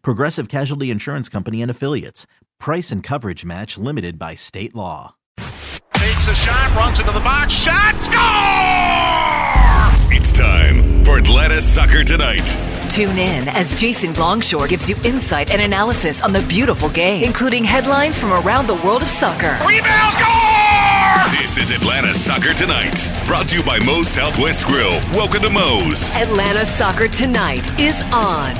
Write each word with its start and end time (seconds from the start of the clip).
Progressive 0.00 0.48
Casualty 0.48 0.90
Insurance 0.90 1.28
Company 1.28 1.60
and 1.60 1.70
Affiliates. 1.70 2.26
Price 2.58 2.90
and 2.90 3.02
coverage 3.02 3.44
match 3.44 3.76
limited 3.76 4.18
by 4.18 4.34
state 4.34 4.74
law. 4.74 5.14
Takes 5.94 6.28
a 6.28 6.34
shot, 6.34 6.74
runs 6.74 6.98
into 6.98 7.12
the 7.12 7.20
box, 7.20 7.52
shot, 7.52 8.00
score! 8.02 10.16
It's 10.16 10.32
time 10.32 11.04
for 11.04 11.18
Atlanta 11.18 11.60
Soccer 11.60 12.04
Tonight. 12.04 12.56
Tune 12.90 13.18
in 13.18 13.48
as 13.48 13.74
Jason 13.74 14.12
Longshore 14.14 14.68
gives 14.68 14.88
you 14.90 14.96
insight 15.04 15.50
and 15.50 15.60
analysis 15.62 16.20
on 16.22 16.32
the 16.32 16.42
beautiful 16.42 16.88
game, 16.88 17.24
including 17.24 17.64
headlines 17.64 18.18
from 18.18 18.32
around 18.32 18.66
the 18.66 18.74
world 18.76 19.02
of 19.02 19.08
soccer. 19.08 19.56
Rebound, 19.66 20.12
score! 20.12 21.40
This 21.40 21.58
is 21.58 21.70
Atlanta 21.70 22.14
Soccer 22.14 22.52
Tonight, 22.54 23.08
brought 23.26 23.48
to 23.48 23.56
you 23.56 23.62
by 23.62 23.78
Moe's 23.80 24.08
Southwest 24.08 24.66
Grill. 24.66 25.00
Welcome 25.12 25.42
to 25.42 25.50
Moe's. 25.50 26.10
Atlanta 26.10 26.64
Soccer 26.64 27.08
Tonight 27.08 27.68
is 27.80 28.00
on 28.12 28.54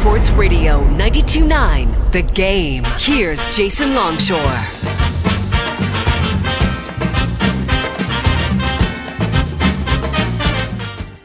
Sports 0.00 0.30
Radio 0.30 0.84
92.9 0.90 2.12
The 2.12 2.22
Game. 2.22 2.84
Here's 2.98 3.44
Jason 3.56 3.96
Longshore. 3.96 4.38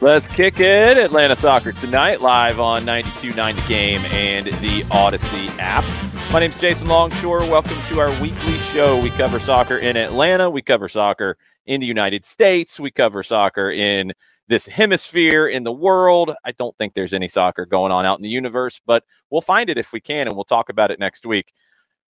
Let's 0.00 0.26
kick 0.26 0.58
it. 0.58 0.98
Atlanta 0.98 1.36
Soccer 1.36 1.70
tonight, 1.70 2.20
live 2.20 2.58
on 2.58 2.84
92.9 2.84 3.54
The 3.54 3.68
Game 3.68 4.00
and 4.06 4.46
the 4.46 4.84
Odyssey 4.90 5.48
app. 5.60 5.84
My 6.32 6.40
name's 6.40 6.58
Jason 6.58 6.88
Longshore. 6.88 7.48
Welcome 7.48 7.80
to 7.90 8.00
our 8.00 8.10
weekly 8.20 8.58
show. 8.58 9.00
We 9.00 9.10
cover 9.10 9.38
soccer 9.38 9.78
in 9.78 9.96
Atlanta. 9.96 10.50
We 10.50 10.62
cover 10.62 10.88
soccer 10.88 11.36
in 11.64 11.80
the 11.80 11.86
United 11.86 12.24
States. 12.24 12.80
We 12.80 12.90
cover 12.90 13.22
soccer 13.22 13.70
in 13.70 14.14
this 14.48 14.66
hemisphere, 14.66 15.46
in 15.46 15.64
the 15.64 15.72
world. 15.72 16.34
I 16.44 16.52
don't 16.52 16.76
think 16.76 16.94
there's 16.94 17.12
any 17.14 17.28
soccer 17.28 17.66
going 17.66 17.92
on 17.92 18.04
out 18.04 18.18
in 18.18 18.22
the 18.22 18.28
universe, 18.28 18.80
but 18.84 19.04
we'll 19.30 19.40
find 19.40 19.70
it 19.70 19.78
if 19.78 19.92
we 19.92 20.00
can, 20.00 20.26
and 20.26 20.36
we'll 20.36 20.44
talk 20.44 20.68
about 20.68 20.90
it 20.90 20.98
next 20.98 21.24
week. 21.26 21.52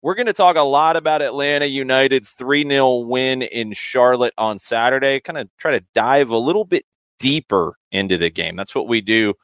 We're 0.02 0.14
going 0.14 0.26
to 0.26 0.34
talk 0.34 0.56
a 0.56 0.62
lot 0.62 0.96
about 0.96 1.22
Atlanta 1.22 1.64
United's 1.64 2.32
3 2.32 2.68
0 2.68 2.98
win 3.06 3.42
in 3.42 3.72
Charlotte 3.72 4.34
on 4.36 4.58
Saturday. 4.58 5.20
Kind 5.20 5.38
of 5.38 5.48
try 5.56 5.78
to 5.78 5.84
dive 5.94 6.30
a 6.30 6.36
little 6.36 6.64
bit 6.64 6.84
deeper 7.18 7.78
into 7.90 8.18
the 8.18 8.30
game. 8.30 8.56
That's 8.56 8.74
what 8.74 8.88
we 8.88 9.00
do 9.00 9.34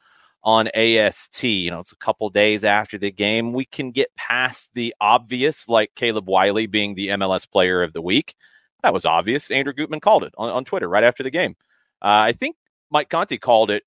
on 0.43 0.67
AST. 0.75 1.43
You 1.43 1.71
know, 1.71 1.79
it's 1.79 1.91
a 1.91 1.97
couple 1.97 2.29
days 2.29 2.63
after 2.63 2.97
the 2.97 3.11
game. 3.11 3.53
We 3.53 3.65
can 3.65 3.91
get 3.91 4.15
past 4.15 4.69
the 4.73 4.93
obvious, 5.01 5.67
like 5.67 5.95
Caleb 5.95 6.29
Wiley 6.29 6.67
being 6.67 6.93
the 6.93 7.07
MLS 7.09 7.49
player 7.49 7.81
of 7.81 7.93
the 7.93 8.01
week. 8.01 8.35
That 8.83 8.93
was 8.93 9.05
obvious. 9.05 9.51
Andrew 9.51 9.73
Gutman 9.73 9.99
called 9.99 10.23
it 10.23 10.33
on, 10.37 10.49
on 10.49 10.65
Twitter 10.65 10.87
right 10.87 11.03
after 11.03 11.23
the 11.23 11.31
game. 11.31 11.55
Uh, 12.01 12.29
I 12.29 12.31
think 12.33 12.55
Mike 12.91 13.09
Conti 13.09 13.37
called 13.37 13.71
it 13.71 13.83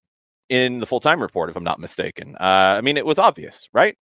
in 0.49 0.79
the 0.79 0.85
full 0.85 0.99
time 0.99 1.21
report, 1.21 1.49
if 1.49 1.55
I'm 1.55 1.63
not 1.63 1.79
mistaken. 1.79 2.35
Uh, 2.39 2.75
I 2.77 2.81
mean, 2.81 2.97
it 2.97 3.05
was 3.05 3.19
obvious, 3.19 3.69
right? 3.73 3.97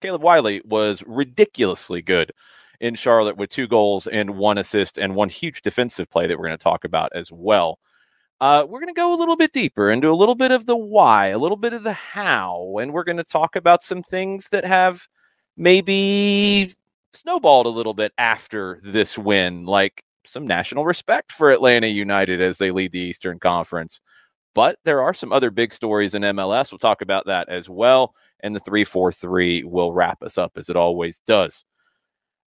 Caleb 0.00 0.22
Wiley 0.22 0.62
was 0.64 1.02
ridiculously 1.06 2.02
good 2.02 2.32
in 2.80 2.94
Charlotte 2.94 3.36
with 3.36 3.50
two 3.50 3.68
goals 3.68 4.06
and 4.06 4.30
one 4.36 4.58
assist 4.58 4.98
and 4.98 5.14
one 5.14 5.28
huge 5.28 5.62
defensive 5.62 6.08
play 6.10 6.26
that 6.26 6.38
we're 6.38 6.46
going 6.46 6.58
to 6.58 6.62
talk 6.62 6.84
about 6.84 7.12
as 7.14 7.30
well. 7.30 7.78
Uh, 8.40 8.64
we're 8.66 8.80
going 8.80 8.92
to 8.92 8.98
go 8.98 9.14
a 9.14 9.18
little 9.18 9.36
bit 9.36 9.52
deeper 9.52 9.90
into 9.90 10.08
a 10.08 10.16
little 10.16 10.34
bit 10.34 10.50
of 10.50 10.64
the 10.64 10.76
why, 10.76 11.26
a 11.26 11.38
little 11.38 11.58
bit 11.58 11.74
of 11.74 11.82
the 11.82 11.92
how, 11.92 12.76
and 12.80 12.92
we're 12.92 13.04
going 13.04 13.18
to 13.18 13.24
talk 13.24 13.54
about 13.54 13.82
some 13.82 14.02
things 14.02 14.48
that 14.48 14.64
have 14.64 15.06
maybe 15.58 16.74
snowballed 17.12 17.66
a 17.66 17.70
little 17.70 17.92
bit 17.92 18.12
after 18.16 18.80
this 18.82 19.18
win, 19.18 19.64
like 19.64 20.02
some 20.24 20.46
national 20.46 20.86
respect 20.86 21.32
for 21.32 21.50
Atlanta 21.50 21.86
United 21.86 22.40
as 22.40 22.56
they 22.56 22.70
lead 22.70 22.92
the 22.92 22.98
Eastern 22.98 23.38
Conference. 23.38 24.00
But 24.54 24.78
there 24.84 25.02
are 25.02 25.14
some 25.14 25.32
other 25.32 25.50
big 25.50 25.72
stories 25.72 26.14
in 26.14 26.22
MLS. 26.22 26.72
We'll 26.72 26.78
talk 26.78 27.02
about 27.02 27.26
that 27.26 27.48
as 27.48 27.68
well. 27.68 28.14
And 28.40 28.54
the 28.54 28.60
343 28.60 29.64
will 29.64 29.92
wrap 29.92 30.22
us 30.22 30.38
up 30.38 30.52
as 30.56 30.68
it 30.68 30.76
always 30.76 31.20
does. 31.26 31.64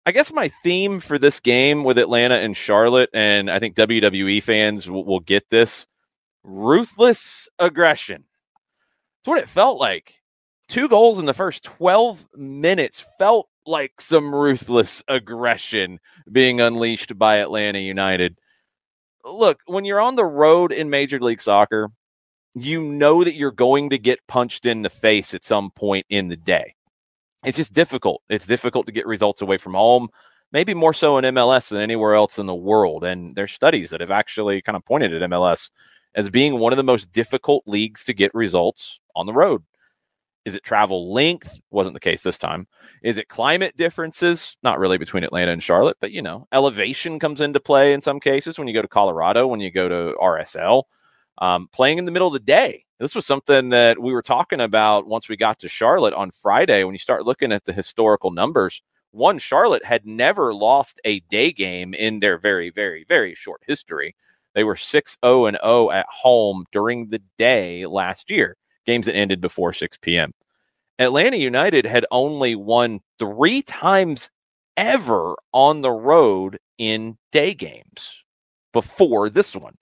I 0.06 0.12
guess 0.12 0.34
my 0.34 0.50
theme 0.63 1.00
for 1.00 1.18
this 1.18 1.40
game 1.40 1.86
with 1.86 1.97
Atlanta 1.97 2.36
and 2.36 2.58
Charlotte, 2.58 3.09
and 3.13 3.50
I 3.50 3.59
think 3.59 3.75
WWE 3.78 4.44
fans 4.44 4.90
will, 4.90 5.06
will 5.06 5.22
get 5.22 5.50
this 5.50 5.88
ruthless 6.44 7.47
aggression. 7.58 8.25
It's 9.22 9.28
what 9.28 9.42
it 9.42 9.47
felt 9.47 9.80
like. 9.80 10.19
Two 10.68 10.90
goals 10.90 11.19
in 11.19 11.25
the 11.25 11.34
first 11.34 11.63
12 11.63 12.28
minutes 12.36 13.06
felt 13.18 13.47
like 13.66 14.02
some 14.02 14.36
ruthless 14.36 15.03
aggression 15.08 16.00
being 16.30 16.59
unleashed 16.59 17.18
by 17.18 17.38
Atlanta 17.38 17.80
United. 17.80 18.38
Look, 19.25 19.59
when 19.66 19.85
you're 19.85 20.01
on 20.01 20.16
the 20.16 20.25
road 20.25 20.72
in 20.72 20.89
Major 20.89 21.19
League 21.19 21.41
Soccer, 21.41 21.89
you 22.53 22.81
know 22.81 23.23
that 23.23 23.35
you're 23.35 23.51
going 23.51 23.89
to 23.89 23.97
get 23.97 24.25
punched 24.28 24.66
in 24.66 24.81
the 24.81 24.89
face 24.89 25.34
at 25.34 25.44
some 25.44 25.72
point 25.72 26.06
in 26.09 26.28
the 26.28 26.38
day 26.38 26.75
it's 27.44 27.57
just 27.57 27.73
difficult. 27.73 28.22
It's 28.29 28.45
difficult 28.45 28.85
to 28.88 28.91
get 28.91 29.06
results 29.06 29.41
away 29.41 29.57
from 29.57 29.73
home, 29.73 30.09
maybe 30.51 30.73
more 30.73 30.94
so 30.94 31.17
in 31.17 31.25
MLS 31.25 31.69
than 31.69 31.79
anywhere 31.79 32.16
else 32.16 32.39
in 32.39 32.45
the 32.45 32.56
world. 32.56 33.03
And 33.03 33.35
there's 33.35 33.51
studies 33.51 33.89
that 33.89 34.01
have 34.01 34.12
actually 34.12 34.62
kind 34.62 34.75
of 34.75 34.85
pointed 34.85 35.13
at 35.13 35.29
MLS 35.29 35.69
as 36.16 36.29
being 36.29 36.59
one 36.59 36.73
of 36.73 36.78
the 36.78 36.83
most 36.83 37.12
difficult 37.12 37.63
leagues 37.66 38.03
to 38.06 38.13
get 38.13 38.33
results 38.33 39.00
on 39.16 39.25
the 39.25 39.33
road. 39.33 39.63
Is 40.46 40.56
it 40.56 40.64
travel 40.64 41.14
length? 41.14 41.62
Wasn't 41.72 41.94
the 41.94 42.00
case 42.00 42.24
this 42.24 42.38
time. 42.38 42.68
Is 43.02 43.18
it 43.18 43.30
climate 43.30 43.78
differences? 43.78 44.58
Not 44.64 44.80
really 44.80 44.98
between 44.98 45.24
Atlanta 45.24 45.52
and 45.52 45.64
Charlotte, 45.64 45.98
but 46.02 46.12
you 46.12 46.22
know, 46.22 46.48
elevation 46.52 47.20
comes 47.20 47.42
into 47.42 47.59
play 47.59 47.94
in 47.94 48.02
some 48.02 48.20
cases 48.20 48.58
when 48.58 48.68
you 48.68 48.74
go 48.74 48.81
to 48.81 48.88
Colorado, 48.88 49.48
when 49.48 49.59
you 49.59 49.72
go 49.72 49.88
to 49.88 50.16
RSL. 50.20 50.84
Um, 51.40 51.68
playing 51.72 51.98
in 51.98 52.06
the 52.06 52.12
middle 52.12 52.28
of 52.28 52.34
the 52.34 52.40
day 52.40 52.86
this 53.04 53.16
was 53.16 53.26
something 53.26 53.70
that 53.70 54.02
we 54.02 54.14
were 54.14 54.22
talking 54.22 54.62
about 54.62 55.08
once 55.08 55.28
we 55.28 55.36
got 55.36 55.59
to 55.59 55.68
Charlotte 55.68 56.14
on 56.14 56.31
Friday. 56.31 56.86
When 56.86 56.94
you 56.94 57.00
start 57.00 57.25
looking 57.25 57.52
at 57.52 57.66
the 57.66 57.74
historical 57.74 58.31
numbers, 58.31 58.81
one, 59.12 59.40
Charlotte 59.40 59.84
had 59.84 60.06
never 60.06 60.54
lost 60.54 61.02
a 61.04 61.20
day 61.20 61.52
game 61.52 61.94
in 61.94 62.22
their 62.22 62.38
very, 62.38 62.70
very, 62.70 63.04
very 63.04 63.36
short 63.36 63.62
history. 63.68 64.16
They 64.56 64.64
were 64.64 64.78
6 64.78 65.18
0 65.24 65.48
and 65.48 65.58
0 65.62 65.92
at 65.92 66.06
home 66.08 66.64
during 66.72 67.10
the 67.10 67.22
day 67.38 67.86
last 67.86 68.31
year, 68.31 68.56
games 68.85 69.05
that 69.05 69.16
ended 69.16 69.41
before 69.41 69.73
6 69.73 69.97
p.m. 70.01 70.33
Atlanta 70.99 71.38
United 71.38 71.85
had 71.85 72.05
only 72.11 72.55
won 72.55 72.99
three 73.19 73.61
times 73.61 74.29
ever 74.77 75.35
on 75.51 75.81
the 75.81 75.91
road 75.91 76.59
in 76.77 77.18
day 77.31 77.53
games 77.53 78.24
before 78.71 79.30
this 79.30 79.56
one 79.56 79.75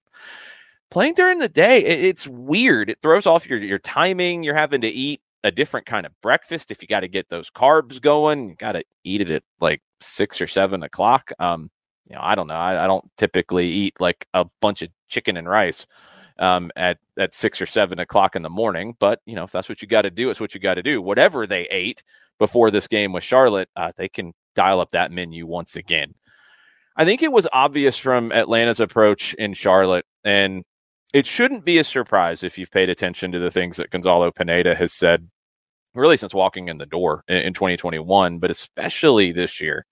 playing 0.92 1.16
during 1.16 1.40
the 1.40 1.50
day, 1.50 1.80
it's 1.80 2.28
weird. 2.28 2.90
It 2.90 3.00
throws 3.02 3.26
off 3.26 3.50
your, 3.50 3.58
your 3.60 3.80
timing. 3.80 4.44
You're 4.44 4.54
having 4.54 4.82
to 4.82 4.88
eat 4.88 5.22
a 5.44 5.50
different 5.50 5.88
kind 5.88 6.06
of 6.06 6.12
breakfast 6.22 6.70
if 6.70 6.82
you 6.82 6.88
got 6.88 7.00
to 7.00 7.08
get 7.08 7.30
those 7.30 7.50
carbs 7.50 8.00
going. 8.00 8.50
You 8.50 8.56
got 8.56 8.74
to 8.74 8.84
eat 9.04 9.22
it 9.22 9.32
at 9.32 9.44
like 9.60 9.82
six 10.02 10.40
or 10.40 10.48
seven 10.48 10.84
o'clock. 10.84 11.32
Um, 11.40 11.72
you 12.08 12.16
know, 12.16 12.22
I 12.22 12.36
don't 12.36 12.48
know. 12.48 12.56
I, 12.56 12.84
I 12.84 12.88
don't 12.88 13.06
typically 13.18 13.68
eat 13.68 13.96
like 14.00 14.28
a 14.36 14.46
bunch 14.60 14.84
of 14.84 14.90
chicken 15.08 15.38
and 15.38 15.50
rice 15.50 15.88
um, 16.42 16.72
at 16.76 16.98
at 17.18 17.34
six 17.34 17.62
or 17.62 17.66
seven 17.66 18.00
o'clock 18.00 18.36
in 18.36 18.42
the 18.42 18.50
morning. 18.50 18.96
But 19.00 19.22
you 19.26 19.36
know, 19.36 19.44
if 19.44 19.52
that's 19.52 19.70
what 19.70 19.82
you 19.82 19.88
got 19.88 20.02
to 20.02 20.10
do, 20.10 20.30
it's 20.30 20.42
what 20.42 20.54
you 20.54 20.60
got 20.60 20.74
to 20.74 20.84
do. 20.84 21.02
Whatever 21.02 21.48
they 21.48 21.68
ate 21.72 22.04
before 22.40 22.72
this 22.72 22.88
game 22.88 23.14
with 23.14 23.24
Charlotte, 23.24 23.70
uh, 23.76 23.94
they 23.96 24.10
can 24.10 24.34
dial 24.56 24.82
up 24.82 24.90
that 24.92 25.12
menu 25.12 25.46
once 25.46 25.78
again. 25.78 26.16
I 26.98 27.06
think 27.06 27.24
it 27.24 27.32
was 27.32 27.48
obvious 27.54 27.98
from 27.98 28.32
Atlanta's 28.34 28.82
approach 28.82 29.34
in 29.36 29.54
Charlotte, 29.54 30.06
and 30.26 30.66
it 31.14 31.26
shouldn't 31.26 31.64
be 31.64 31.78
a 31.78 31.84
surprise 31.84 32.44
if 32.44 32.58
you've 32.58 32.72
paid 32.72 32.90
attention 32.90 33.32
to 33.32 33.40
the 33.40 33.52
things 33.52 33.78
that 33.78 33.92
Gonzalo 33.92 34.32
Pineda 34.32 34.76
has 34.76 34.92
said 34.92 35.30
really 35.94 36.18
since 36.18 36.34
walking 36.34 36.68
in 36.68 36.78
the 36.78 36.86
door 36.86 37.24
in, 37.28 37.38
in 37.38 37.54
2021, 37.54 38.40
but 38.40 38.52
especially 38.52 39.32
this 39.32 39.62
year. 39.62 39.86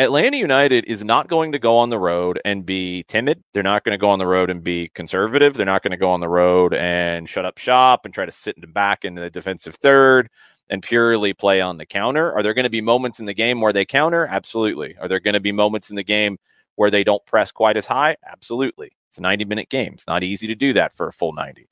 Atlanta 0.00 0.36
United 0.36 0.84
is 0.84 1.02
not 1.02 1.26
going 1.26 1.50
to 1.50 1.58
go 1.58 1.76
on 1.76 1.90
the 1.90 1.98
road 1.98 2.40
and 2.44 2.64
be 2.64 3.02
timid. 3.08 3.42
They're 3.52 3.64
not 3.64 3.82
going 3.82 3.94
to 3.94 3.98
go 3.98 4.10
on 4.10 4.20
the 4.20 4.28
road 4.28 4.48
and 4.48 4.62
be 4.62 4.90
conservative. 4.94 5.54
They're 5.54 5.66
not 5.66 5.82
going 5.82 5.90
to 5.90 5.96
go 5.96 6.10
on 6.10 6.20
the 6.20 6.28
road 6.28 6.72
and 6.72 7.28
shut 7.28 7.44
up 7.44 7.58
shop 7.58 8.04
and 8.04 8.14
try 8.14 8.24
to 8.24 8.30
sit 8.30 8.54
in 8.56 8.60
the 8.60 8.68
back 8.68 9.04
in 9.04 9.16
the 9.16 9.28
defensive 9.28 9.74
third 9.74 10.28
and 10.70 10.84
purely 10.84 11.32
play 11.32 11.60
on 11.60 11.78
the 11.78 11.86
counter. 11.86 12.32
Are 12.32 12.44
there 12.44 12.54
going 12.54 12.62
to 12.62 12.70
be 12.70 12.80
moments 12.80 13.18
in 13.18 13.26
the 13.26 13.34
game 13.34 13.60
where 13.60 13.72
they 13.72 13.84
counter? 13.84 14.24
Absolutely. 14.26 14.96
Are 14.98 15.08
there 15.08 15.18
going 15.18 15.34
to 15.34 15.40
be 15.40 15.50
moments 15.50 15.90
in 15.90 15.96
the 15.96 16.04
game 16.04 16.38
where 16.76 16.92
they 16.92 17.02
don't 17.02 17.26
press 17.26 17.50
quite 17.50 17.76
as 17.76 17.86
high? 17.86 18.16
Absolutely. 18.24 18.92
It's 19.10 19.18
a 19.18 19.22
90 19.22 19.46
minute 19.46 19.68
game. 19.68 19.94
It's 19.94 20.06
not 20.06 20.22
easy 20.22 20.46
to 20.46 20.54
do 20.54 20.74
that 20.74 20.94
for 20.94 21.08
a 21.08 21.12
full 21.12 21.32
90. 21.32 21.68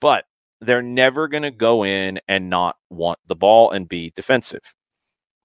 But 0.00 0.24
they're 0.60 0.82
never 0.82 1.28
going 1.28 1.44
to 1.44 1.52
go 1.52 1.84
in 1.84 2.18
and 2.26 2.50
not 2.50 2.78
want 2.88 3.20
the 3.28 3.36
ball 3.36 3.70
and 3.70 3.88
be 3.88 4.12
defensive. 4.16 4.74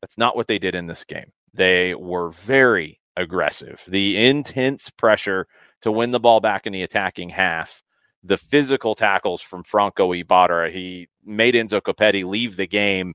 That's 0.02 0.18
not 0.18 0.36
what 0.36 0.48
they 0.48 0.58
did 0.58 0.74
in 0.74 0.88
this 0.88 1.04
game. 1.04 1.32
They 1.56 1.96
were 1.96 2.30
very 2.30 3.00
aggressive. 3.16 3.84
The 3.88 4.18
intense 4.28 4.90
pressure 4.90 5.48
to 5.82 5.92
win 5.92 6.12
the 6.12 6.20
ball 6.20 6.42
back 6.42 6.68
in 6.68 6.74
the 6.74 6.84
attacking 6.84 7.30
half, 7.30 7.82
the 8.24 8.38
physical 8.38 8.96
tackles 8.96 9.42
from 9.42 9.64
Franco 9.64 10.12
Ibarra. 10.12 10.72
He 10.72 11.08
made 11.24 11.56
Enzo 11.56 11.82
Copetti 11.82 12.26
leave 12.26 12.58
the 12.58 12.68
game 12.68 13.14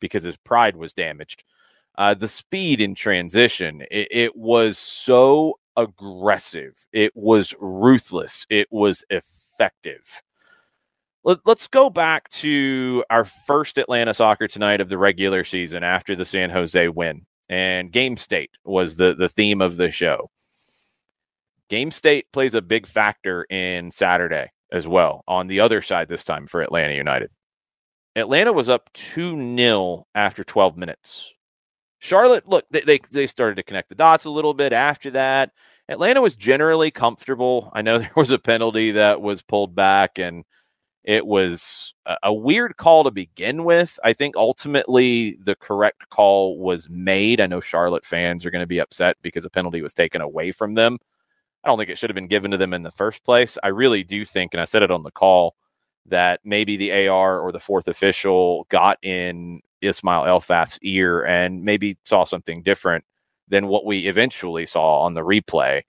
because 0.00 0.22
his 0.22 0.36
pride 0.36 0.76
was 0.76 0.92
damaged. 0.92 1.42
Uh, 1.98 2.14
the 2.14 2.28
speed 2.28 2.80
in 2.80 2.94
transition, 2.94 3.82
it, 3.90 4.08
it 4.10 4.36
was 4.36 4.78
so 4.78 5.58
aggressive. 5.76 6.86
It 6.92 7.12
was 7.16 7.54
ruthless. 7.58 8.46
It 8.48 8.68
was 8.70 9.04
effective. 9.10 10.22
Let, 11.24 11.40
us 11.46 11.66
go 11.66 11.90
back 11.90 12.28
to 12.30 13.04
our 13.10 13.24
first 13.24 13.76
Atlanta 13.76 14.14
soccer 14.14 14.48
tonight 14.48 14.80
of 14.80 14.88
the 14.88 14.96
regular 14.96 15.44
season 15.44 15.82
after 15.82 16.16
the 16.16 16.24
San 16.24 16.48
Jose 16.48 16.88
win 16.88 17.26
and 17.50 17.90
game 17.90 18.16
state 18.16 18.52
was 18.64 18.96
the 18.96 19.14
the 19.14 19.28
theme 19.28 19.60
of 19.60 19.76
the 19.76 19.90
show. 19.90 20.30
Game 21.68 21.90
state 21.90 22.32
plays 22.32 22.54
a 22.54 22.62
big 22.62 22.86
factor 22.86 23.44
in 23.50 23.90
Saturday 23.90 24.50
as 24.72 24.86
well 24.86 25.22
on 25.28 25.48
the 25.48 25.60
other 25.60 25.82
side 25.82 26.08
this 26.08 26.24
time 26.24 26.46
for 26.46 26.62
Atlanta 26.62 26.94
United. 26.94 27.30
Atlanta 28.16 28.52
was 28.52 28.68
up 28.68 28.90
2 28.94 29.56
0 29.56 30.06
after 30.14 30.42
12 30.42 30.76
minutes. 30.76 31.30
Charlotte, 31.98 32.48
look, 32.48 32.64
they, 32.70 32.80
they, 32.80 32.98
they 33.12 33.26
started 33.26 33.56
to 33.56 33.62
connect 33.62 33.88
the 33.88 33.94
dots 33.94 34.24
a 34.24 34.30
little 34.30 34.54
bit 34.54 34.72
after 34.72 35.10
that. 35.12 35.52
Atlanta 35.88 36.22
was 36.22 36.34
generally 36.34 36.90
comfortable. 36.90 37.70
I 37.74 37.82
know 37.82 37.98
there 38.00 38.10
was 38.16 38.30
a 38.30 38.38
penalty 38.38 38.92
that 38.92 39.20
was 39.20 39.42
pulled 39.42 39.74
back 39.74 40.18
and 40.18 40.44
it 41.04 41.26
was 41.26 41.94
a 42.22 42.32
weird 42.32 42.76
call 42.76 43.04
to 43.04 43.10
begin 43.10 43.64
with. 43.64 43.98
I 44.04 44.12
think 44.12 44.36
ultimately 44.36 45.38
the 45.42 45.54
correct 45.54 46.08
call 46.10 46.58
was 46.58 46.88
made. 46.90 47.40
I 47.40 47.46
know 47.46 47.60
Charlotte 47.60 48.04
fans 48.04 48.44
are 48.44 48.50
going 48.50 48.62
to 48.62 48.66
be 48.66 48.80
upset 48.80 49.16
because 49.22 49.44
a 49.44 49.50
penalty 49.50 49.80
was 49.80 49.94
taken 49.94 50.20
away 50.20 50.52
from 50.52 50.74
them. 50.74 50.98
I 51.64 51.68
don't 51.68 51.78
think 51.78 51.90
it 51.90 51.98
should 51.98 52.10
have 52.10 52.14
been 52.14 52.26
given 52.26 52.50
to 52.50 52.56
them 52.56 52.74
in 52.74 52.82
the 52.82 52.90
first 52.90 53.24
place. 53.24 53.56
I 53.62 53.68
really 53.68 54.02
do 54.02 54.24
think, 54.24 54.54
and 54.54 54.60
I 54.60 54.64
said 54.64 54.82
it 54.82 54.90
on 54.90 55.02
the 55.02 55.10
call, 55.10 55.54
that 56.06 56.40
maybe 56.44 56.76
the 56.76 57.08
AR 57.08 57.40
or 57.40 57.52
the 57.52 57.60
fourth 57.60 57.86
official 57.88 58.66
got 58.68 58.98
in 59.02 59.60
Ismail 59.82 60.24
Elfath's 60.24 60.78
ear 60.82 61.24
and 61.24 61.62
maybe 61.62 61.98
saw 62.04 62.24
something 62.24 62.62
different 62.62 63.04
than 63.48 63.68
what 63.68 63.84
we 63.84 64.06
eventually 64.06 64.66
saw 64.66 65.00
on 65.00 65.14
the 65.14 65.22
replay 65.22 65.82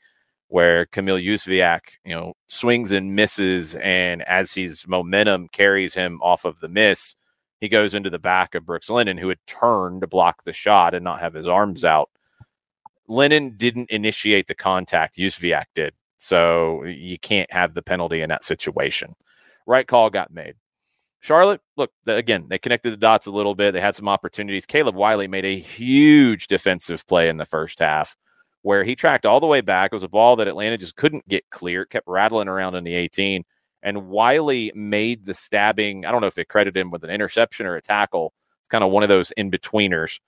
where 0.51 0.85
Kamil 0.85 1.15
Józwiak, 1.15 1.79
you 2.03 2.13
know, 2.13 2.33
swings 2.49 2.91
and 2.91 3.15
misses, 3.15 3.73
and 3.75 4.21
as 4.23 4.51
his 4.51 4.85
momentum 4.85 5.47
carries 5.47 5.93
him 5.93 6.19
off 6.21 6.43
of 6.43 6.59
the 6.59 6.67
miss, 6.67 7.15
he 7.61 7.69
goes 7.69 7.93
into 7.93 8.09
the 8.09 8.19
back 8.19 8.53
of 8.53 8.65
Brooks 8.65 8.89
Lennon, 8.89 9.17
who 9.17 9.29
had 9.29 9.39
turned 9.47 10.01
to 10.01 10.07
block 10.07 10.43
the 10.43 10.51
shot 10.51 10.93
and 10.93 11.05
not 11.05 11.21
have 11.21 11.33
his 11.33 11.47
arms 11.47 11.83
mm-hmm. 11.83 11.95
out. 11.95 12.09
Lennon 13.07 13.55
didn't 13.55 13.89
initiate 13.91 14.47
the 14.47 14.55
contact; 14.55 15.15
Józwiak 15.15 15.67
did, 15.73 15.93
so 16.17 16.83
you 16.83 17.17
can't 17.17 17.51
have 17.53 17.73
the 17.73 17.81
penalty 17.81 18.21
in 18.21 18.27
that 18.27 18.43
situation. 18.43 19.15
Right 19.65 19.87
call 19.87 20.09
got 20.09 20.33
made. 20.33 20.55
Charlotte, 21.21 21.61
look, 21.77 21.91
again, 22.07 22.47
they 22.49 22.57
connected 22.57 22.91
the 22.91 22.97
dots 22.97 23.25
a 23.25 23.31
little 23.31 23.55
bit. 23.55 23.71
They 23.71 23.79
had 23.79 23.95
some 23.95 24.09
opportunities. 24.09 24.65
Caleb 24.65 24.95
Wiley 24.95 25.29
made 25.29 25.45
a 25.45 25.57
huge 25.57 26.47
defensive 26.47 27.07
play 27.07 27.29
in 27.29 27.37
the 27.37 27.45
first 27.45 27.79
half 27.79 28.17
where 28.63 28.83
he 28.83 28.95
tracked 28.95 29.25
all 29.25 29.39
the 29.39 29.47
way 29.47 29.61
back. 29.61 29.91
It 29.91 29.95
was 29.95 30.03
a 30.03 30.09
ball 30.09 30.35
that 30.35 30.47
Atlanta 30.47 30.77
just 30.77 30.95
couldn't 30.95 31.27
get 31.27 31.49
clear. 31.49 31.83
It 31.83 31.89
kept 31.89 32.07
rattling 32.07 32.47
around 32.47 32.75
in 32.75 32.83
the 32.83 32.93
18. 32.93 33.43
And 33.83 34.07
Wiley 34.07 34.71
made 34.75 35.25
the 35.25 35.33
stabbing. 35.33 36.05
I 36.05 36.11
don't 36.11 36.21
know 36.21 36.27
if 36.27 36.35
they 36.35 36.45
credited 36.45 36.79
him 36.79 36.91
with 36.91 37.03
an 37.03 37.09
interception 37.09 37.65
or 37.65 37.75
a 37.75 37.81
tackle. 37.81 38.33
It's 38.61 38.69
kind 38.69 38.83
of 38.83 38.91
one 38.91 39.03
of 39.03 39.09
those 39.09 39.31
in 39.31 39.49
betweeners. 39.49 40.19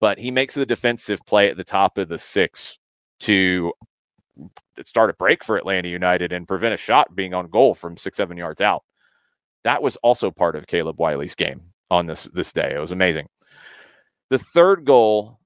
But 0.00 0.18
he 0.18 0.30
makes 0.30 0.54
the 0.54 0.66
defensive 0.66 1.20
play 1.26 1.48
at 1.50 1.56
the 1.56 1.64
top 1.64 1.98
of 1.98 2.08
the 2.08 2.18
six 2.18 2.78
to 3.20 3.72
start 4.84 5.10
a 5.10 5.14
break 5.14 5.44
for 5.44 5.56
Atlanta 5.56 5.88
United 5.88 6.32
and 6.32 6.48
prevent 6.48 6.74
a 6.74 6.78
shot 6.78 7.14
being 7.14 7.34
on 7.34 7.48
goal 7.48 7.74
from 7.74 7.96
six, 7.96 8.16
seven 8.16 8.36
yards 8.36 8.60
out. 8.60 8.82
That 9.64 9.82
was 9.82 9.96
also 9.96 10.30
part 10.30 10.56
of 10.56 10.66
Caleb 10.66 10.98
Wiley's 10.98 11.34
game 11.34 11.60
on 11.90 12.06
this 12.06 12.24
this 12.32 12.52
day. 12.52 12.74
It 12.74 12.80
was 12.80 12.90
amazing. 12.90 13.28
The 14.30 14.38
third 14.38 14.84
goal 14.84 15.38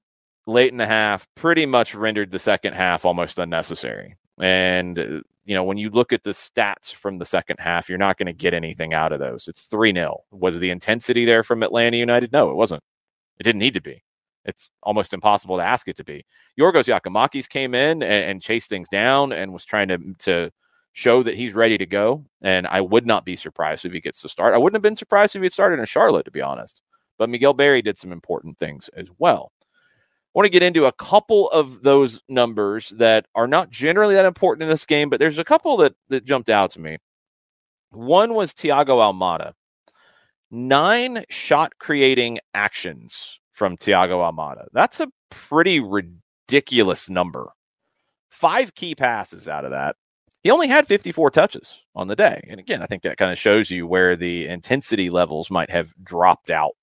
late 0.47 0.71
in 0.71 0.77
the 0.77 0.87
half 0.87 1.27
pretty 1.35 1.65
much 1.65 1.93
rendered 1.93 2.31
the 2.31 2.39
second 2.39 2.73
half 2.73 3.05
almost 3.05 3.37
unnecessary. 3.37 4.15
And, 4.39 4.97
uh, 4.97 5.21
you 5.45 5.53
know, 5.53 5.63
when 5.63 5.77
you 5.77 5.89
look 5.89 6.13
at 6.13 6.23
the 6.23 6.31
stats 6.31 6.91
from 6.91 7.17
the 7.17 7.25
second 7.25 7.57
half, 7.59 7.89
you're 7.89 7.97
not 7.97 8.17
going 8.17 8.27
to 8.27 8.33
get 8.33 8.53
anything 8.53 8.93
out 8.93 9.11
of 9.11 9.19
those. 9.19 9.47
It's 9.47 9.63
3 9.63 9.93
0. 9.93 10.23
Was 10.31 10.59
the 10.59 10.69
intensity 10.69 11.25
there 11.25 11.43
from 11.43 11.63
Atlanta 11.63 11.97
United? 11.97 12.31
No, 12.31 12.49
it 12.49 12.55
wasn't. 12.55 12.83
It 13.39 13.43
didn't 13.43 13.59
need 13.59 13.73
to 13.75 13.81
be. 13.81 14.03
It's 14.45 14.69
almost 14.81 15.13
impossible 15.13 15.57
to 15.57 15.63
ask 15.63 15.87
it 15.89 15.97
to 15.97 16.05
be. 16.05 16.25
Yorgos 16.59 16.85
Giakoumakis 16.85 17.49
came 17.49 17.75
in 17.75 18.01
and, 18.01 18.25
and 18.25 18.41
chased 18.41 18.69
things 18.69 18.87
down 18.87 19.33
and 19.33 19.51
was 19.51 19.65
trying 19.65 19.89
to, 19.89 19.97
to 20.19 20.51
show 20.93 21.21
that 21.23 21.35
he's 21.35 21.53
ready 21.53 21.77
to 21.77 21.85
go. 21.85 22.23
And 22.41 22.65
I 22.67 22.79
would 22.79 23.05
not 23.05 23.25
be 23.25 23.35
surprised 23.35 23.85
if 23.85 23.91
he 23.91 23.99
gets 23.99 24.21
to 24.21 24.29
start. 24.29 24.53
I 24.53 24.57
wouldn't 24.57 24.75
have 24.75 24.81
been 24.81 24.95
surprised 24.95 25.35
if 25.35 25.41
he 25.41 25.49
started 25.49 25.79
in 25.79 25.85
Charlotte, 25.85 26.23
to 26.25 26.31
be 26.31 26.41
honest. 26.41 26.81
But 27.17 27.29
Miguel 27.29 27.53
Berry 27.53 27.81
did 27.81 27.97
some 27.97 28.11
important 28.11 28.57
things 28.57 28.89
as 28.95 29.07
well 29.17 29.51
want 30.37 30.45
to 30.45 30.51
get 30.51 30.61
into 30.61 30.85
a 30.85 30.91
couple 30.91 31.49
of 31.49 31.81
those 31.81 32.21
numbers 32.29 32.89
that 32.89 33.25
are 33.33 33.47
not 33.47 33.71
generally 33.71 34.13
that 34.13 34.23
important 34.23 34.61
in 34.61 34.69
this 34.69 34.85
game, 34.85 35.09
but 35.09 35.19
there's 35.19 35.39
a 35.39 35.43
couple 35.43 35.77
that, 35.77 35.95
that 36.09 36.25
jumped 36.25 36.47
out 36.47 36.69
to 36.69 36.79
me. 36.79 36.99
One 37.89 38.35
was 38.35 38.53
Thiago 38.53 38.99
Almada. 38.99 39.53
Nine 40.51 41.23
shot 41.27 41.79
creating 41.79 42.37
actions 42.53 43.39
from 43.51 43.77
Thiago 43.77 44.31
Almada. 44.31 44.67
That's 44.73 44.99
a 44.99 45.07
pretty 45.31 45.79
ridiculous 45.79 47.09
number. 47.09 47.53
Five 48.29 48.75
key 48.75 48.93
passes 48.93 49.49
out 49.49 49.65
of 49.65 49.71
that. 49.71 49.95
He 50.43 50.51
only 50.51 50.67
had 50.67 50.85
54 50.85 51.31
touches 51.31 51.81
on 51.95 52.05
the 52.05 52.15
day. 52.15 52.45
And 52.47 52.59
again, 52.59 52.83
I 52.83 52.85
think 52.85 53.01
that 53.01 53.17
kind 53.17 53.31
of 53.31 53.39
shows 53.39 53.71
you 53.71 53.87
where 53.87 54.15
the 54.15 54.45
intensity 54.45 55.09
levels 55.09 55.49
might 55.49 55.71
have 55.71 55.95
dropped 56.03 56.51
out 56.51 56.73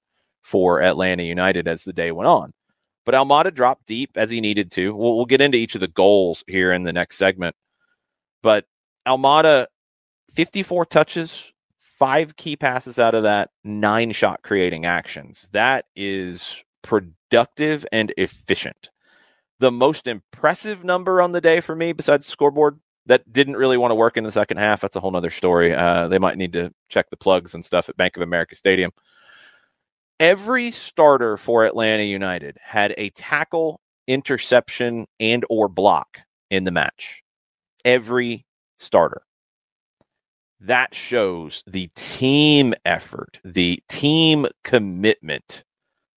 for 0.43 0.83
Atlanta 0.83 1.23
United 1.23 1.69
as 1.69 1.85
the 1.85 1.93
day 1.93 2.11
went 2.11 2.27
on. 2.27 2.53
But 3.05 3.15
Almada 3.15 3.53
dropped 3.53 3.87
deep 3.87 4.17
as 4.17 4.31
he 4.31 4.41
needed 4.41 4.71
to. 4.73 4.95
We'll, 4.95 5.17
we'll 5.17 5.27
get 5.27 5.41
into 5.41 5.59
each 5.59 5.75
of 5.75 5.81
the 5.81 5.89
goals 5.89 6.45
here 6.47 6.73
in 6.73 6.83
the 6.83 6.93
next 6.93 7.17
segment. 7.17 7.55
But 8.43 8.67
Almada, 9.07 9.67
54 10.31 10.87
touches, 10.87 11.53
five 11.81 12.37
key 12.37 12.57
passes 12.57 12.99
out 12.99 13.15
of 13.15 13.23
that, 13.25 13.51
nine 13.63 14.13
shot 14.13 14.43
creating 14.43 14.87
actions. 14.87 15.49
That 15.53 15.87
is 15.95 16.63
productive 16.83 17.87
and 17.93 18.13
efficient. 18.17 18.91
The 19.61 19.71
most 19.71 20.07
impressive 20.07 20.85
number 20.85 21.23
on 21.23 21.33
the 21.33 21.41
day 21.41 21.61
for 21.61 21.77
me, 21.77 21.93
besides 21.93 22.27
scoreboard, 22.27 22.81
that 23.07 23.31
didn't 23.33 23.57
really 23.57 23.77
want 23.77 23.91
to 23.91 23.97
work 23.97 24.17
in 24.17 24.25
the 24.25 24.33
second 24.33 24.57
half. 24.57 24.81
That's 24.81 24.97
a 24.97 25.01
whole 25.01 25.11
nother 25.11 25.31
story. 25.31 25.75
Uh, 25.75 26.09
they 26.09 26.19
might 26.19 26.39
need 26.39 26.53
to 26.55 26.73
check 26.89 27.11
the 27.11 27.17
plugs 27.17 27.55
and 27.55 27.65
stuff 27.65 27.89
at 27.89 27.97
Bank 27.97 28.17
of 28.17 28.23
America 28.23 28.57
Stadium 28.57 28.93
every 30.21 30.71
starter 30.71 31.37
for 31.37 31.65
Atlanta 31.65 32.05
United 32.05 32.57
had 32.63 32.95
a 32.97 33.11
tackle, 33.11 33.81
interception, 34.07 35.07
and 35.21 35.45
or 35.49 35.69
block 35.69 36.21
in 36.51 36.65
the 36.65 36.71
match. 36.71 37.23
Every 37.85 38.47
starter. 38.79 39.23
That 40.61 40.95
shows 40.95 41.63
the 41.67 41.91
team 41.95 42.75
effort, 42.85 43.41
the 43.45 43.83
team 43.89 44.47
commitment 44.63 45.65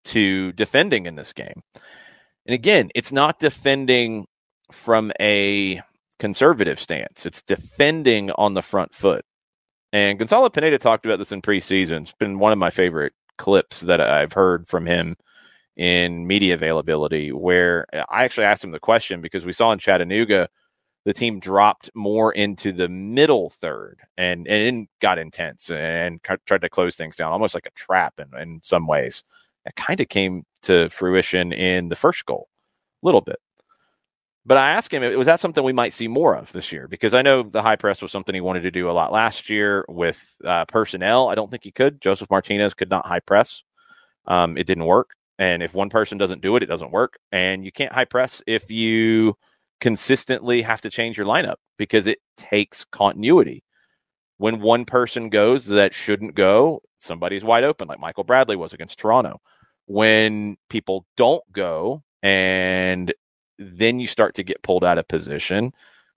to 0.06 0.54
defending 0.54 1.06
in 1.06 1.16
this 1.16 1.34
game. 1.34 1.62
And 2.46 2.54
again, 2.54 2.90
it's 2.96 3.12
not 3.12 3.40
defending 3.40 4.26
from 4.72 5.12
a 5.20 5.82
conservative 6.20 6.80
stance. 6.80 7.26
It's 7.26 7.42
defending 7.42 8.32
on 8.32 8.54
the 8.54 8.62
front 8.62 8.96
foot. 8.96 9.26
And 9.92 10.18
Gonzalo 10.18 10.50
Pineda 10.50 10.78
talked 10.78 11.06
about 11.06 11.18
this 11.20 11.32
in 11.32 11.42
preseason. 11.42 12.02
It's 12.02 12.14
been 12.14 12.40
one 12.40 12.54
of 12.54 12.58
my 12.58 12.70
favorite 12.70 13.14
clips 13.38 13.82
that 13.82 14.02
I've 14.02 14.34
heard 14.34 14.68
from 14.68 14.86
him 14.86 15.16
in 15.76 16.26
media 16.26 16.56
availability 16.56 17.32
where 17.32 17.86
uh, 17.94 18.04
I 18.10 18.24
actually 18.24 18.46
asked 18.46 18.64
him 18.64 18.72
the 18.72 18.80
question 18.80 19.22
because 19.22 19.46
we 19.46 19.54
saw 19.54 19.72
in 19.72 19.80
Chattanooga 19.80 20.50
the 21.06 21.14
team 21.14 21.40
dropped 21.40 21.90
more 21.96 22.34
into 22.34 22.74
the 22.74 22.90
middle 22.90 23.50
third 23.50 24.00
and 24.18 24.46
and 24.48 24.88
got 25.00 25.18
intense 25.18 25.70
and 25.70 26.20
tried 26.46 26.62
to 26.62 26.70
close 26.70 26.96
things 26.98 27.16
down 27.16 27.32
almost 27.32 27.54
like 27.54 27.66
a 27.66 27.72
trap 27.72 28.16
in, 28.20 28.38
in 28.40 28.60
some 28.62 28.88
ways. 28.88 29.24
It 29.66 29.76
kind 29.76 30.02
of 30.02 30.10
came 30.10 30.44
to 30.64 30.90
fruition 30.90 31.54
in 31.54 31.90
the 31.90 31.96
first 31.96 32.26
goal 32.26 32.50
a 33.02 33.06
little 33.06 33.22
bit. 33.22 33.38
But 34.48 34.58
I 34.58 34.72
asked 34.72 34.94
him, 34.94 35.04
was 35.18 35.26
that 35.26 35.42
something 35.42 35.62
we 35.62 35.74
might 35.74 35.92
see 35.92 36.08
more 36.08 36.34
of 36.34 36.54
this 36.54 36.72
year? 36.72 36.88
Because 36.88 37.14
I 37.14 37.22
know 37.22 37.44
the 37.44 37.62
high 37.62 37.76
press 37.76 38.02
was 38.02 38.14
something 38.14 38.34
he 38.34 38.40
wanted 38.40 38.62
to 38.62 38.72
do 38.72 38.90
a 38.90 38.94
lot 38.94 39.12
last 39.12 39.50
year 39.50 39.84
with 39.90 40.24
uh, 40.46 40.64
personnel. 40.64 41.28
I 41.28 41.36
don't 41.36 41.52
think 41.52 41.66
he 41.66 41.72
could. 41.72 42.00
Josef 42.00 42.30
Martinez 42.30 42.74
could 42.74 42.90
not 42.90 43.06
high 43.06 43.20
press. 43.20 43.62
Um, 44.26 44.58
it 44.58 44.66
didn't 44.66 44.86
work. 44.86 45.16
And 45.38 45.62
if 45.62 45.74
one 45.74 45.90
person 45.90 46.18
doesn't 46.18 46.42
do 46.42 46.56
it, 46.56 46.64
it 46.64 46.68
doesn't 46.68 46.92
work. 46.92 47.20
And 47.34 47.66
you 47.66 47.74
can't 47.74 47.92
high 47.92 48.06
press 48.06 48.42
if 48.48 48.72
you 48.72 49.36
consistently 49.82 50.62
have 50.62 50.80
to 50.82 50.90
change 50.90 51.18
your 51.18 51.28
lineup 51.28 51.58
because 51.78 52.08
it 52.08 52.20
takes 52.38 52.86
continuity. 52.86 53.66
When 54.38 54.62
one 54.62 54.86
person 54.86 55.28
goes 55.30 55.66
that 55.66 55.94
shouldn't 55.94 56.36
go, 56.36 56.82
somebody's 57.00 57.44
wide 57.44 57.66
open, 57.66 57.90
like 57.90 58.00
Michael 58.00 58.24
Bradley 58.24 58.56
was 58.56 58.72
against 58.72 58.98
Toronto. 58.98 59.42
When 59.88 60.56
people 60.70 61.06
don't 61.18 61.44
go 61.52 62.04
and 62.24 63.14
then 63.58 64.00
you 64.00 64.08
start 64.08 64.36
to 64.36 64.44
get 64.44 64.64
pulled 64.64 64.84
out 64.84 64.98
of 64.98 65.08
position, 65.08 65.74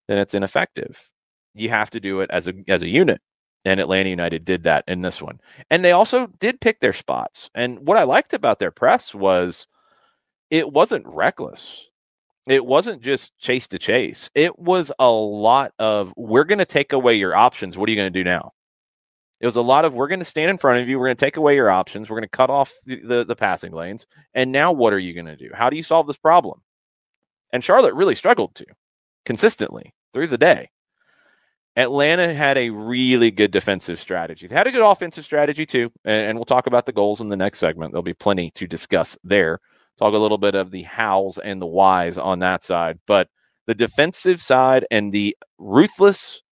then 0.08 0.18
it's 0.18 0.34
ineffective. 0.34 1.10
You 1.54 1.68
have 1.70 1.90
to 1.90 2.00
do 2.00 2.20
it 2.20 2.30
as 2.30 2.48
a 2.48 2.54
as 2.68 2.82
a 2.82 2.88
unit. 2.88 3.20
And 3.64 3.78
Atlanta 3.78 4.08
United 4.08 4.44
did 4.44 4.62
that 4.62 4.84
in 4.88 5.02
this 5.02 5.20
one. 5.20 5.38
And 5.70 5.84
they 5.84 5.92
also 5.92 6.28
did 6.38 6.60
pick 6.60 6.80
their 6.80 6.94
spots. 6.94 7.50
And 7.54 7.86
what 7.86 7.98
I 7.98 8.04
liked 8.04 8.32
about 8.32 8.58
their 8.58 8.70
press 8.70 9.14
was 9.14 9.66
it 10.50 10.72
wasn't 10.72 11.06
reckless. 11.06 11.86
It 12.48 12.64
wasn't 12.64 13.02
just 13.02 13.36
chase 13.38 13.68
to 13.68 13.78
chase. 13.78 14.30
It 14.34 14.58
was 14.58 14.90
a 14.98 15.10
lot 15.10 15.72
of 15.78 16.14
we're 16.16 16.44
going 16.44 16.58
to 16.58 16.64
take 16.64 16.92
away 16.94 17.14
your 17.14 17.36
options. 17.36 17.76
What 17.76 17.88
are 17.88 17.92
you 17.92 17.96
going 17.96 18.12
to 18.12 18.18
do 18.18 18.24
now? 18.24 18.52
It 19.40 19.46
was 19.46 19.56
a 19.56 19.62
lot 19.62 19.84
of 19.84 19.94
we're 19.94 20.08
going 20.08 20.20
to 20.20 20.24
stand 20.24 20.50
in 20.50 20.58
front 20.58 20.82
of 20.82 20.88
you. 20.88 20.98
We're 20.98 21.06
going 21.06 21.16
to 21.16 21.24
take 21.24 21.36
away 21.36 21.54
your 21.54 21.70
options. 21.70 22.08
We're 22.08 22.16
going 22.16 22.28
to 22.28 22.28
cut 22.28 22.50
off 22.50 22.72
the, 22.84 23.00
the, 23.00 23.24
the 23.24 23.36
passing 23.36 23.72
lanes. 23.72 24.06
And 24.34 24.52
now 24.52 24.72
what 24.72 24.92
are 24.92 24.98
you 24.98 25.14
going 25.14 25.26
to 25.26 25.36
do? 25.36 25.50
How 25.54 25.70
do 25.70 25.76
you 25.76 25.82
solve 25.82 26.06
this 26.06 26.18
problem? 26.18 26.60
And 27.52 27.64
Charlotte 27.64 27.94
really 27.94 28.14
struggled 28.14 28.54
to 28.56 28.66
consistently 29.24 29.94
through 30.12 30.28
the 30.28 30.38
day. 30.38 30.70
Atlanta 31.76 32.34
had 32.34 32.58
a 32.58 32.70
really 32.70 33.30
good 33.30 33.50
defensive 33.50 33.98
strategy. 33.98 34.46
They 34.46 34.54
had 34.54 34.66
a 34.66 34.72
good 34.72 34.88
offensive 34.88 35.24
strategy 35.24 35.64
too. 35.64 35.90
And, 36.04 36.30
and, 36.30 36.38
we'll 36.38 36.44
talk 36.44 36.66
about 36.66 36.86
the 36.86 36.92
goals 36.92 37.20
in 37.20 37.28
the 37.28 37.36
next 37.36 37.58
segment. 37.58 37.92
There'll 37.92 38.02
be 38.02 38.12
plenty 38.12 38.50
to 38.52 38.66
discuss 38.66 39.16
there. 39.22 39.60
Talk 39.98 40.14
a 40.14 40.18
little 40.18 40.38
bit 40.38 40.54
of 40.54 40.70
the 40.70 40.82
hows 40.82 41.38
and 41.38 41.62
the 41.62 41.66
whys 41.66 42.18
on 42.18 42.40
that 42.40 42.64
side. 42.64 42.98
But 43.06 43.28
the 43.66 43.74
defensive 43.74 44.42
side 44.42 44.84
and 44.90 45.12
the 45.12 45.36
ruthless 45.58 46.42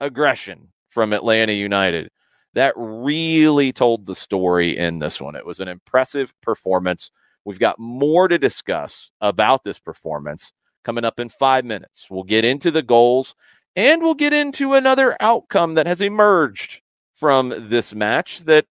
aggression 0.00 0.68
from 0.88 1.12
Atlanta 1.12 1.52
United 1.52 2.10
that 2.54 2.74
really 2.76 3.72
told 3.72 4.06
the 4.06 4.14
story 4.14 4.76
in 4.76 4.98
this 4.98 5.20
one. 5.20 5.36
It 5.36 5.46
was 5.46 5.60
an 5.60 5.68
impressive 5.68 6.32
performance. 6.42 7.10
We've 7.44 7.58
got 7.58 7.78
more 7.78 8.28
to 8.28 8.38
discuss 8.38 9.10
about 9.20 9.64
this 9.64 9.78
performance 9.78 10.52
coming 10.84 11.04
up 11.04 11.20
in 11.20 11.28
five 11.28 11.64
minutes. 11.64 12.06
We'll 12.10 12.22
get 12.24 12.44
into 12.44 12.70
the 12.70 12.82
goals 12.82 13.34
and 13.76 14.02
we'll 14.02 14.14
get 14.14 14.32
into 14.32 14.74
another 14.74 15.16
outcome 15.20 15.74
that 15.74 15.86
has 15.86 16.00
emerged 16.00 16.80
from 17.14 17.68
this 17.68 17.94
match 17.94 18.40
that 18.40 18.66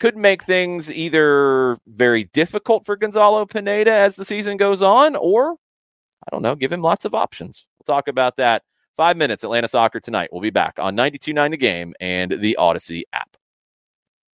could 0.00 0.16
make 0.16 0.42
things 0.42 0.90
either 0.90 1.78
very 1.86 2.24
difficult 2.32 2.84
for 2.84 2.96
Gonzalo 2.96 3.46
Pineda 3.46 3.92
as 3.92 4.16
the 4.16 4.24
season 4.24 4.56
goes 4.56 4.82
on, 4.82 5.14
or 5.14 5.52
I 5.52 6.30
don't 6.30 6.42
know, 6.42 6.56
give 6.56 6.72
him 6.72 6.80
lots 6.80 7.04
of 7.04 7.14
options. 7.14 7.66
We'll 7.78 7.96
talk 7.96 8.08
about 8.08 8.36
that. 8.36 8.62
Five 8.96 9.16
minutes, 9.16 9.44
Atlanta 9.44 9.68
Soccer 9.68 10.00
tonight. 10.00 10.30
We'll 10.32 10.42
be 10.42 10.50
back 10.50 10.74
on 10.78 10.96
92.9 10.96 11.50
The 11.52 11.56
Game 11.56 11.94
and 12.00 12.32
the 12.32 12.56
Odyssey 12.56 13.04
app. 13.12 13.36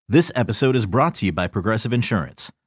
This 0.08 0.32
episode 0.36 0.76
is 0.76 0.86
brought 0.86 1.16
to 1.16 1.26
you 1.26 1.32
by 1.32 1.48
Progressive 1.48 1.92
Insurance. 1.92 2.52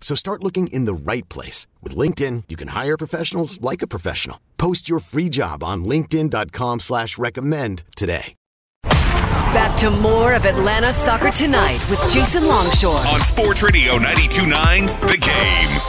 So 0.00 0.16
start 0.16 0.42
looking 0.42 0.66
in 0.68 0.86
the 0.86 0.94
right 0.94 1.28
place. 1.28 1.68
With 1.82 1.94
LinkedIn, 1.94 2.44
you 2.48 2.56
can 2.56 2.68
hire 2.68 2.96
professionals 2.96 3.60
like 3.60 3.82
a 3.82 3.86
professional. 3.86 4.40
Post 4.56 4.88
your 4.88 4.98
free 4.98 5.28
job 5.28 5.62
on 5.62 5.84
linkedin.com 5.84 6.80
slash 6.80 7.16
recommend 7.18 7.84
today. 7.94 8.34
Back 9.52 9.76
to 9.78 9.90
more 9.90 10.34
of 10.34 10.44
Atlanta 10.44 10.92
Soccer 10.92 11.32
Tonight 11.32 11.84
with 11.90 11.98
Jason 12.12 12.46
Longshore. 12.46 13.04
On 13.08 13.20
Sports 13.24 13.62
Radio 13.64 13.94
92.9 13.94 15.08
The 15.08 15.16
Game. 15.18 15.80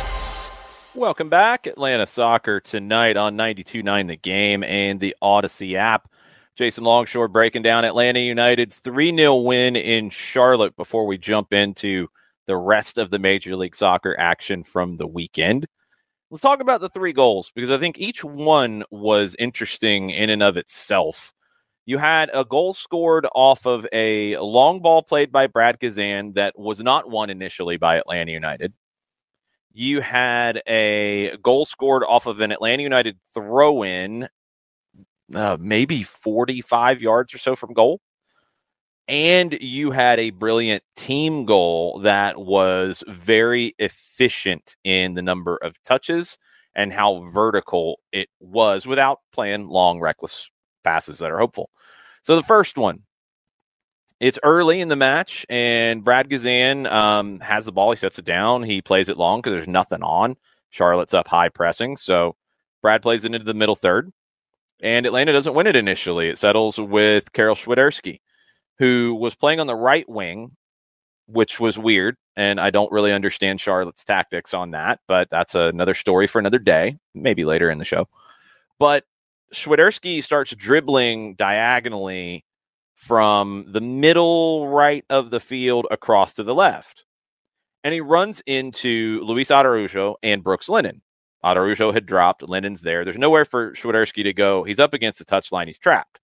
Welcome 0.95 1.29
back. 1.29 1.67
Atlanta 1.67 2.07
Soccer 2.07 2.59
Tonight 2.59 3.17
on 3.17 3.37
92.9 3.37 4.07
The 4.07 4.15
Game 4.17 4.63
and 4.63 4.99
the 4.99 5.15
Odyssey 5.21 5.77
app. 5.77 6.09
Jason 6.55 6.83
Longshore 6.83 7.27
breaking 7.27 7.61
down 7.61 7.85
Atlanta 7.85 8.19
United's 8.19 8.79
3 8.79 9.15
0 9.15 9.35
win 9.37 9.75
in 9.75 10.09
Charlotte 10.09 10.75
before 10.75 11.05
we 11.05 11.17
jump 11.17 11.53
into 11.53 12.07
the 12.51 12.57
rest 12.57 12.97
of 12.97 13.11
the 13.11 13.17
Major 13.17 13.55
League 13.55 13.77
Soccer 13.77 14.13
action 14.19 14.61
from 14.61 14.97
the 14.97 15.07
weekend. 15.07 15.67
Let's 16.29 16.41
talk 16.41 16.59
about 16.59 16.81
the 16.81 16.89
three 16.89 17.13
goals 17.13 17.49
because 17.55 17.69
I 17.69 17.77
think 17.77 17.97
each 17.97 18.25
one 18.25 18.83
was 18.91 19.37
interesting 19.39 20.09
in 20.09 20.29
and 20.29 20.43
of 20.43 20.57
itself. 20.57 21.31
You 21.85 21.97
had 21.97 22.29
a 22.33 22.43
goal 22.43 22.73
scored 22.73 23.25
off 23.33 23.65
of 23.65 23.87
a 23.93 24.35
long 24.39 24.81
ball 24.81 25.01
played 25.01 25.31
by 25.31 25.47
Brad 25.47 25.79
Guzan 25.79 26.33
that 26.33 26.59
was 26.59 26.81
not 26.81 27.09
won 27.09 27.29
initially 27.29 27.77
by 27.77 27.95
Atlanta 27.95 28.33
United. 28.33 28.73
You 29.71 30.01
had 30.01 30.61
a 30.67 31.37
goal 31.37 31.63
scored 31.63 32.03
off 32.03 32.25
of 32.25 32.41
an 32.41 32.51
Atlanta 32.51 32.83
United 32.83 33.17
throw 33.33 33.83
in, 33.83 34.27
uh, 35.33 35.55
maybe 35.57 36.03
45 36.03 37.01
yards 37.01 37.33
or 37.33 37.37
so 37.37 37.55
from 37.55 37.71
goal 37.71 38.01
and 39.11 39.57
you 39.59 39.91
had 39.91 40.21
a 40.21 40.29
brilliant 40.29 40.83
team 40.95 41.43
goal 41.43 41.99
that 41.99 42.39
was 42.39 43.03
very 43.09 43.75
efficient 43.77 44.77
in 44.85 45.15
the 45.15 45.21
number 45.21 45.57
of 45.57 45.75
touches 45.83 46.37
and 46.75 46.93
how 46.93 47.25
vertical 47.25 47.99
it 48.13 48.29
was 48.39 48.87
without 48.87 49.19
playing 49.33 49.67
long, 49.67 49.99
reckless 49.99 50.49
passes 50.85 51.19
that 51.19 51.29
are 51.29 51.39
hopeful. 51.39 51.69
So 52.21 52.37
the 52.37 52.43
first 52.43 52.77
one, 52.77 53.03
it's 54.21 54.39
early 54.43 54.79
in 54.79 54.87
the 54.87 54.95
match, 54.95 55.45
and 55.49 56.05
Brad 56.05 56.29
Guzan 56.29 56.89
um, 56.89 57.41
has 57.41 57.65
the 57.65 57.73
ball. 57.73 57.91
He 57.91 57.97
sets 57.97 58.17
it 58.17 58.23
down. 58.23 58.63
He 58.63 58.81
plays 58.81 59.09
it 59.09 59.17
long 59.17 59.39
because 59.39 59.51
there's 59.51 59.67
nothing 59.67 60.03
on. 60.03 60.37
Charlotte's 60.69 61.13
up 61.13 61.27
high 61.27 61.49
pressing. 61.49 61.97
So 61.97 62.37
Brad 62.81 63.01
plays 63.01 63.25
it 63.25 63.33
into 63.33 63.43
the 63.43 63.53
middle 63.53 63.75
third, 63.75 64.13
and 64.81 65.05
Atlanta 65.05 65.33
doesn't 65.33 65.53
win 65.53 65.67
it 65.67 65.75
initially. 65.75 66.29
It 66.29 66.37
settles 66.37 66.79
with 66.79 67.33
Karol 67.33 67.55
Swiderski 67.57 68.21
who 68.79 69.15
was 69.19 69.35
playing 69.35 69.59
on 69.59 69.67
the 69.67 69.75
right 69.75 70.07
wing, 70.09 70.55
which 71.27 71.59
was 71.59 71.77
weird. 71.77 72.15
And 72.35 72.59
I 72.59 72.69
don't 72.69 72.91
really 72.91 73.11
understand 73.11 73.59
Charlotte's 73.59 74.03
tactics 74.03 74.53
on 74.53 74.71
that, 74.71 74.99
but 75.07 75.29
that's 75.29 75.53
another 75.53 75.93
story 75.93 76.27
for 76.27 76.39
another 76.39 76.59
day, 76.59 76.97
maybe 77.13 77.43
later 77.45 77.69
in 77.69 77.77
the 77.77 77.85
show. 77.85 78.07
But 78.79 79.03
Swiderski 79.53 80.23
starts 80.23 80.55
dribbling 80.55 81.35
diagonally 81.35 82.45
from 82.95 83.65
the 83.67 83.81
middle 83.81 84.69
right 84.69 85.03
of 85.09 85.29
the 85.29 85.39
field 85.39 85.87
across 85.91 86.33
to 86.33 86.43
the 86.43 86.55
left. 86.55 87.05
And 87.83 87.93
he 87.93 87.99
runs 87.99 88.41
into 88.45 89.21
Luis 89.23 89.51
Araujo 89.51 90.15
and 90.23 90.43
Brooks 90.43 90.69
Lennon. 90.69 91.01
Araujo 91.43 91.91
had 91.91 92.05
dropped, 92.05 92.47
Lennon's 92.47 92.81
there. 92.81 93.03
There's 93.03 93.17
nowhere 93.17 93.43
for 93.43 93.73
Swiderski 93.73 94.23
to 94.23 94.33
go. 94.33 94.63
He's 94.63 94.79
up 94.79 94.93
against 94.93 95.19
the 95.19 95.25
touchline. 95.25 95.65
He's 95.65 95.79
trapped. 95.79 96.20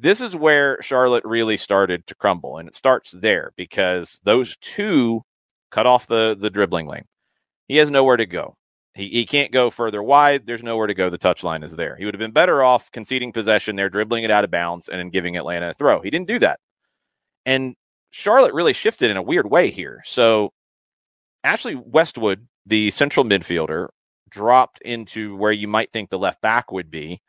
This 0.00 0.22
is 0.22 0.34
where 0.34 0.80
Charlotte 0.80 1.24
really 1.26 1.58
started 1.58 2.06
to 2.06 2.14
crumble, 2.14 2.56
and 2.56 2.66
it 2.66 2.74
starts 2.74 3.10
there 3.10 3.52
because 3.54 4.18
those 4.24 4.56
two 4.62 5.22
cut 5.70 5.86
off 5.86 6.06
the 6.06 6.34
the 6.38 6.48
dribbling 6.48 6.86
lane. 6.86 7.04
He 7.68 7.76
has 7.76 7.90
nowhere 7.90 8.16
to 8.16 8.24
go. 8.24 8.56
He, 8.94 9.08
he 9.08 9.26
can't 9.26 9.52
go 9.52 9.68
further 9.68 10.02
wide. 10.02 10.46
There's 10.46 10.62
nowhere 10.62 10.86
to 10.86 10.94
go. 10.94 11.10
The 11.10 11.18
touchline 11.18 11.62
is 11.62 11.76
there. 11.76 11.96
He 11.96 12.06
would 12.06 12.14
have 12.14 12.18
been 12.18 12.32
better 12.32 12.64
off 12.64 12.90
conceding 12.90 13.30
possession 13.30 13.76
there, 13.76 13.90
dribbling 13.90 14.24
it 14.24 14.30
out 14.30 14.42
of 14.42 14.50
bounds, 14.50 14.88
and 14.88 14.98
then 14.98 15.10
giving 15.10 15.36
Atlanta 15.36 15.70
a 15.70 15.74
throw. 15.74 16.00
He 16.00 16.10
didn't 16.10 16.28
do 16.28 16.38
that. 16.40 16.60
And 17.44 17.74
Charlotte 18.10 18.54
really 18.54 18.72
shifted 18.72 19.10
in 19.10 19.18
a 19.18 19.22
weird 19.22 19.50
way 19.50 19.70
here. 19.70 20.02
So 20.06 20.52
Ashley 21.44 21.74
Westwood, 21.76 22.48
the 22.66 22.90
central 22.90 23.24
midfielder, 23.26 23.88
dropped 24.30 24.80
into 24.82 25.36
where 25.36 25.52
you 25.52 25.68
might 25.68 25.92
think 25.92 26.08
the 26.08 26.18
left 26.18 26.40
back 26.40 26.72
would 26.72 26.90
be. 26.90 27.20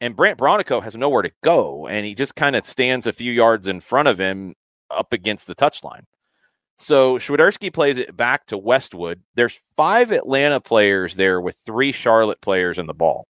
And 0.00 0.14
Brandt 0.14 0.38
Bronico 0.38 0.82
has 0.82 0.94
nowhere 0.94 1.22
to 1.22 1.32
go, 1.42 1.86
and 1.88 2.06
he 2.06 2.14
just 2.14 2.36
kind 2.36 2.54
of 2.54 2.64
stands 2.64 3.06
a 3.06 3.12
few 3.12 3.32
yards 3.32 3.66
in 3.66 3.80
front 3.80 4.08
of 4.08 4.18
him 4.18 4.54
up 4.90 5.12
against 5.12 5.46
the 5.46 5.54
touchline. 5.54 6.04
So 6.78 7.18
Swiderski 7.18 7.72
plays 7.72 7.98
it 7.98 8.16
back 8.16 8.46
to 8.46 8.56
Westwood. 8.56 9.20
There's 9.34 9.60
five 9.76 10.12
Atlanta 10.12 10.60
players 10.60 11.16
there 11.16 11.40
with 11.40 11.56
three 11.66 11.90
Charlotte 11.90 12.40
players 12.40 12.78
in 12.78 12.86
the 12.86 12.94
ball. 12.94 13.26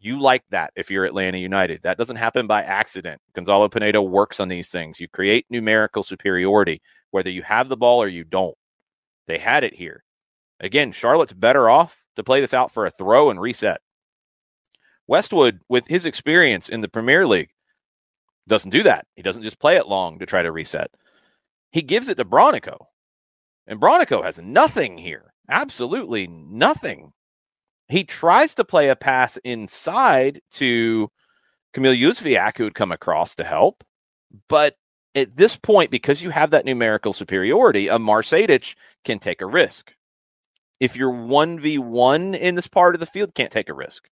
You 0.00 0.18
like 0.18 0.44
that 0.50 0.72
if 0.74 0.90
you're 0.90 1.04
Atlanta 1.04 1.36
United. 1.38 1.82
That 1.82 1.98
doesn't 1.98 2.16
happen 2.16 2.46
by 2.46 2.62
accident. 2.62 3.20
Gonzalo 3.34 3.68
Pineda 3.68 4.00
works 4.00 4.40
on 4.40 4.48
these 4.48 4.70
things. 4.70 4.98
You 4.98 5.08
create 5.08 5.44
numerical 5.50 6.02
superiority, 6.02 6.80
whether 7.10 7.28
you 7.28 7.42
have 7.42 7.68
the 7.68 7.76
ball 7.76 8.02
or 8.02 8.08
you 8.08 8.24
don't. 8.24 8.56
They 9.26 9.38
had 9.38 9.64
it 9.64 9.74
here. 9.74 10.02
Again, 10.60 10.92
Charlotte's 10.92 11.34
better 11.34 11.68
off 11.68 12.04
to 12.16 12.24
play 12.24 12.40
this 12.40 12.54
out 12.54 12.72
for 12.72 12.86
a 12.86 12.90
throw 12.90 13.28
and 13.30 13.40
reset. 13.40 13.80
Westwood, 15.08 15.60
with 15.68 15.86
his 15.88 16.06
experience 16.06 16.68
in 16.68 16.82
the 16.82 16.88
Premier 16.88 17.26
League, 17.26 17.50
doesn't 18.46 18.70
do 18.70 18.82
that. 18.84 19.06
He 19.16 19.22
doesn't 19.22 19.42
just 19.42 19.58
play 19.58 19.76
it 19.76 19.88
long 19.88 20.18
to 20.18 20.26
try 20.26 20.42
to 20.42 20.52
reset. 20.52 20.90
He 21.72 21.82
gives 21.82 22.08
it 22.08 22.16
to 22.18 22.24
Bronico. 22.24 22.76
And 23.66 23.80
Bronico 23.80 24.22
has 24.24 24.38
nothing 24.38 24.98
here. 24.98 25.32
Absolutely 25.48 26.26
nothing. 26.26 27.12
He 27.88 28.04
tries 28.04 28.54
to 28.54 28.64
play 28.64 28.88
a 28.90 28.96
pass 28.96 29.38
inside 29.44 30.40
to 30.52 31.10
Kamil 31.72 31.92
Józwiak, 31.92 32.58
who 32.58 32.64
would 32.64 32.74
come 32.74 32.92
across 32.92 33.34
to 33.36 33.44
help. 33.44 33.82
But 34.48 34.76
at 35.14 35.36
this 35.36 35.56
point, 35.56 35.90
because 35.90 36.22
you 36.22 36.30
have 36.30 36.50
that 36.50 36.64
numerical 36.64 37.12
superiority, 37.12 37.88
Amar 37.88 38.22
Sejdic 38.22 38.74
can 39.04 39.18
take 39.18 39.40
a 39.40 39.46
risk. 39.46 39.92
If 40.80 40.96
you're 40.96 41.12
1v1 41.12 42.38
in 42.38 42.54
this 42.54 42.68
part 42.68 42.94
of 42.94 43.00
the 43.00 43.06
field, 43.06 43.34
can't 43.34 43.50
take 43.50 43.68
a 43.68 43.74
risk. 43.74 44.08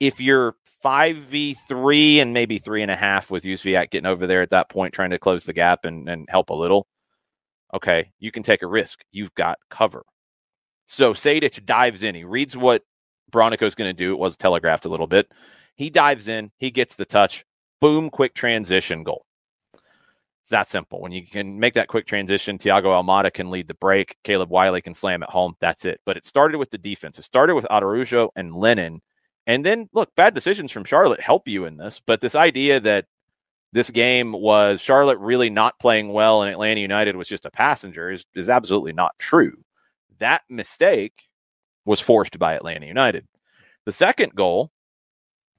If 0.00 0.20
you're 0.20 0.56
5v3 0.84 2.16
and 2.16 2.32
maybe 2.32 2.58
three 2.58 2.82
and 2.82 2.90
a 2.90 2.96
half 2.96 3.30
with 3.30 3.44
Józwiak 3.44 3.90
getting 3.90 4.06
over 4.06 4.26
there 4.26 4.42
at 4.42 4.50
that 4.50 4.68
point, 4.68 4.94
trying 4.94 5.10
to 5.10 5.18
close 5.18 5.44
the 5.44 5.52
gap 5.52 5.84
and, 5.84 6.08
and 6.08 6.26
help 6.28 6.50
a 6.50 6.54
little, 6.54 6.86
okay, 7.74 8.12
you 8.18 8.30
can 8.30 8.42
take 8.42 8.62
a 8.62 8.66
risk. 8.66 9.00
You've 9.10 9.34
got 9.34 9.58
cover. 9.70 10.04
So 10.86 11.12
Sejdic 11.12 11.64
dives 11.64 12.02
in. 12.02 12.14
He 12.14 12.24
reads 12.24 12.56
what 12.56 12.82
Bronico's 13.32 13.74
going 13.74 13.88
to 13.88 13.92
do. 13.92 14.12
It 14.12 14.18
was 14.18 14.36
telegraphed 14.36 14.84
a 14.84 14.88
little 14.88 15.06
bit. 15.06 15.30
He 15.74 15.90
dives 15.90 16.28
in. 16.28 16.52
He 16.58 16.70
gets 16.70 16.94
the 16.94 17.04
touch. 17.04 17.44
Boom, 17.80 18.08
quick 18.08 18.34
transition 18.34 19.02
goal. 19.02 19.26
It's 20.42 20.50
that 20.50 20.68
simple. 20.68 21.00
When 21.00 21.10
you 21.10 21.26
can 21.26 21.58
make 21.58 21.74
that 21.74 21.88
quick 21.88 22.06
transition, 22.06 22.56
Thiago 22.56 22.84
Almada 22.84 23.32
can 23.32 23.50
lead 23.50 23.66
the 23.66 23.74
break. 23.74 24.16
Caleb 24.22 24.48
Wiley 24.48 24.80
can 24.80 24.94
slam 24.94 25.24
it 25.24 25.28
home. 25.28 25.54
That's 25.60 25.84
it. 25.84 26.00
But 26.06 26.16
it 26.16 26.24
started 26.24 26.58
with 26.58 26.70
the 26.70 26.78
defense. 26.78 27.18
It 27.18 27.22
started 27.22 27.56
with 27.56 27.66
Araujo 27.68 28.30
and 28.36 28.54
Lennon. 28.54 29.02
And 29.46 29.64
then, 29.64 29.88
look, 29.92 30.14
bad 30.16 30.34
decisions 30.34 30.72
from 30.72 30.84
Charlotte 30.84 31.20
help 31.20 31.46
you 31.46 31.64
in 31.64 31.76
this. 31.76 32.00
But 32.04 32.20
this 32.20 32.34
idea 32.34 32.80
that 32.80 33.06
this 33.72 33.90
game 33.90 34.32
was 34.32 34.80
Charlotte 34.80 35.18
really 35.18 35.50
not 35.50 35.78
playing 35.78 36.12
well 36.12 36.42
and 36.42 36.50
Atlanta 36.50 36.80
United 36.80 37.16
was 37.16 37.28
just 37.28 37.44
a 37.44 37.50
passenger 37.50 38.10
is, 38.10 38.24
is 38.34 38.48
absolutely 38.48 38.92
not 38.92 39.18
true. 39.18 39.56
That 40.18 40.42
mistake 40.48 41.28
was 41.84 42.00
forced 42.00 42.38
by 42.38 42.54
Atlanta 42.54 42.86
United. 42.86 43.26
The 43.84 43.92
second 43.92 44.34
goal 44.34 44.72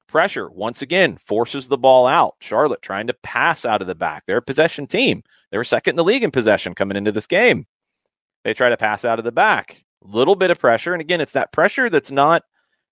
Pressure 0.08 0.48
once 0.48 0.80
again 0.80 1.18
forces 1.18 1.68
the 1.68 1.76
ball 1.76 2.06
out. 2.06 2.36
Charlotte 2.40 2.80
trying 2.80 3.06
to 3.08 3.14
pass 3.22 3.66
out 3.66 3.82
of 3.82 3.86
the 3.86 3.94
back. 3.94 4.24
They're 4.26 4.38
a 4.38 4.42
possession 4.42 4.86
team. 4.86 5.22
They 5.50 5.58
were 5.58 5.64
second 5.64 5.92
in 5.92 5.96
the 5.96 6.04
league 6.04 6.24
in 6.24 6.30
possession 6.30 6.74
coming 6.74 6.96
into 6.96 7.12
this 7.12 7.26
game. 7.26 7.66
They 8.42 8.54
try 8.54 8.70
to 8.70 8.76
pass 8.78 9.04
out 9.04 9.18
of 9.18 9.26
the 9.26 9.32
back. 9.32 9.84
Little 10.02 10.34
bit 10.34 10.50
of 10.50 10.58
pressure. 10.58 10.94
And 10.94 11.02
again, 11.02 11.20
it's 11.20 11.32
that 11.32 11.52
pressure 11.52 11.90
that's 11.90 12.10
not 12.10 12.42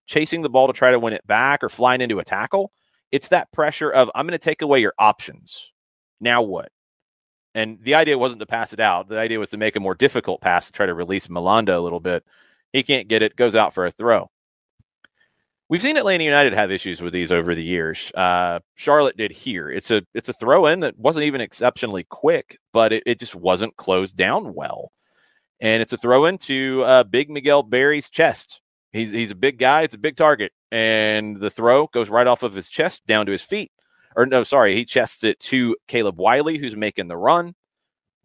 chasing 0.06 0.42
the 0.42 0.48
ball 0.48 0.66
to 0.66 0.72
try 0.72 0.90
to 0.90 0.98
win 0.98 1.12
it 1.12 1.26
back 1.26 1.62
or 1.62 1.68
flying 1.68 2.00
into 2.00 2.18
a 2.18 2.24
tackle. 2.24 2.72
It's 3.12 3.28
that 3.28 3.52
pressure 3.52 3.90
of, 3.90 4.10
I'm 4.14 4.26
going 4.26 4.32
to 4.32 4.38
take 4.38 4.62
away 4.62 4.80
your 4.80 4.94
options. 4.98 5.70
Now 6.20 6.42
what? 6.42 6.70
And 7.54 7.78
the 7.82 7.94
idea 7.94 8.18
wasn't 8.18 8.40
to 8.40 8.46
pass 8.46 8.72
it 8.72 8.80
out. 8.80 9.08
The 9.08 9.18
idea 9.18 9.38
was 9.38 9.50
to 9.50 9.56
make 9.56 9.76
a 9.76 9.80
more 9.80 9.94
difficult 9.94 10.40
pass 10.40 10.66
to 10.66 10.72
try 10.72 10.86
to 10.86 10.94
release 10.94 11.28
Malanda 11.28 11.76
a 11.76 11.80
little 11.80 12.00
bit. 12.00 12.24
He 12.72 12.82
can't 12.82 13.08
get 13.08 13.22
it, 13.22 13.36
goes 13.36 13.54
out 13.54 13.72
for 13.72 13.86
a 13.86 13.90
throw. 13.90 14.30
We've 15.68 15.82
seen 15.82 15.96
Atlanta 15.96 16.22
United 16.22 16.52
have 16.52 16.70
issues 16.70 17.00
with 17.00 17.12
these 17.12 17.32
over 17.32 17.54
the 17.54 17.64
years. 17.64 18.12
Uh, 18.14 18.60
Charlotte 18.74 19.16
did 19.16 19.32
here. 19.32 19.68
It's 19.68 19.90
a 19.90 20.02
it's 20.14 20.28
a 20.28 20.32
throw 20.32 20.66
in 20.66 20.80
that 20.80 20.96
wasn't 20.96 21.24
even 21.24 21.40
exceptionally 21.40 22.04
quick, 22.04 22.58
but 22.72 22.92
it, 22.92 23.02
it 23.04 23.18
just 23.18 23.34
wasn't 23.34 23.76
closed 23.76 24.16
down 24.16 24.54
well. 24.54 24.92
And 25.60 25.82
it's 25.82 25.92
a 25.92 25.96
throw 25.96 26.26
into 26.26 26.84
uh, 26.84 27.02
Big 27.02 27.30
Miguel 27.30 27.64
Berry's 27.64 28.08
chest. 28.08 28.60
He's 28.92 29.10
he's 29.10 29.30
a 29.30 29.36
big 29.36 29.58
guy. 29.58 29.82
It's 29.82 29.94
a 29.94 29.98
big 29.98 30.16
target, 30.16 30.52
and 30.70 31.38
the 31.38 31.50
throw 31.50 31.86
goes 31.88 32.08
right 32.08 32.26
off 32.26 32.42
of 32.42 32.54
his 32.54 32.68
chest 32.68 33.06
down 33.06 33.26
to 33.26 33.32
his 33.32 33.42
feet. 33.42 33.70
Or 34.16 34.24
no, 34.24 34.44
sorry, 34.44 34.74
he 34.74 34.84
chests 34.84 35.24
it 35.24 35.38
to 35.40 35.76
Caleb 35.88 36.18
Wiley, 36.18 36.56
who's 36.58 36.76
making 36.76 37.08
the 37.08 37.16
run. 37.16 37.54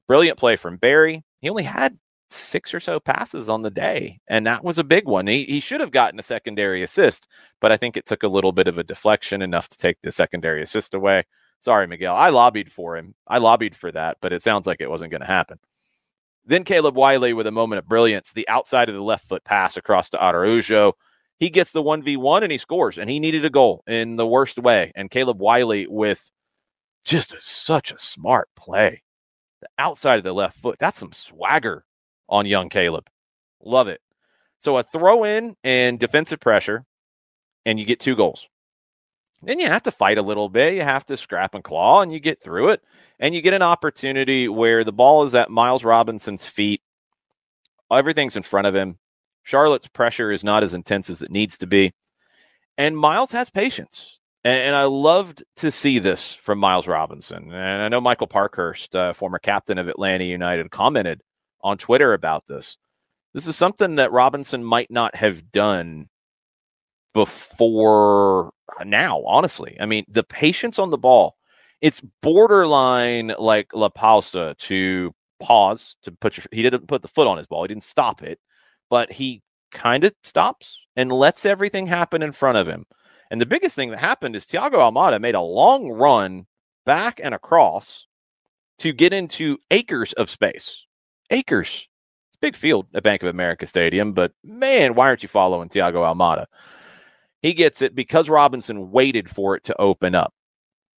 Brilliant 0.08 0.38
play 0.38 0.56
from 0.56 0.78
Berry. 0.78 1.24
He 1.42 1.50
only 1.50 1.64
had 1.64 1.98
six 2.30 2.74
or 2.74 2.80
so 2.80 3.00
passes 3.00 3.50
on 3.50 3.62
the 3.62 3.70
day, 3.70 4.20
and 4.28 4.46
that 4.46 4.64
was 4.64 4.78
a 4.78 4.84
big 4.84 5.06
one. 5.06 5.28
He, 5.28 5.44
he 5.44 5.60
should 5.60 5.82
have 5.82 5.92
gotten 5.92 6.20
a 6.20 6.24
secondary 6.24 6.82
assist, 6.84 7.28
but 7.60 7.72
I 7.72 7.78
think 7.78 7.98
it 7.98 8.06
took 8.06 8.24
a 8.24 8.30
little 8.30 8.54
bit 8.54 8.68
of 8.68 8.78
a 8.78 8.84
deflection 8.84 9.42
enough 9.42 9.68
to 9.70 9.78
take 9.78 9.98
the 10.02 10.12
secondary 10.12 10.64
assist 10.64 10.94
away. 10.94 11.26
Sorry, 11.60 11.88
Miguel. 11.88 12.16
I 12.16 12.30
lobbied 12.30 12.72
for 12.72 12.98
him. 12.98 13.14
I 13.28 13.38
lobbied 13.38 13.76
for 13.76 13.92
that, 13.92 14.18
but 14.22 14.34
it 14.34 14.42
sounds 14.44 14.66
like 14.66 14.82
it 14.82 14.90
wasn't 14.90 15.12
going 15.12 15.22
to 15.22 15.28
happen. 15.28 15.60
Then 16.46 16.64
Caleb 16.64 16.96
Wiley 16.96 17.34
with 17.34 17.48
a 17.48 17.52
moment 17.52 17.80
of 17.80 17.88
brilliance, 17.88 18.34
the 18.34 18.48
outside 18.48 18.90
of 18.90 18.96
the 18.96 19.02
left 19.02 19.28
foot 19.28 19.44
pass 19.44 19.78
across 19.78 20.10
to 20.10 20.24
Araujo. 20.24 20.94
He 21.40 21.50
gets 21.50 21.72
the 21.72 21.84
1v1 21.84 22.44
and 22.44 22.52
he 22.52 22.58
scores, 22.58 22.98
and 22.98 23.10
he 23.10 23.20
needed 23.20 23.46
a 23.46 23.50
goal 23.50 23.84
in 23.88 24.16
the 24.16 24.28
worst 24.28 24.60
way. 24.60 24.92
And 24.96 25.10
Caleb 25.10 25.40
Wiley 25.40 25.88
with 25.88 26.32
just 27.04 27.34
a, 27.34 27.42
such 27.42 27.92
a 27.92 28.00
smart 28.00 28.50
play. 28.56 29.02
The 29.62 29.68
outside 29.78 30.18
of 30.18 30.24
the 30.24 30.34
left 30.34 30.58
foot, 30.58 30.78
that's 30.80 31.00
some 31.00 31.12
swagger 31.12 31.86
on 32.30 32.46
young 32.46 32.70
Caleb. 32.70 33.08
Love 33.64 33.88
it. 33.88 34.02
So 34.58 34.78
a 34.78 34.84
throw 34.84 35.24
in 35.24 35.56
and 35.64 36.00
defensive 36.00 36.40
pressure, 36.40 36.86
and 37.66 37.80
you 37.80 37.86
get 37.86 38.00
two 38.00 38.16
goals. 38.16 38.48
Then 39.44 39.60
you 39.60 39.68
have 39.68 39.84
to 39.84 39.92
fight 39.92 40.18
a 40.18 40.24
little 40.24 40.50
bit. 40.50 40.76
You 40.76 40.82
have 40.82 41.06
to 41.06 41.18
scrap 41.18 41.56
and 41.56 41.64
claw, 41.64 42.02
and 42.02 42.12
you 42.12 42.20
get 42.20 42.42
through 42.42 42.70
it. 42.70 42.84
And 43.20 43.36
you 43.36 43.42
get 43.42 43.54
an 43.54 43.62
opportunity 43.62 44.48
where 44.48 44.84
the 44.84 44.92
ball 44.92 45.24
is 45.24 45.36
at 45.36 45.50
Miles 45.50 45.84
Robinson's 45.84 46.46
feet. 46.46 46.82
Everything's 47.92 48.38
in 48.38 48.44
front 48.44 48.68
of 48.68 48.76
him. 48.76 48.98
Charlotte's 49.44 49.88
pressure 49.88 50.32
is 50.32 50.44
not 50.44 50.64
as 50.64 50.74
intense 50.74 51.10
as 51.10 51.22
it 51.22 51.32
needs 51.32 51.58
to 51.60 51.68
be. 51.68 51.94
And 52.78 52.98
Miles 52.98 53.32
has 53.32 53.50
patience. 53.50 54.20
And, 54.44 54.76
I 54.76 54.86
loved 54.86 55.44
to 55.58 55.70
see 55.70 56.00
this 56.00 56.34
from 56.34 56.58
Miles 56.58 56.88
Robinson. 56.88 57.52
And 57.52 57.84
I 57.84 57.90
know 57.90 58.02
Michael 58.02 58.26
Parkhurst, 58.26 58.96
uh, 58.96 59.14
former 59.14 59.38
captain 59.38 59.78
of 59.78 59.88
Atlanta 59.88 60.24
United, 60.24 60.72
commented 60.72 61.22
on 61.62 61.78
Twitter 61.78 62.14
about 62.14 62.48
this. 62.48 62.78
This 63.34 63.48
is 63.48 63.56
something 63.56 63.96
that 63.96 64.12
Robinson 64.12 64.64
might 64.64 64.90
not 64.90 65.16
have 65.16 65.52
done 65.52 66.10
before 67.14 68.52
uh, 68.80 68.84
now, 68.84 69.24
honestly. 69.26 69.78
I 69.80 69.86
mean, 69.86 70.06
the 70.08 70.24
patience 70.24 70.80
on 70.80 70.90
the 70.90 70.98
ball, 70.98 71.36
it's 71.82 72.02
borderline 72.22 73.34
like 73.38 73.74
La 73.74 73.90
Pausa 73.90 74.56
to 74.58 75.14
pause 75.40 75.96
to 76.04 76.12
put 76.12 76.38
your 76.38 76.46
he 76.52 76.62
didn't 76.62 76.88
put 76.88 77.02
the 77.02 77.08
foot 77.08 77.28
on 77.28 77.38
his 77.38 77.48
ball. 77.48 77.64
He 77.64 77.70
didn't 77.70 77.84
stop 77.84 78.22
it, 78.22 78.40
but 78.90 79.12
he 79.12 79.42
kind 79.72 80.04
of 80.04 80.14
stops 80.24 80.86
and 80.96 81.12
lets 81.12 81.46
everything 81.46 81.88
happen 81.88 82.22
in 82.22 82.32
front 82.32 82.58
of 82.58 82.68
him. 82.68 82.86
And 83.32 83.40
the 83.40 83.46
biggest 83.46 83.76
thing 83.76 83.90
that 83.90 84.00
happened 84.00 84.36
is 84.36 84.46
Thiago 84.46 84.74
Almada 84.74 85.20
made 85.20 85.36
a 85.36 85.42
long 85.42 85.90
run 85.90 86.46
back 86.86 87.22
and 87.24 87.34
across 87.34 88.08
to 88.80 88.92
get 88.92 89.14
into 89.14 89.58
acres 89.72 90.14
of 90.14 90.30
space 90.30 90.86
acres. 91.32 91.88
It's 92.30 92.38
big 92.38 92.56
field 92.56 92.88
at 92.94 93.04
Bank 93.04 93.24
of 93.24 93.30
America 93.30 93.66
Stadium, 93.66 94.14
but 94.14 94.34
man, 94.44 94.94
why 94.94 95.08
aren't 95.08 95.24
you 95.24 95.30
following 95.30 95.70
Thiago 95.70 95.96
Almada? 95.96 96.46
He 97.42 97.54
gets 97.54 97.82
it 97.82 97.96
because 97.96 98.30
Robinson 98.30 98.92
waited 98.92 99.30
for 99.30 99.56
it 99.56 99.64
to 99.66 99.82
open 99.82 100.16
up. 100.16 100.34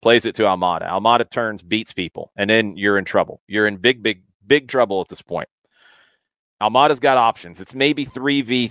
plays 0.03 0.27
it 0.27 0.35
to 0.35 0.43
Almada. 0.43 0.89
Almada 0.89 1.29
turns, 1.31 1.63
beats 1.63 1.93
people, 1.93 2.33
and 2.37 2.51
then 2.51 2.77
you're 2.77 2.99
in 2.99 3.05
trouble. 3.05 3.41
You're 3.47 3.69
in 3.69 3.77
big, 3.77 4.03
big, 4.03 4.25
big 4.45 4.67
trouble 4.67 5.01
at 5.01 5.09
this 5.09 5.23
point. 5.23 5.49
Almada's 6.61 7.01
got 7.01 7.17
options. 7.17 7.61
It's 7.61 7.75
maybe 7.75 8.05
3v3, 8.07 8.71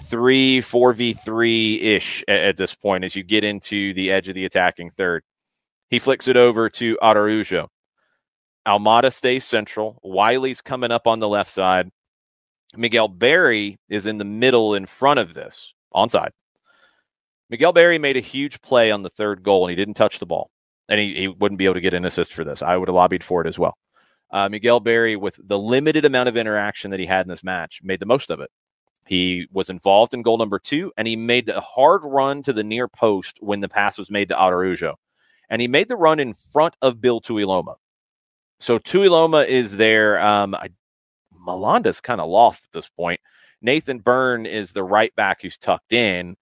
4v3 0.59 1.81
ish 1.81 2.23
at, 2.27 2.39
at, 2.39 2.57
this 2.57 2.73
point 2.73 3.03
as 3.03 3.15
you 3.15 3.23
get 3.23 3.43
into 3.43 3.93
the 3.93 4.11
edge 4.11 4.29
of 4.29 4.35
the 4.35 4.45
attacking 4.45 4.91
third. 4.91 5.23
He 5.89 5.99
flicks 5.99 6.27
it 6.27 6.37
over 6.37 6.69
to 6.69 6.97
Araujo. 7.01 7.69
Almada 8.65 9.11
stays 9.11 9.43
central. 9.43 9.99
Wiley's 10.03 10.61
coming 10.61 10.91
up 10.91 11.07
on 11.07 11.19
the 11.19 11.27
left 11.27 11.51
side. 11.51 11.89
Miguel 12.75 13.09
Berry 13.09 13.77
is 13.89 14.05
in 14.05 14.17
the 14.17 14.25
middle 14.25 14.73
in 14.75 14.85
front 14.85 15.19
of 15.19 15.33
this, 15.33 15.73
onside. 15.93 16.31
Miguel 17.51 17.73
Berry 17.73 17.99
made 17.99 18.15
a 18.15 18.21
huge 18.21 18.61
play 18.61 18.91
on 18.91 19.03
the 19.03 19.09
third 19.09 19.43
goal 19.43 19.65
and 19.65 19.69
he 19.69 19.75
didn't 19.75 19.95
touch 19.95 20.19
the 20.19 20.25
ball. 20.25 20.49
And 20.87 20.99
he, 20.99 21.13
he 21.13 21.27
wouldn't 21.27 21.59
be 21.59 21.65
able 21.65 21.75
to 21.75 21.81
get 21.81 21.93
an 21.93 22.05
assist 22.05 22.33
for 22.33 22.43
this. 22.43 22.61
I 22.61 22.77
would 22.77 22.87
have 22.87 22.95
lobbied 22.95 23.23
for 23.23 23.41
it 23.41 23.47
as 23.47 23.59
well. 23.59 23.77
Uh, 24.31 24.47
Miguel 24.49 24.79
Berry, 24.79 25.17
with 25.17 25.37
the 25.43 25.59
limited 25.59 26.05
amount 26.05 26.29
of 26.29 26.37
interaction 26.37 26.91
that 26.91 26.99
he 26.99 27.05
had 27.05 27.25
in 27.25 27.29
this 27.29 27.43
match, 27.43 27.81
made 27.83 27.99
the 27.99 28.05
most 28.05 28.31
of 28.31 28.39
it. 28.39 28.49
He 29.05 29.47
was 29.51 29.69
involved 29.69 30.13
in 30.13 30.21
goal 30.21 30.37
number 30.37 30.59
two, 30.59 30.93
and 30.95 31.07
he 31.07 31.15
made 31.17 31.49
a 31.49 31.59
hard 31.59 32.01
run 32.05 32.43
to 32.43 32.53
the 32.53 32.63
near 32.63 32.87
post 32.87 33.37
when 33.41 33.59
the 33.59 33.67
pass 33.67 33.97
was 33.97 34.09
made 34.09 34.29
to 34.29 34.41
Araujo. 34.41 34.95
And 35.49 35.61
he 35.61 35.67
made 35.67 35.89
the 35.89 35.97
run 35.97 36.19
in 36.19 36.33
front 36.33 36.75
of 36.81 37.01
Bill 37.01 37.19
Tuiloma. 37.19 37.75
So 38.59 38.79
Tuiloma 38.79 39.45
is 39.45 39.75
there. 39.75 40.21
Um, 40.21 40.55
I, 40.55 40.69
Malanda's 41.45 41.99
kind 41.99 42.21
of 42.21 42.29
lost 42.29 42.65
at 42.65 42.71
this 42.71 42.87
point. 42.87 43.19
Nathan 43.61 43.99
Byrne 43.99 44.45
is 44.45 44.71
the 44.71 44.83
right 44.83 45.13
back 45.15 45.41
who's 45.41 45.57
tucked 45.57 45.91
in, 45.91 46.37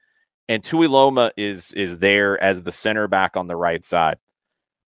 and 0.49 0.63
Tuiloma 0.63 1.29
is 1.37 1.71
is 1.73 1.99
there 1.99 2.41
as 2.43 2.63
the 2.63 2.71
center 2.71 3.07
back 3.07 3.37
on 3.37 3.47
the 3.47 3.55
right 3.55 3.85
side. 3.85 4.17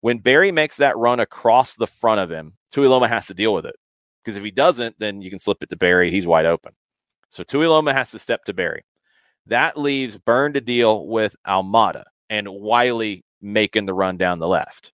When 0.00 0.18
Berry 0.18 0.50
makes 0.50 0.76
that 0.78 0.98
run 0.98 1.20
across 1.20 1.76
the 1.76 1.86
front 1.86 2.20
of 2.20 2.30
him, 2.30 2.54
Tuiloma 2.74 3.08
has 3.08 3.28
to 3.28 3.34
deal 3.34 3.54
with 3.54 3.64
it. 3.64 3.76
Because 4.22 4.36
if 4.36 4.42
he 4.42 4.50
doesn't, 4.50 4.98
then 4.98 5.22
you 5.22 5.30
can 5.30 5.38
slip 5.38 5.62
it 5.62 5.70
to 5.70 5.76
Berry. 5.76 6.10
He's 6.10 6.26
wide 6.26 6.46
open. 6.46 6.72
So 7.30 7.44
Tuiloma 7.44 7.92
has 7.92 8.10
to 8.10 8.18
step 8.18 8.44
to 8.44 8.52
Berry. 8.52 8.84
That 9.46 9.78
leaves 9.78 10.18
Byrne 10.18 10.52
to 10.54 10.60
deal 10.60 11.06
with 11.06 11.36
Almada 11.46 12.04
and 12.28 12.48
Wiley 12.48 13.24
making 13.40 13.86
the 13.86 13.94
run 13.94 14.16
down 14.16 14.38
the 14.40 14.48
left. 14.48 14.92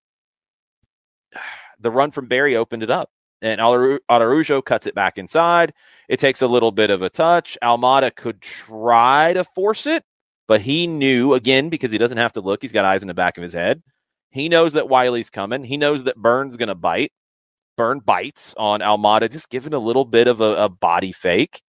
The 1.80 1.92
run 1.92 2.10
from 2.10 2.26
Berry 2.26 2.56
opened 2.56 2.82
it 2.82 2.90
up, 2.90 3.08
and 3.40 3.60
Araujo 3.60 4.60
cuts 4.60 4.88
it 4.88 4.96
back 4.96 5.16
inside. 5.16 5.72
It 6.08 6.18
takes 6.18 6.42
a 6.42 6.48
little 6.48 6.72
bit 6.72 6.90
of 6.90 7.02
a 7.02 7.08
touch. 7.08 7.56
Almada 7.62 8.12
could 8.12 8.40
try 8.40 9.32
to 9.32 9.44
force 9.44 9.86
it, 9.86 10.02
but 10.48 10.62
he 10.62 10.86
knew, 10.86 11.34
again, 11.34 11.68
because 11.68 11.92
he 11.92 11.98
doesn't 11.98 12.18
have 12.18 12.32
to 12.32 12.40
look, 12.40 12.62
he's 12.62 12.72
got 12.72 12.86
eyes 12.86 13.02
in 13.02 13.08
the 13.08 13.14
back 13.14 13.36
of 13.36 13.42
his 13.42 13.52
head. 13.52 13.82
He 14.30 14.48
knows 14.48 14.72
that 14.72 14.88
Wiley's 14.88 15.30
coming. 15.30 15.62
He 15.62 15.76
knows 15.76 16.04
that 16.04 16.16
Byrne's 16.16 16.56
going 16.56 16.68
to 16.68 16.74
bite. 16.74 17.12
Byrne 17.76 18.00
bites 18.00 18.54
on 18.56 18.80
Almada, 18.80 19.30
just 19.30 19.50
giving 19.50 19.74
a 19.74 19.78
little 19.78 20.04
bit 20.04 20.26
of 20.26 20.40
a, 20.40 20.64
a 20.64 20.68
body 20.68 21.12
fake, 21.12 21.62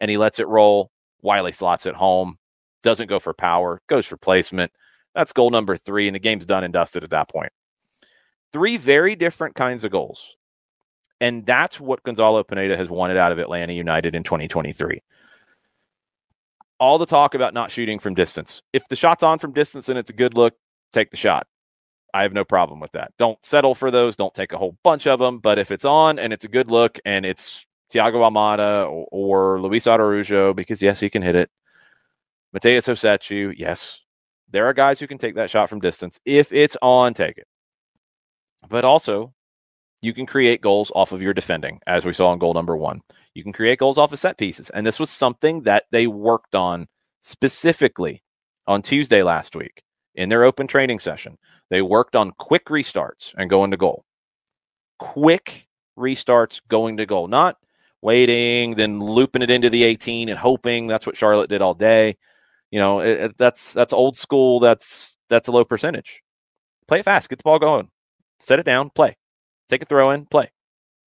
and 0.00 0.10
he 0.10 0.16
lets 0.16 0.38
it 0.38 0.48
roll. 0.48 0.90
Wiley 1.20 1.52
slots 1.52 1.84
it 1.84 1.94
home, 1.94 2.38
doesn't 2.82 3.08
go 3.08 3.18
for 3.18 3.34
power, 3.34 3.82
goes 3.88 4.06
for 4.06 4.16
placement. 4.16 4.72
That's 5.14 5.32
goal 5.32 5.50
number 5.50 5.76
three, 5.76 6.08
and 6.08 6.14
the 6.14 6.20
game's 6.20 6.46
done 6.46 6.64
and 6.64 6.72
dusted 6.72 7.04
at 7.04 7.10
that 7.10 7.28
point. 7.28 7.52
Three 8.52 8.76
very 8.76 9.16
different 9.16 9.54
kinds 9.54 9.84
of 9.84 9.90
goals. 9.90 10.34
And 11.20 11.44
that's 11.44 11.78
what 11.78 12.02
Gonzalo 12.04 12.42
Pineda 12.42 12.76
has 12.76 12.88
wanted 12.88 13.18
out 13.18 13.32
of 13.32 13.38
Atlanta 13.38 13.74
United 13.74 14.14
in 14.14 14.22
2023. 14.22 15.02
All 16.80 16.98
the 16.98 17.06
talk 17.06 17.34
about 17.34 17.54
not 17.54 17.70
shooting 17.70 17.98
from 17.98 18.14
distance. 18.14 18.62
If 18.72 18.88
the 18.88 18.96
shot's 18.96 19.22
on 19.22 19.38
from 19.38 19.52
distance 19.52 19.88
and 19.88 19.98
it's 19.98 20.10
a 20.10 20.14
good 20.14 20.34
look, 20.34 20.54
take 20.92 21.10
the 21.10 21.16
shot. 21.16 21.46
I 22.12 22.22
have 22.22 22.32
no 22.32 22.44
problem 22.44 22.80
with 22.80 22.90
that. 22.92 23.12
Don't 23.18 23.38
settle 23.44 23.74
for 23.74 23.90
those. 23.90 24.16
Don't 24.16 24.34
take 24.34 24.52
a 24.52 24.58
whole 24.58 24.76
bunch 24.82 25.06
of 25.06 25.20
them. 25.20 25.38
But 25.38 25.58
if 25.58 25.70
it's 25.70 25.84
on 25.84 26.18
and 26.18 26.32
it's 26.32 26.44
a 26.44 26.48
good 26.48 26.70
look 26.70 26.98
and 27.04 27.24
it's 27.24 27.66
Thiago 27.92 28.14
Almada 28.14 28.90
or, 28.90 29.06
or 29.12 29.60
Luis 29.60 29.86
Araujo, 29.86 30.54
because 30.54 30.82
yes, 30.82 30.98
he 30.98 31.10
can 31.10 31.22
hit 31.22 31.36
it. 31.36 31.50
Matheus 32.54 32.88
Rossetto, 32.88 33.54
yes. 33.56 34.00
There 34.50 34.66
are 34.66 34.72
guys 34.72 34.98
who 34.98 35.06
can 35.06 35.18
take 35.18 35.36
that 35.36 35.50
shot 35.50 35.68
from 35.68 35.78
distance. 35.80 36.18
If 36.24 36.50
it's 36.50 36.76
on, 36.82 37.14
take 37.14 37.38
it. 37.38 37.46
But 38.68 38.84
also, 38.84 39.32
you 40.02 40.12
can 40.12 40.26
create 40.26 40.60
goals 40.60 40.90
off 40.94 41.12
of 41.12 41.22
your 41.22 41.34
defending, 41.34 41.80
as 41.86 42.04
we 42.04 42.12
saw 42.12 42.32
in 42.32 42.38
goal 42.38 42.54
number 42.54 42.76
one. 42.76 43.02
You 43.34 43.42
can 43.42 43.52
create 43.52 43.78
goals 43.78 43.98
off 43.98 44.12
of 44.12 44.18
set 44.18 44.38
pieces. 44.38 44.70
And 44.70 44.86
this 44.86 44.98
was 44.98 45.10
something 45.10 45.62
that 45.62 45.84
they 45.90 46.06
worked 46.06 46.54
on 46.54 46.88
specifically 47.20 48.22
on 48.66 48.82
Tuesday 48.82 49.22
last 49.22 49.54
week 49.54 49.82
in 50.14 50.28
their 50.28 50.44
open 50.44 50.66
training 50.66 50.98
session. 50.98 51.36
They 51.68 51.82
worked 51.82 52.16
on 52.16 52.32
quick 52.32 52.66
restarts 52.66 53.32
and 53.36 53.50
going 53.50 53.70
to 53.70 53.76
goal. 53.76 54.04
Quick 54.98 55.68
restarts 55.98 56.60
going 56.68 56.96
to 56.96 57.06
goal, 57.06 57.28
not 57.28 57.56
waiting, 58.02 58.74
then 58.74 59.00
looping 59.00 59.42
it 59.42 59.50
into 59.50 59.70
the 59.70 59.84
18 59.84 60.28
and 60.28 60.38
hoping. 60.38 60.86
That's 60.86 61.06
what 61.06 61.16
Charlotte 61.16 61.50
did 61.50 61.62
all 61.62 61.74
day. 61.74 62.16
You 62.70 62.78
know, 62.78 63.00
it, 63.00 63.20
it, 63.20 63.38
that's 63.38 63.72
that's 63.72 63.92
old 63.92 64.16
school. 64.16 64.60
That's 64.60 65.16
that's 65.28 65.48
a 65.48 65.52
low 65.52 65.64
percentage. 65.64 66.22
Play 66.88 67.00
it 67.00 67.04
fast. 67.04 67.28
Get 67.28 67.38
the 67.38 67.44
ball 67.44 67.58
going. 67.58 67.90
Set 68.40 68.58
it 68.58 68.66
down. 68.66 68.90
Play. 68.90 69.16
Take 69.70 69.82
a 69.82 69.86
throw 69.86 70.10
in. 70.10 70.26
Play. 70.26 70.50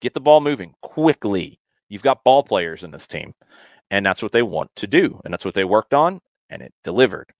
Get 0.00 0.14
the 0.14 0.20
ball 0.20 0.40
moving 0.40 0.74
quickly. 0.80 1.60
You've 1.88 2.02
got 2.02 2.24
ball 2.24 2.42
players 2.42 2.82
in 2.82 2.90
this 2.90 3.06
team, 3.06 3.34
and 3.90 4.04
that's 4.04 4.22
what 4.22 4.32
they 4.32 4.42
want 4.42 4.70
to 4.76 4.86
do, 4.86 5.20
and 5.24 5.32
that's 5.32 5.44
what 5.44 5.54
they 5.54 5.64
worked 5.64 5.94
on, 5.94 6.20
and 6.50 6.62
it 6.62 6.72
delivered. 6.82 7.32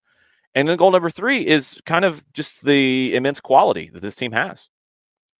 And 0.55 0.69
then 0.69 0.77
goal 0.77 0.93
number 0.93 1.11
three 1.11 1.45
is 1.45 1.81
kind 1.85 2.05
of 2.05 2.25
just 2.33 2.65
the 2.65 3.15
immense 3.15 3.41
quality 3.41 3.91
that 3.93 4.03
this 4.03 4.15
team 4.15 4.33
has. 4.33 4.69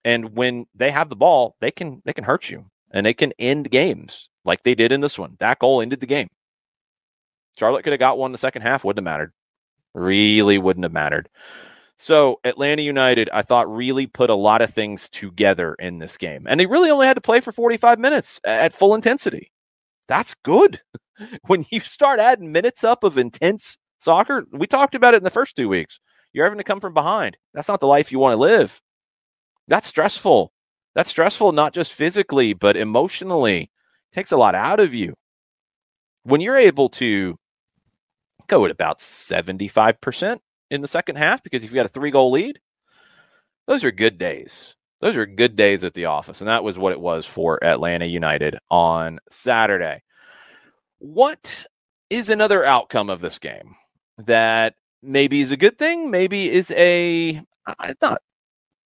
And 0.05 0.37
when 0.37 0.67
they 0.75 0.91
have 0.91 1.09
the 1.09 1.17
ball, 1.17 1.55
they 1.61 1.71
can 1.71 2.03
they 2.05 2.13
can 2.13 2.25
hurt 2.25 2.51
you 2.51 2.67
and 2.91 3.07
they 3.07 3.15
can 3.15 3.33
end 3.39 3.71
games 3.71 4.29
like 4.45 4.63
they 4.63 4.75
did 4.75 4.93
in 4.93 5.01
this 5.01 5.19
one. 5.19 5.37
That 5.39 5.59
goal 5.59 5.81
ended 5.81 6.01
the 6.01 6.07
game. 6.07 6.29
Charlotte 7.57 7.85
could 7.85 7.93
have 7.93 8.01
got 8.01 8.19
one 8.19 8.29
in 8.29 8.33
the 8.33 8.39
second 8.39 8.63
half, 8.63 8.85
wouldn't 8.85 9.07
have 9.07 9.13
mattered. 9.13 9.33
Really 9.95 10.59
wouldn't 10.59 10.85
have 10.85 10.93
mattered. 10.93 11.29
So 11.97 12.41
Atlanta 12.45 12.83
United, 12.83 13.31
I 13.33 13.43
thought, 13.43 13.73
really 13.73 14.07
put 14.07 14.31
a 14.31 14.35
lot 14.35 14.63
of 14.63 14.75
things 14.75 15.09
together 15.09 15.75
in 15.79 15.99
this 15.99 16.17
game. 16.17 16.47
And 16.49 16.59
they 16.59 16.67
really 16.67 16.91
only 16.91 17.07
had 17.07 17.15
to 17.15 17.21
play 17.21 17.41
for 17.41 17.53
45 17.53 17.99
minutes 17.99 18.41
at 18.45 18.73
full 18.73 18.95
intensity. 18.95 19.53
That's 20.09 20.35
good. 20.43 20.81
when 21.47 21.65
you 21.71 21.81
start 21.81 22.21
adding 22.21 22.53
minutes 22.53 22.85
up 22.85 23.05
of 23.05 23.19
intense 23.19 23.79
Soccer, 24.01 24.45
we 24.53 24.67
talked 24.67 24.95
about 24.95 25.15
it 25.15 25.19
in 25.19 25.23
the 25.23 25.31
first 25.31 25.57
two 25.57 25.69
weeks. 25.69 25.99
You're 26.33 26.45
having 26.45 26.59
to 26.59 26.65
come 26.65 26.81
from 26.81 26.93
behind. 26.93 27.39
That's 27.55 27.69
not 27.69 27.81
the 27.81 27.87
life 27.87 28.13
you 28.13 28.19
want 28.19 28.35
to 28.35 28.41
live. 28.41 28.81
That's 29.69 29.89
stressful. 29.89 30.53
That's 30.95 31.09
stressful, 31.11 31.53
not 31.53 31.73
just 31.73 31.93
physically, 31.93 32.53
but 32.53 32.77
emotionally. 32.77 33.63
It 33.63 34.15
takes 34.15 34.33
a 34.33 34.37
lot 34.37 34.55
out 34.55 34.79
of 34.79 34.93
you. 34.93 35.15
When 36.25 36.41
you're 36.41 36.57
able 36.57 36.89
to 36.91 37.37
go 38.47 38.65
at 38.65 38.71
about 38.71 38.99
75% 38.99 40.39
in 40.71 40.81
the 40.81 40.89
second 40.89 41.17
half 41.17 41.43
because 41.43 41.63
if 41.63 41.71
you've 41.71 41.77
got 41.77 41.87
a 41.87 41.91
three 41.91 42.11
goal 42.11 42.31
lead, 42.31 42.61
those 43.67 43.85
are 43.85 43.93
good 43.93 44.19
days. 44.19 44.75
Those 45.01 45.17
are 45.17 45.27
good 45.27 45.57
days 45.57 45.85
at 45.85 45.95
the 45.95 46.07
office. 46.07 46.41
And 46.41 46.49
that 46.49 46.65
was 46.65 46.79
what 46.79 46.93
it 46.93 47.01
was 47.01 47.27
for 47.27 47.63
Atlanta 47.63 48.07
United 48.07 48.59
on 48.71 49.19
Saturday. 49.31 50.03
What 50.99 51.67
is 52.09 52.31
another 52.31 52.65
outcome 52.65 53.11
of 53.11 53.21
this 53.21 53.39
game? 53.39 53.77
that 54.19 54.75
maybe 55.03 55.41
is 55.41 55.51
a 55.51 55.57
good 55.57 55.79
thing, 55.79 56.11
maybe 56.11 56.51
is 56.51 56.71
a 56.73 57.43
not 58.01 58.23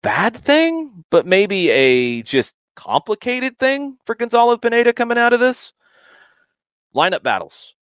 bad 0.01 0.35
thing, 0.35 1.03
but 1.09 1.25
maybe 1.25 1.69
a 1.69 2.21
just 2.23 2.53
complicated 2.75 3.57
thing 3.59 3.97
for 4.05 4.15
Gonzalo 4.15 4.57
Pineda 4.57 4.93
coming 4.93 5.17
out 5.17 5.33
of 5.33 5.39
this. 5.39 5.73
Lineup 6.95 7.23
battles, 7.23 7.73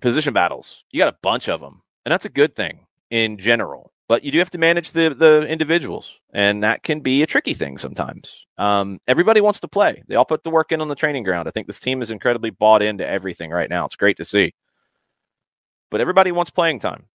position 0.00 0.32
battles. 0.32 0.84
You 0.90 0.98
got 0.98 1.12
a 1.12 1.18
bunch 1.22 1.48
of 1.48 1.60
them, 1.60 1.82
and 2.04 2.12
that's 2.12 2.24
a 2.24 2.30
good 2.30 2.54
thing 2.56 2.85
in 3.10 3.38
general. 3.38 3.92
But 4.08 4.22
you 4.22 4.30
do 4.30 4.38
have 4.38 4.50
to 4.50 4.58
manage 4.58 4.92
the 4.92 5.10
the 5.10 5.46
individuals, 5.48 6.14
and 6.32 6.62
that 6.62 6.84
can 6.84 7.00
be 7.00 7.22
a 7.22 7.26
tricky 7.26 7.54
thing 7.54 7.76
sometimes. 7.76 8.46
Um, 8.56 9.00
everybody 9.08 9.40
wants 9.40 9.60
to 9.60 9.68
play; 9.68 10.02
they 10.06 10.14
all 10.14 10.24
put 10.24 10.44
the 10.44 10.50
work 10.50 10.70
in 10.70 10.80
on 10.80 10.88
the 10.88 10.94
training 10.94 11.24
ground. 11.24 11.48
I 11.48 11.50
think 11.50 11.66
this 11.66 11.80
team 11.80 12.02
is 12.02 12.10
incredibly 12.10 12.50
bought 12.50 12.82
into 12.82 13.06
everything 13.06 13.50
right 13.50 13.68
now. 13.68 13.84
It's 13.84 13.96
great 13.96 14.16
to 14.18 14.24
see 14.24 14.54
but 15.90 16.00
everybody 16.00 16.32
wants 16.32 16.50
playing 16.50 16.80
time. 16.80 17.06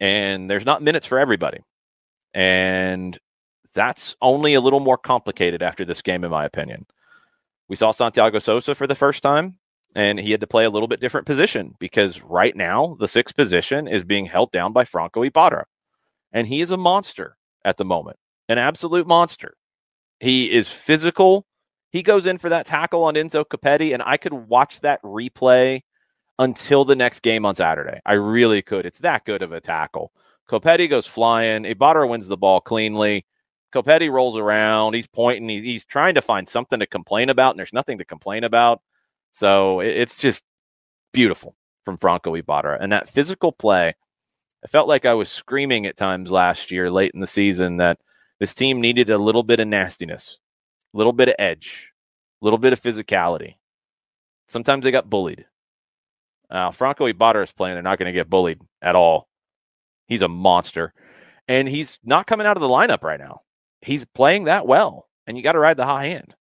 And 0.00 0.48
there's 0.48 0.64
not 0.64 0.82
minutes 0.82 1.06
for 1.06 1.18
everybody. 1.18 1.58
And 2.34 3.18
that's 3.74 4.16
only 4.22 4.54
a 4.54 4.60
little 4.60 4.80
more 4.80 4.98
complicated 4.98 5.62
after 5.62 5.84
this 5.84 6.02
game, 6.02 6.24
in 6.24 6.30
my 6.30 6.44
opinion. 6.44 6.86
We 7.68 7.76
saw 7.76 7.90
Santiago 7.90 8.38
Sosa 8.38 8.74
for 8.74 8.86
the 8.86 8.94
first 8.94 9.22
time, 9.22 9.58
and 9.94 10.18
he 10.18 10.30
had 10.30 10.40
to 10.40 10.46
play 10.46 10.64
a 10.64 10.70
little 10.70 10.88
bit 10.88 11.00
different 11.00 11.26
position 11.26 11.74
because 11.78 12.22
right 12.22 12.54
now 12.54 12.96
the 13.00 13.08
sixth 13.08 13.34
position 13.36 13.88
is 13.88 14.04
being 14.04 14.26
held 14.26 14.52
down 14.52 14.72
by 14.72 14.84
Franco 14.84 15.22
Ibarra. 15.22 15.66
And 16.32 16.46
he 16.46 16.60
is 16.60 16.70
a 16.70 16.76
monster 16.76 17.36
at 17.64 17.76
the 17.76 17.84
moment, 17.84 18.18
an 18.48 18.58
absolute 18.58 19.06
monster. 19.06 19.54
He 20.20 20.50
is 20.50 20.68
physical. 20.68 21.46
He 21.90 22.02
goes 22.02 22.26
in 22.26 22.38
for 22.38 22.48
that 22.50 22.66
tackle 22.66 23.04
on 23.04 23.14
Enzo 23.14 23.44
Copetti, 23.44 23.94
and 23.94 24.02
I 24.04 24.16
could 24.16 24.34
watch 24.34 24.80
that 24.80 25.02
replay 25.02 25.82
until 26.38 26.84
the 26.84 26.96
next 26.96 27.20
game 27.20 27.46
on 27.46 27.54
Saturday. 27.54 28.00
I 28.04 28.14
really 28.14 28.62
could. 28.62 28.86
It's 28.86 29.00
that 29.00 29.24
good 29.24 29.42
of 29.42 29.52
a 29.52 29.60
tackle. 29.60 30.12
Copetti 30.48 30.88
goes 30.88 31.06
flying. 31.06 31.64
Ibarra 31.64 32.06
wins 32.06 32.28
the 32.28 32.36
ball 32.36 32.60
cleanly. 32.60 33.26
Copetti 33.72 34.10
rolls 34.10 34.36
around. 34.36 34.94
He's 34.94 35.06
pointing. 35.06 35.48
he's 35.48 35.84
trying 35.84 36.14
to 36.14 36.22
find 36.22 36.48
something 36.48 36.80
to 36.80 36.86
complain 36.86 37.28
about, 37.28 37.50
and 37.50 37.58
there's 37.58 37.72
nothing 37.72 37.98
to 37.98 38.04
complain 38.04 38.44
about. 38.44 38.80
So 39.38 39.78
it's 39.78 40.16
just 40.16 40.42
beautiful 41.12 41.54
from 41.84 41.96
Franco 41.96 42.34
Ibarra. 42.34 42.76
And 42.80 42.90
that 42.90 43.08
physical 43.08 43.52
play, 43.52 43.94
I 44.64 44.66
felt 44.66 44.88
like 44.88 45.06
I 45.06 45.14
was 45.14 45.28
screaming 45.28 45.86
at 45.86 45.96
times 45.96 46.32
last 46.32 46.72
year, 46.72 46.90
late 46.90 47.12
in 47.14 47.20
the 47.20 47.26
season, 47.28 47.76
that 47.76 48.00
this 48.40 48.52
team 48.52 48.80
needed 48.80 49.10
a 49.10 49.16
little 49.16 49.44
bit 49.44 49.60
of 49.60 49.68
nastiness, 49.68 50.38
a 50.92 50.96
little 50.96 51.12
bit 51.12 51.28
of 51.28 51.36
edge, 51.38 51.92
a 52.42 52.44
little 52.44 52.58
bit 52.58 52.72
of 52.72 52.82
physicality. 52.82 53.54
Sometimes 54.48 54.82
they 54.82 54.90
got 54.90 55.08
bullied. 55.08 55.46
Uh, 56.50 56.72
Franco 56.72 57.06
Ibarra 57.06 57.44
is 57.44 57.52
playing. 57.52 57.76
They're 57.76 57.82
not 57.84 58.00
going 58.00 58.12
to 58.12 58.18
get 58.18 58.28
bullied 58.28 58.60
at 58.82 58.96
all. 58.96 59.28
He's 60.08 60.22
a 60.22 60.28
monster. 60.28 60.92
And 61.46 61.68
he's 61.68 62.00
not 62.02 62.26
coming 62.26 62.44
out 62.48 62.56
of 62.56 62.60
the 62.60 62.68
lineup 62.68 63.04
right 63.04 63.20
now. 63.20 63.42
He's 63.82 64.04
playing 64.04 64.46
that 64.46 64.66
well. 64.66 65.06
And 65.28 65.36
you 65.36 65.44
got 65.44 65.52
to 65.52 65.60
ride 65.60 65.76
the 65.76 65.84
hot 65.84 66.02
hand. 66.02 66.34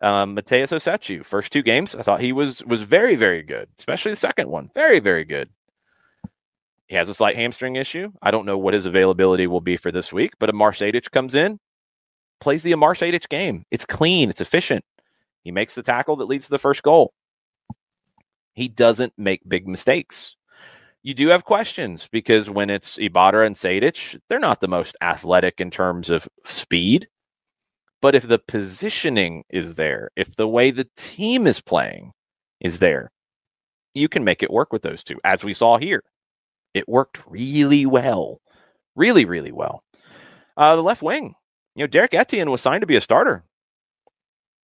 Um, 0.00 0.36
Matheus 0.36 0.70
Rossetto, 0.70 1.24
first 1.24 1.52
two 1.52 1.62
games, 1.62 1.94
I 1.94 2.02
thought 2.02 2.20
he 2.20 2.32
was 2.32 2.64
was 2.64 2.82
very, 2.82 3.16
very 3.16 3.42
good, 3.42 3.68
especially 3.78 4.12
the 4.12 4.16
second 4.16 4.48
one. 4.48 4.70
Very, 4.74 5.00
very 5.00 5.24
good. 5.24 5.50
He 6.86 6.94
has 6.94 7.08
a 7.08 7.14
slight 7.14 7.36
hamstring 7.36 7.76
issue. 7.76 8.12
I 8.22 8.30
don't 8.30 8.46
know 8.46 8.56
what 8.56 8.74
his 8.74 8.86
availability 8.86 9.46
will 9.46 9.60
be 9.60 9.76
for 9.76 9.92
this 9.92 10.12
week, 10.12 10.32
but 10.38 10.48
Amar 10.48 10.72
Sejdic 10.72 11.10
comes 11.10 11.34
in, 11.34 11.58
plays 12.40 12.62
the 12.62 12.72
Amar 12.72 12.94
Sejdic 12.94 13.28
game. 13.28 13.64
It's 13.70 13.84
clean, 13.84 14.30
it's 14.30 14.40
efficient. 14.40 14.84
He 15.42 15.50
makes 15.50 15.74
the 15.74 15.82
tackle 15.82 16.16
that 16.16 16.28
leads 16.28 16.46
to 16.46 16.50
the 16.50 16.58
first 16.58 16.82
goal. 16.82 17.12
He 18.54 18.68
doesn't 18.68 19.12
make 19.18 19.48
big 19.48 19.68
mistakes. 19.68 20.36
You 21.02 21.14
do 21.14 21.28
have 21.28 21.44
questions 21.44 22.08
because 22.10 22.50
when 22.50 22.70
it's 22.70 22.98
Ibarra 22.98 23.46
and 23.46 23.54
Sejdic, 23.54 24.18
they're 24.28 24.38
not 24.38 24.60
the 24.60 24.68
most 24.68 24.96
athletic 25.00 25.60
in 25.60 25.70
terms 25.70 26.10
of 26.10 26.28
speed. 26.44 27.08
But 28.00 28.14
if 28.14 28.28
the 28.28 28.38
positioning 28.38 29.44
is 29.50 29.74
there, 29.74 30.10
if 30.16 30.36
the 30.36 30.48
way 30.48 30.70
the 30.70 30.88
team 30.96 31.46
is 31.46 31.60
playing 31.60 32.12
is 32.60 32.78
there, 32.78 33.10
you 33.94 34.08
can 34.08 34.24
make 34.24 34.42
it 34.42 34.52
work 34.52 34.72
with 34.72 34.82
those 34.82 35.02
two, 35.02 35.20
as 35.24 35.42
we 35.42 35.52
saw 35.52 35.78
here. 35.78 36.04
It 36.74 36.88
worked 36.88 37.20
really 37.26 37.86
well. 37.86 38.40
Really, 38.94 39.24
really 39.24 39.52
well. 39.52 39.82
Uh, 40.56 40.76
the 40.76 40.82
left 40.82 41.02
wing, 41.02 41.34
you 41.74 41.82
know, 41.82 41.86
Derrick 41.86 42.14
Etienne 42.14 42.50
was 42.50 42.60
signed 42.60 42.82
to 42.82 42.86
be 42.86 42.96
a 42.96 43.00
starter. 43.00 43.44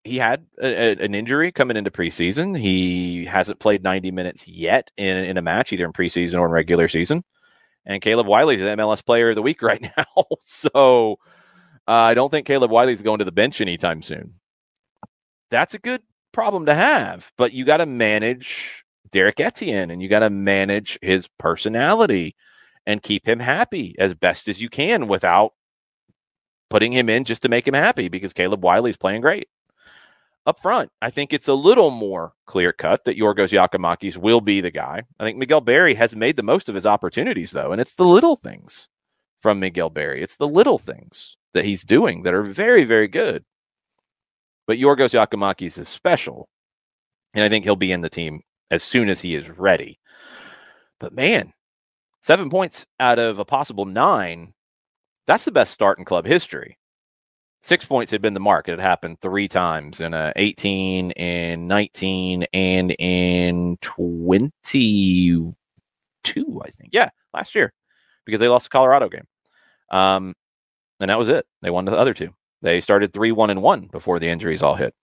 He 0.04 0.18
had 0.18 0.46
a, 0.62 0.68
a, 0.68 1.04
an 1.04 1.14
injury 1.14 1.52
coming 1.52 1.78
into 1.78 1.92
preseason. 1.92 2.58
He 2.58 3.26
hasn't 3.26 3.60
played 3.60 3.84
90 3.84 4.12
minutes 4.12 4.48
yet 4.48 4.92
in, 4.98 5.18
in 5.26 5.38
a 5.38 5.42
match, 5.42 5.74
either 5.74 5.86
in 5.86 5.94
preseason 5.94 6.40
or 6.40 6.46
in 6.46 6.52
regular 6.52 6.88
season. 6.88 7.24
And 7.86 8.02
Caleb 8.02 8.28
Wiley's 8.28 8.60
the 8.60 8.68
MLS 8.68 9.06
player 9.06 9.30
of 9.30 9.36
the 9.36 9.42
week 9.42 9.62
right 9.64 9.82
now. 9.82 10.06
so 10.42 11.18
uh, 11.90 11.92
I 11.92 12.14
don't 12.14 12.30
think 12.30 12.46
Caleb 12.46 12.70
Wiley's 12.70 13.02
going 13.02 13.18
to 13.18 13.26
the 13.26 13.32
bench 13.32 13.62
anytime 13.62 14.04
soon. 14.04 14.36
That's 15.50 15.74
a 15.74 15.80
good 15.80 16.04
problem 16.32 16.68
to 16.68 16.76
have, 16.76 17.32
but 17.36 17.52
you 17.52 17.66
got 17.66 17.78
to 17.78 17.88
manage 17.88 18.84
Derrick 19.12 19.40
Etienne 19.40 19.90
and 19.90 20.00
you 20.00 20.08
got 20.08 20.20
to 20.20 20.30
manage 20.30 21.00
his 21.02 21.28
personality 21.40 22.36
and 22.86 23.02
keep 23.02 23.28
him 23.28 23.40
happy 23.40 23.96
as 23.98 24.14
best 24.14 24.48
as 24.48 24.62
you 24.62 24.70
can 24.70 25.08
without 25.08 25.54
putting 26.70 26.92
him 26.92 27.10
in 27.10 27.24
just 27.24 27.42
to 27.42 27.50
make 27.50 27.68
him 27.68 27.74
happy 27.74 28.08
because 28.08 28.34
Caleb 28.34 28.64
Wiley's 28.64 28.96
playing 28.96 29.22
great. 29.22 29.48
Up 30.46 30.60
front, 30.60 30.92
I 31.02 31.10
think 31.10 31.34
it's 31.34 31.48
a 31.48 31.56
little 31.56 31.90
more 31.90 32.34
clear 32.46 32.72
cut 32.72 33.04
that 33.06 33.18
Yorgos 33.18 33.50
Giakoumakis 33.50 34.16
will 34.16 34.42
be 34.42 34.62
the 34.62 34.70
guy. 34.70 35.02
I 35.20 35.24
think 35.24 35.40
Miguel 35.40 35.62
Berry 35.62 35.96
has 35.96 36.16
made 36.16 36.36
the 36.36 36.44
most 36.44 36.70
of 36.70 36.76
his 36.76 36.86
opportunities, 36.86 37.50
though, 37.50 37.72
and 37.72 37.82
it's 37.82 37.96
the 37.96 38.06
little 38.06 38.36
things 38.36 38.90
from 39.42 39.60
Miguel 39.60 39.90
Berry. 39.90 40.22
It's 40.22 40.38
the 40.38 40.48
little 40.48 40.78
things 40.78 41.36
that 41.54 41.66
he's 41.66 41.84
doing 41.84 42.24
that 42.24 42.34
are 42.34 42.44
very, 42.44 42.84
very 42.84 43.08
good. 43.08 43.44
But 44.68 44.78
Yorgos 44.78 45.12
Giakoumakis 45.12 45.78
is 45.80 45.88
special, 45.88 46.48
and 47.34 47.44
I 47.44 47.50
think 47.50 47.66
he'll 47.66 47.76
be 47.76 47.92
in 47.92 48.02
the 48.02 48.10
team 48.10 48.42
as 48.70 48.84
soon 48.84 49.10
as 49.10 49.20
he 49.20 49.36
is 49.36 49.50
ready. 49.50 50.00
But 51.00 51.14
man, 51.14 51.54
seven 52.22 52.50
points 52.50 52.86
out 53.00 53.18
of 53.20 53.40
a 53.40 53.46
possible 53.46 53.86
nine, 53.86 54.54
that's 55.26 55.46
the 55.46 55.52
best 55.52 55.72
start 55.74 55.98
in 55.98 56.06
club 56.06 56.26
history. 56.26 56.78
Six 57.62 57.84
points 57.86 58.12
had 58.12 58.22
been 58.22 58.36
the 58.36 58.40
mark. 58.40 58.68
It 58.68 58.72
had 58.72 58.80
happened 58.80 59.20
three 59.20 59.48
times 59.48 60.00
in 60.02 60.14
a 60.14 60.32
18, 60.36 61.12
in 61.12 61.68
19, 61.68 62.46
and 62.54 62.96
in 63.00 63.78
22, 63.82 65.54
I 66.64 66.70
think. 66.70 66.90
Yeah, 66.94 67.10
last 67.34 67.56
year 67.56 67.74
because 68.30 68.40
they 68.40 68.48
lost 68.48 68.66
the 68.66 68.70
Colorado 68.70 69.10
game. 69.10 69.28
Um, 69.92 70.34
and 71.00 71.10
that 71.10 71.20
was 71.20 71.30
it. 71.30 71.46
They 71.62 71.70
won 71.70 71.86
the 71.86 71.98
other 71.98 72.14
two. 72.14 72.34
They 72.62 72.82
started 72.82 73.14
3 73.14 73.32
1 73.32 73.50
and 73.50 73.62
1 73.62 73.88
before 73.88 74.20
the 74.20 74.28
injuries 74.28 74.62
all 74.62 74.76
hit. 74.76 74.94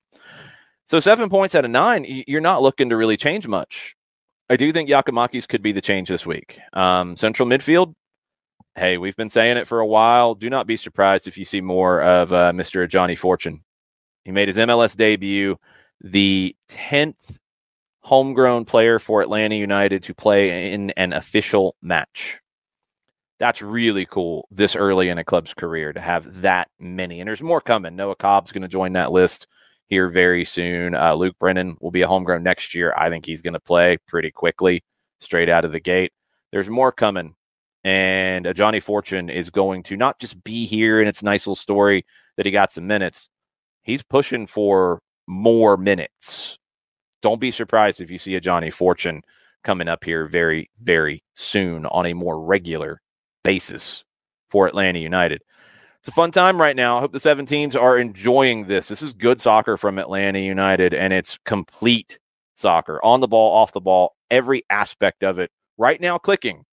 So 0.84 1.00
seven 1.00 1.28
points 1.28 1.54
out 1.54 1.64
of 1.64 1.70
nine, 1.70 2.04
you're 2.28 2.40
not 2.40 2.62
looking 2.62 2.90
to 2.90 2.96
really 2.96 3.16
change 3.16 3.48
much. 3.48 3.96
I 4.48 4.56
do 4.56 4.72
think 4.72 4.88
Giakoumakis 4.88 5.48
could 5.48 5.62
be 5.62 5.72
the 5.72 5.80
change 5.80 6.08
this 6.08 6.24
week. 6.24 6.60
Um, 6.72 7.16
central 7.16 7.48
midfield, 7.48 7.94
hey, 8.76 8.96
we've 8.96 9.16
been 9.16 9.30
saying 9.30 9.56
it 9.56 9.66
for 9.66 9.80
a 9.80 9.86
while. 9.86 10.36
Do 10.36 10.48
not 10.48 10.68
be 10.68 10.76
surprised 10.76 11.26
if 11.26 11.36
you 11.36 11.44
see 11.44 11.60
more 11.60 12.00
of 12.02 12.32
uh, 12.32 12.52
Mr. 12.52 12.88
Johnny 12.88 13.16
Fortune. 13.16 13.64
He 14.24 14.30
made 14.30 14.48
his 14.48 14.56
MLS 14.56 14.94
debut, 14.94 15.56
the 16.00 16.54
10th 16.68 17.36
homegrown 18.00 18.64
player 18.64 19.00
for 19.00 19.22
Atlanta 19.22 19.56
United 19.56 20.04
to 20.04 20.14
play 20.14 20.72
in 20.72 20.90
an 20.90 21.12
official 21.12 21.74
match. 21.82 22.40
That's 23.38 23.60
really 23.60 24.06
cool 24.06 24.48
this 24.50 24.74
early 24.76 25.08
in 25.10 25.18
a 25.18 25.24
club's 25.24 25.52
career 25.52 25.92
to 25.92 26.00
have 26.00 26.40
that 26.40 26.68
many. 26.78 27.20
And 27.20 27.28
there's 27.28 27.42
more 27.42 27.60
coming. 27.60 27.94
Noah 27.94 28.16
Cobb's 28.16 28.52
going 28.52 28.62
to 28.62 28.68
join 28.68 28.94
that 28.94 29.12
list 29.12 29.46
here 29.88 30.08
very 30.08 30.44
soon. 30.44 30.94
Uh, 30.94 31.14
Luke 31.14 31.36
Brennan 31.38 31.76
will 31.80 31.90
be 31.90 32.02
a 32.02 32.08
homegrown 32.08 32.42
next 32.42 32.74
year. 32.74 32.94
I 32.96 33.10
think 33.10 33.26
he's 33.26 33.42
going 33.42 33.54
to 33.54 33.60
play 33.60 33.98
pretty 34.08 34.30
quickly, 34.30 34.82
straight 35.20 35.48
out 35.48 35.64
of 35.64 35.72
the 35.72 35.80
gate. 35.80 36.12
There's 36.50 36.68
more 36.68 36.92
coming. 36.92 37.34
And 37.84 38.46
uh, 38.46 38.52
Johnny 38.52 38.80
Fortune 38.80 39.30
is 39.30 39.50
going 39.50 39.82
to 39.84 39.96
not 39.96 40.18
just 40.18 40.42
be 40.42 40.66
here, 40.66 40.98
and 40.98 41.08
it's 41.08 41.22
nice 41.22 41.46
little 41.46 41.54
story 41.54 42.04
that 42.36 42.46
he 42.46 42.52
got 42.52 42.72
some 42.72 42.86
minutes. 42.86 43.28
He's 43.82 44.02
pushing 44.02 44.46
for 44.46 45.00
more 45.28 45.76
minutes. 45.76 46.58
Don't 47.22 47.40
be 47.40 47.50
surprised 47.50 48.00
if 48.00 48.10
you 48.10 48.18
see 48.18 48.34
a 48.34 48.40
Johnny 48.40 48.70
Fortune 48.70 49.22
coming 49.62 49.88
up 49.88 50.04
here 50.04 50.26
very, 50.26 50.70
very 50.82 51.22
soon 51.34 51.86
on 51.86 52.06
a 52.06 52.14
more 52.14 52.40
regular 52.40 53.00
basis 53.46 54.04
for 54.48 54.66
Atlanta 54.66 54.98
United 54.98 55.40
it's 56.06 56.12
a 56.12 56.14
fun 56.14 56.30
time 56.30 56.60
right 56.60 56.76
now. 56.76 56.96
I 56.96 57.00
hope 57.00 57.10
the 57.10 57.18
17s 57.18 57.74
are 57.74 57.98
enjoying 57.98 58.68
this. 58.68 58.86
This 58.86 59.02
is 59.02 59.12
good 59.12 59.40
soccer 59.40 59.76
from 59.76 59.98
Atlanta 59.98 60.38
United, 60.38 60.94
and 60.94 61.12
it's 61.12 61.36
complete 61.44 62.20
soccer 62.54 63.04
on 63.04 63.18
the 63.18 63.26
ball, 63.26 63.52
off 63.52 63.72
the 63.72 63.80
ball, 63.80 64.14
every 64.30 64.62
aspect 64.70 65.24
of 65.24 65.40
it 65.40 65.50
right 65.76 66.00
now 66.00 66.16
clicking. 66.16 66.64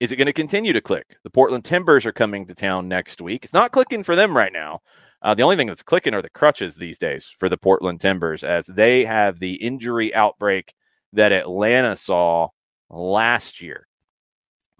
Is 0.00 0.10
it 0.10 0.16
going 0.16 0.26
to 0.26 0.32
continue 0.32 0.72
to 0.72 0.80
click? 0.80 1.16
The 1.22 1.30
Portland 1.30 1.64
Timbers 1.64 2.04
are 2.04 2.10
coming 2.10 2.48
to 2.48 2.54
town 2.56 2.88
next 2.88 3.20
week. 3.20 3.44
It's 3.44 3.54
not 3.54 3.70
clicking 3.70 4.02
for 4.02 4.16
them 4.16 4.36
right 4.36 4.52
now. 4.52 4.80
Uh, 5.22 5.34
the 5.34 5.44
only 5.44 5.54
thing 5.54 5.68
that's 5.68 5.84
clicking 5.84 6.12
are 6.12 6.20
the 6.20 6.28
crutches 6.28 6.74
these 6.74 6.98
days 6.98 7.32
for 7.38 7.48
the 7.48 7.56
Portland 7.56 8.00
Timbers 8.00 8.42
as 8.42 8.66
they 8.66 9.04
have 9.04 9.38
the 9.38 9.54
injury 9.54 10.12
outbreak 10.12 10.74
that 11.12 11.30
Atlanta 11.30 11.94
saw 11.94 12.48
last 12.90 13.62
year. 13.62 13.86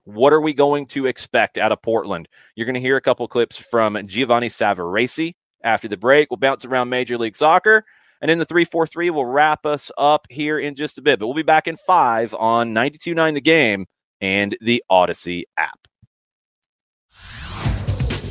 What 0.07 0.33
are 0.33 0.41
we 0.41 0.55
going 0.55 0.87
to 0.87 1.07
expect 1.07 1.59
out 1.59 1.73
of 1.73 1.83
Portland? 1.83 2.29
You're 2.55 2.65
going 2.65 2.75
to 2.75 2.81
hear 2.81 2.97
a 2.97 3.01
couple 3.01 3.27
clips 3.27 3.57
from 3.57 3.99
Giovanni 4.07 4.49
Savarese 4.49 5.35
after 5.65 5.89
the 5.89 5.97
break. 5.97 6.31
We'll 6.31 6.37
bounce 6.37 6.65
around 6.65 6.91
Major 6.91 7.19
League 7.19 7.35
Soccer. 7.35 7.85
And 8.23 8.31
in 8.31 8.39
the 8.39 8.45
343, 8.45 9.11
we'll 9.11 9.25
wrap 9.25 9.67
us 9.67 9.91
up 9.99 10.29
here 10.31 10.61
in 10.61 10.77
just 10.77 10.97
a 10.97 11.03
bit. 11.03 11.19
But 11.19 11.27
we'll 11.27 11.35
be 11.35 11.43
back 11.43 11.67
in 11.67 11.77
five 11.77 12.33
on 12.35 12.73
92.9 12.73 13.35
The 13.35 13.41
Game 13.41 13.87
and 14.21 14.57
the 14.61 14.81
Odyssey 14.89 15.47
app. 15.59 15.89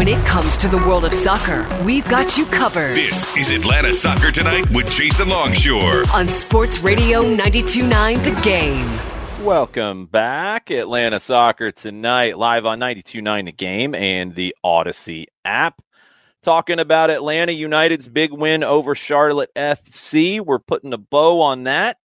When 0.00 0.08
it 0.08 0.24
comes 0.24 0.56
to 0.56 0.66
the 0.66 0.78
world 0.78 1.04
of 1.04 1.12
soccer, 1.12 1.68
we've 1.84 2.08
got 2.08 2.38
you 2.38 2.46
covered. 2.46 2.96
This 2.96 3.36
is 3.36 3.50
Atlanta 3.50 3.92
Soccer 3.92 4.30
Tonight 4.30 4.64
with 4.70 4.90
Jason 4.90 5.28
Longshore 5.28 6.04
on 6.14 6.26
Sports 6.26 6.78
Radio 6.78 7.20
929 7.20 8.22
The 8.22 8.40
Game. 8.40 8.86
Welcome 9.44 10.06
back, 10.06 10.70
Atlanta 10.70 11.20
Soccer 11.20 11.70
Tonight, 11.70 12.38
live 12.38 12.64
on 12.64 12.78
929 12.78 13.44
The 13.44 13.52
Game 13.52 13.94
and 13.94 14.34
the 14.34 14.56
Odyssey 14.64 15.26
app. 15.44 15.82
talking 16.42 16.78
about 16.78 17.10
Atlanta 17.10 17.52
United's 17.52 18.08
big 18.08 18.32
win 18.32 18.64
over 18.64 18.94
Charlotte 18.94 19.50
FC. 19.54 20.40
We're 20.40 20.60
putting 20.60 20.94
a 20.94 20.98
bow 20.98 21.42
on 21.42 21.64
that. 21.64 21.98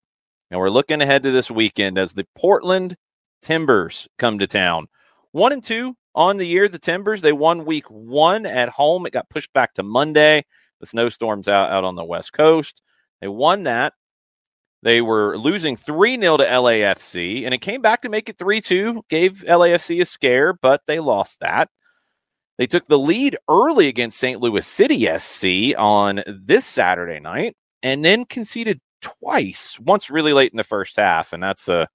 And 0.52 0.60
we're 0.60 0.70
looking 0.70 1.02
ahead 1.02 1.24
to 1.24 1.32
this 1.32 1.50
weekend 1.50 1.98
as 1.98 2.12
the 2.12 2.28
Portland 2.36 2.98
Timbers 3.42 4.10
come 4.18 4.38
to 4.40 4.48
town. 4.48 4.90
One 5.36 5.52
and 5.52 5.62
two 5.62 5.98
on 6.16 6.38
the 6.38 6.48
year, 6.48 6.70
the 6.70 6.80
Timbers. 6.80 7.20
They 7.20 7.34
won 7.34 7.66
week 7.66 7.88
one 7.90 8.46
at 8.46 8.70
home. 8.70 9.06
It 9.06 9.12
got 9.12 9.30
pushed 9.30 9.52
back 9.52 9.74
to 9.74 9.84
Monday. 9.84 10.46
The 10.80 10.86
snowstorms 10.86 11.50
out, 11.50 11.74
out 11.74 11.84
on 11.84 11.96
the 11.96 12.06
West 12.06 12.32
Coast. 12.32 12.82
They 13.20 13.28
won 13.28 13.64
that. 13.64 13.92
They 14.82 15.02
were 15.02 15.38
losing 15.38 15.76
3 15.76 16.18
0 16.18 16.38
to 16.38 16.46
LAFC, 16.46 17.44
and 17.44 17.54
it 17.54 17.58
came 17.58 17.82
back 17.82 18.04
to 18.04 18.10
make 18.10 18.30
it 18.30 18.38
3 18.38 18.62
2. 18.62 19.04
Gave 19.10 19.44
LAFC 19.46 20.00
a 20.00 20.06
scare, 20.06 20.54
but 20.54 20.84
they 20.88 21.02
lost 21.02 21.42
that. 21.42 21.70
They 22.58 22.66
took 22.66 22.88
the 22.88 22.98
lead 22.98 23.36
early 23.50 23.90
against 23.90 24.18
St. 24.18 24.40
Louis 24.40 24.66
City 24.66 25.06
SC 25.18 25.78
on 25.78 26.24
this 26.26 26.66
Saturday 26.66 27.20
night, 27.20 27.58
and 27.84 28.06
then 28.06 28.24
conceded 28.24 28.80
twice, 29.02 29.78
once 29.82 30.10
really 30.10 30.32
late 30.32 30.54
in 30.54 30.58
the 30.58 30.64
first 30.64 30.96
half, 30.96 31.34
and 31.34 31.44
that's 31.44 31.68
a 31.68 31.90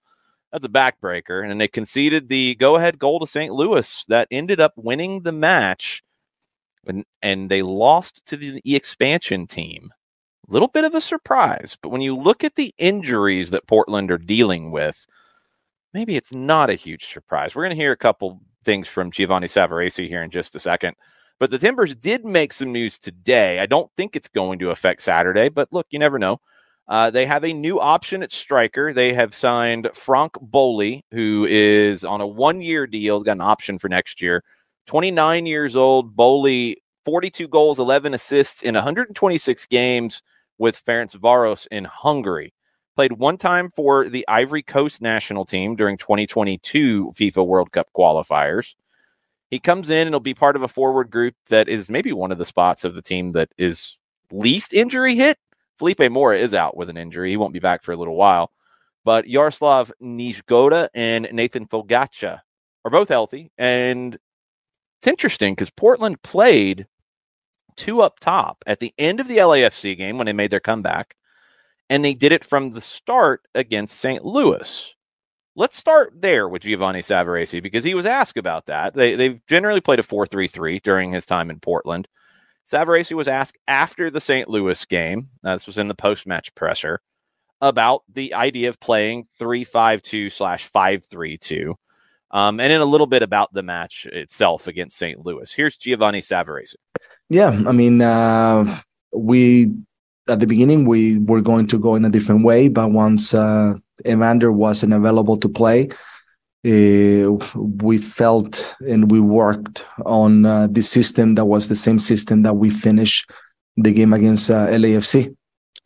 that's 0.53 0.65
a 0.65 0.69
backbreaker. 0.69 1.49
And 1.49 1.61
they 1.61 1.69
conceded 1.69 2.29
the 2.29 2.55
go-ahead 2.57 2.99
goal 2.99 3.21
to 3.21 3.27
St. 3.27 3.53
Louis 3.53 4.05
that 4.09 4.29
ended 4.31 4.61
up 4.61 4.73
winning 4.77 5.23
the 5.23 5.33
match, 5.33 6.03
and, 6.87 7.05
and 7.23 7.51
they 7.51 7.63
lost 7.63 8.25
to 8.27 8.37
the 8.37 8.61
expansion 8.75 9.47
team 9.47 9.93
A 10.49 10.53
little 10.53 10.69
bit 10.69 10.85
of 10.85 10.95
a 10.95 11.01
surprise. 11.01 11.77
But 11.81 11.91
when 11.91 12.01
you 12.01 12.17
look 12.17 12.43
at 12.43 12.57
the 12.57 12.75
injuries 12.79 13.51
that 13.51 13.67
Portland 13.67 14.11
are 14.11 14.19
dealing 14.19 14.71
with, 14.71 15.07
maybe 15.95 16.17
it's 16.17 16.33
not 16.33 16.71
a 16.71 16.75
huge 16.75 17.07
surprise. 17.07 17.55
We're 17.55 17.65
going 17.65 17.77
to 17.77 17.83
hear 17.83 17.93
a 17.93 17.97
couple 17.97 18.41
things 18.65 18.89
from 18.89 19.11
Giovanni 19.11 19.47
Savarese 19.47 20.09
here 20.09 20.23
in 20.23 20.31
just 20.31 20.57
a 20.57 20.61
second. 20.61 20.95
But 21.39 21.51
the 21.51 21.59
Timbers 21.59 21.95
did 21.95 22.25
make 22.25 22.53
some 22.53 22.73
news 22.73 22.99
today. 22.99 23.61
I 23.61 23.67
don't 23.67 23.91
think 23.97 24.15
it's 24.15 24.29
going 24.29 24.59
to 24.59 24.71
affect 24.71 25.03
Saturday, 25.03 25.49
but 25.49 25.73
look, 25.73 25.87
you 25.91 25.99
never 25.99 26.19
know. 26.19 26.41
Uh, 26.91 27.09
they 27.09 27.25
have 27.25 27.45
a 27.45 27.53
new 27.53 27.79
option 27.79 28.21
at 28.21 28.33
striker. 28.33 28.93
They 28.93 29.15
have 29.15 29.33
signed 29.33 29.89
Franck 29.95 30.33
Boli, 30.41 31.05
who 31.13 31.47
is 31.49 32.05
on 32.05 32.21
a 32.21 32.27
one 32.27 32.61
year 32.61 32.89
deal, 32.89 33.17
He's 33.17 33.23
got 33.23 33.33
an 33.37 33.41
option 33.41 33.79
for 33.79 33.89
next 33.89 34.21
year. 34.21 34.43
29 34.87 35.47
years 35.47 35.77
old. 35.77 36.17
Boli, 36.17 36.83
42 37.05 37.47
goals, 37.47 37.79
11 37.79 38.13
assists 38.13 38.63
in 38.63 38.75
126 38.75 39.67
games 39.67 40.21
with 40.59 40.85
Ferencvaros 40.85 41.69
in 41.71 41.85
Hungary. 41.85 42.53
Played 42.97 43.13
one 43.13 43.37
time 43.37 43.71
for 43.71 44.09
the 44.09 44.27
Ivory 44.27 44.63
Coast 44.63 45.01
national 45.01 45.45
team 45.45 45.77
during 45.77 45.97
2022 45.97 47.13
FIFA 47.13 47.47
World 47.47 47.71
Cup 47.71 47.87
qualifiers. 47.97 48.75
He 49.49 49.61
comes 49.61 49.91
in 49.91 50.09
and 50.09 50.13
will 50.13 50.21
be 50.21 50.35
part 50.35 50.57
of 50.57 50.63
a 50.63 50.69
forward 50.69 51.09
group 51.09 51.35
that 51.51 51.69
is 51.69 51.89
maybe 51.89 52.13
one 52.13 52.33
of 52.33 52.39
the 52.39 52.45
spots 52.45 52.85
of 52.85 52.97
the 52.97 53.03
team 53.03 53.31
that 53.33 53.51
is 53.59 53.97
least 54.33 54.75
injury 54.75 55.15
hit. 55.15 55.39
Felipe 55.81 56.11
Mora 56.11 56.39
is 56.39 56.55
out 56.55 56.77
with 56.77 56.91
an 56.91 56.99
injury. 56.99 57.31
He 57.31 57.39
won't 57.39 57.55
be 57.55 57.59
back 57.59 57.83
for 57.83 57.93
a 57.93 57.97
little 57.97 58.15
while. 58.15 58.53
But 59.03 59.27
Yaroslav 59.27 59.91
Niezgoda 60.03 60.91
and 60.95 61.27
Nathan 61.33 61.67
Fogaça 61.67 62.41
are 62.85 62.91
both 62.91 63.09
healthy. 63.09 63.51
And 63.57 64.19
it's 64.99 65.07
interesting 65.07 65.55
because 65.55 65.71
Portland 65.71 66.21
played 66.21 66.87
two 67.77 68.03
up 68.03 68.21
top 68.21 68.63
at 68.67 68.81
the 68.81 68.93
end 68.99 69.21
of 69.21 69.29
the 69.29 69.39
LAFC 69.39 69.97
game 69.97 70.19
when 70.19 70.27
they 70.27 70.35
made 70.35 70.51
their 70.51 70.61
comeback, 70.61 71.17
and 71.89 72.05
they 72.05 72.13
did 72.13 72.31
it 72.31 72.45
from 72.45 72.73
the 72.73 72.83
start 72.83 73.41
against 73.55 73.97
St. 73.97 74.23
Louis. 74.23 74.95
Let's 75.57 75.79
start 75.79 76.21
there 76.21 76.47
with 76.47 76.61
Giovanni 76.61 77.01
Savarese 77.01 77.63
because 77.63 77.85
he 77.85 77.95
was 77.95 78.05
asked 78.05 78.37
about 78.37 78.67
that. 78.67 78.93
They, 78.93 79.15
they've 79.15 79.41
generally 79.47 79.81
played 79.81 79.99
a 79.99 80.03
4 80.03 80.27
3 80.27 80.47
3 80.47 80.81
during 80.81 81.13
his 81.13 81.25
time 81.25 81.49
in 81.49 81.59
Portland. 81.59 82.07
Savarese 82.67 83.13
was 83.13 83.29
asked 83.29 83.59
after 83.67 84.11
the 84.11 84.21
St. 84.21 84.49
Louis 84.49 84.85
game, 84.85 85.29
uh, 85.45 85.53
this 85.53 85.67
was 85.67 85.79
in 85.79 85.89
the 85.89 85.95
post 85.95 86.27
match 86.27 86.55
presser, 86.55 87.01
about 87.61 88.03
the 88.13 88.35
idea 88.35 88.69
of 88.69 88.81
playing 88.81 89.27
3 89.39 89.65
5 89.65 90.03
2 90.03 90.31
slash 90.31 90.65
5 90.65 91.05
3 91.05 91.39
2. 91.39 91.75
Um, 92.33 92.61
and 92.61 92.71
then 92.71 92.81
a 92.81 92.85
little 92.85 93.09
bit 93.09 93.23
about 93.23 93.53
the 93.53 93.63
match 93.63 94.07
itself 94.07 94.69
against 94.69 94.97
St. 94.97 95.25
Louis. 95.25 95.51
Here's 95.53 95.77
Giovanni 95.77 96.21
Savarese. 96.21 96.77
Yeah, 97.29 97.49
I 97.49 97.73
mean, 97.73 98.01
uh, 98.01 98.81
we 99.13 99.73
at 100.29 100.39
the 100.39 100.47
beginning 100.47 100.87
we 100.87 101.19
were 101.19 101.41
going 101.41 101.67
to 101.69 101.79
go 101.79 101.97
in 101.97 102.05
a 102.05 102.11
different 102.11 102.45
way, 102.45 102.69
but 102.69 102.93
once 102.93 103.35
uh, 103.35 103.75
Evander 104.07 104.53
wasn't 104.53 104.93
available 104.93 105.37
to 105.39 105.49
play, 105.49 105.89
uh, 106.67 107.31
we 107.55 107.99
felt 107.99 108.75
and 108.87 109.11
we 109.11 109.21
worked 109.21 109.85
on 110.05 110.45
uh, 110.45 110.67
the 110.71 110.83
system 110.83 111.35
that 111.37 111.47
was 111.47 111.69
the 111.69 111.77
same 111.77 111.99
system 111.99 112.43
that 112.43 112.55
we 112.55 112.71
finished 112.71 113.31
the 113.77 113.93
game 113.93 114.13
against 114.13 114.51
uh, 114.51 114.67
LAFC. 114.67 115.35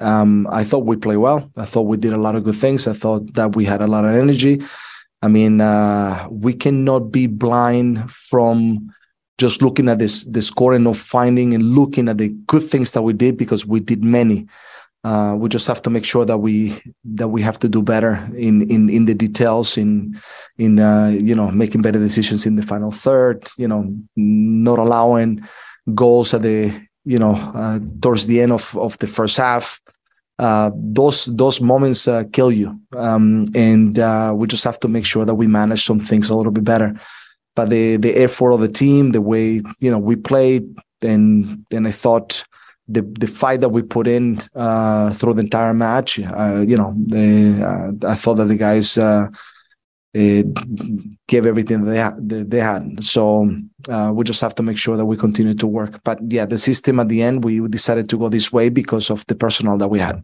Um, 0.01 0.49
I 0.51 0.65
thought 0.65 0.87
we 0.87 0.97
played 0.97 1.19
well. 1.19 1.49
I 1.57 1.65
thought 1.65 1.83
we 1.83 1.97
did 1.97 2.13
a 2.13 2.19
lot 2.19 2.35
of 2.35 2.45
good 2.45 2.57
things. 2.57 2.89
I 2.89 2.95
thought 2.95 3.35
that 3.35 3.55
we 3.55 3.65
had 3.65 3.83
a 3.83 3.87
lot 3.87 4.05
of 4.05 4.15
energy. 4.15 4.63
I 5.23 5.29
mean, 5.29 5.61
uh, 5.61 6.27
we 6.31 6.55
cannot 6.55 7.13
be 7.13 7.29
blind 7.29 8.11
from 8.11 8.93
just 9.39 9.63
looking 9.63 9.89
at 9.89 9.99
this 9.99 10.25
the 10.25 10.43
score 10.43 10.75
and 10.75 10.85
not 10.85 10.97
finding 10.97 11.55
and 11.55 11.75
looking 11.75 12.09
at 12.09 12.19
the 12.19 12.29
good 12.47 12.69
things 12.69 12.93
that 12.93 13.03
we 13.03 13.13
did 13.13 13.37
because 13.37 13.65
we 13.65 13.81
did 13.81 14.03
many. 14.05 14.47
Uh, 15.05 15.37
we 15.39 15.49
just 15.49 15.67
have 15.67 15.83
to 15.83 15.91
make 15.91 16.05
sure 16.05 16.25
that 16.25 16.39
we 16.39 16.81
that 17.05 17.29
we 17.29 17.43
have 17.43 17.59
to 17.59 17.69
do 17.69 17.83
better 17.83 18.15
in 18.37 18.69
in 18.71 18.89
in 18.89 19.05
the 19.05 19.15
details 19.15 19.77
in 19.77 20.19
in 20.57 20.81
uh, 20.81 21.09
you 21.09 21.35
know 21.35 21.51
making 21.51 21.83
better 21.83 21.99
decisions 21.99 22.47
in 22.47 22.57
the 22.57 22.63
final 22.63 22.91
third. 22.91 23.47
You 23.57 23.69
know, 23.69 23.95
not 24.17 24.79
allowing 24.79 25.47
goals 25.95 26.33
at 26.33 26.43
the 26.43 26.73
you 27.05 27.19
know 27.19 27.35
uh, 27.35 27.79
towards 28.01 28.27
the 28.27 28.41
end 28.41 28.53
of 28.53 28.77
of 28.77 28.99
the 28.99 29.07
first 29.07 29.37
half. 29.37 29.81
Uh, 30.39 30.71
those 30.75 31.27
those 31.27 31.61
moments 31.61 32.09
uh, 32.09 32.25
kill 32.33 32.51
you, 32.51 32.81
um, 32.97 33.47
and 33.55 34.01
uh, 34.01 34.33
we 34.35 34.49
just 34.49 34.65
have 34.65 34.81
to 34.81 34.89
make 34.89 35.07
sure 35.07 35.25
that 35.25 35.37
we 35.37 35.47
manage 35.47 35.85
some 35.85 36.01
things 36.01 36.29
a 36.29 36.35
little 36.35 36.51
bit 36.51 36.65
better 36.65 36.99
but 37.55 37.71
the 37.71 37.97
the 37.97 38.17
effort 38.17 38.53
of 38.53 38.61
the 38.61 38.69
team, 38.69 39.13
the 39.13 39.21
way 39.21 39.63
you 39.81 39.91
know 39.91 39.99
we 39.99 40.17
played, 40.17 40.75
and 41.03 41.65
and 41.71 41.87
I 41.87 41.93
thought 41.93 42.45
the 42.89 43.03
the 43.03 43.27
fight 43.27 43.61
that 43.61 43.71
we 43.71 43.83
put 43.83 44.07
in 44.07 44.41
uh, 44.55 45.13
through 45.15 45.35
the 45.35 45.41
entire 45.41 45.75
match, 45.75 46.19
uh, 46.19 46.65
you 46.67 46.77
know, 46.77 46.95
uh, 47.13 48.07
I 48.07 48.15
thought 48.15 48.35
that 48.35 48.49
the 48.49 48.57
guys 48.57 48.99
uh, 48.99 49.29
uh, 50.17 50.43
gave 51.27 51.47
everything 51.47 51.85
they 51.85 51.99
had, 51.99 52.29
they 52.29 52.61
had. 52.61 53.03
So 53.03 53.51
uh, 53.89 54.13
we 54.15 54.25
just 54.25 54.41
have 54.41 54.55
to 54.57 54.63
make 54.63 54.79
sure 54.79 54.97
that 54.97 55.07
we 55.07 55.17
continue 55.17 55.55
to 55.55 55.67
work. 55.67 56.01
But 56.05 56.21
yeah, 56.31 56.47
the 56.47 56.59
system 56.59 57.01
at 57.01 57.09
the 57.09 57.23
end, 57.23 57.43
we 57.45 57.67
decided 57.69 58.09
to 58.11 58.19
go 58.19 58.29
this 58.29 58.53
way 58.53 58.69
because 58.69 59.11
of 59.11 59.25
the 59.27 59.35
personnel 59.35 59.79
that 59.79 59.89
we 59.89 59.99
had. 59.99 60.23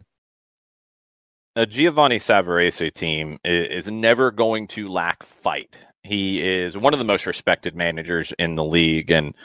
A 1.55 1.65
Giovanni 1.65 2.17
Savarese 2.17 2.93
team 2.93 3.37
is 3.43 3.89
never 3.89 4.31
going 4.31 4.67
to 4.67 4.87
lack 4.87 5.23
fight. 5.23 5.75
He 6.03 6.41
is 6.41 6.77
one 6.77 6.93
of 6.93 6.99
the 6.99 7.05
most 7.05 7.25
respected 7.25 7.75
managers 7.75 8.33
in 8.39 8.55
the 8.55 8.63
league, 8.63 9.11
and 9.11 9.35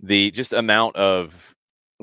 the 0.00 0.30
just 0.30 0.52
amount 0.52 0.94
of 0.94 1.56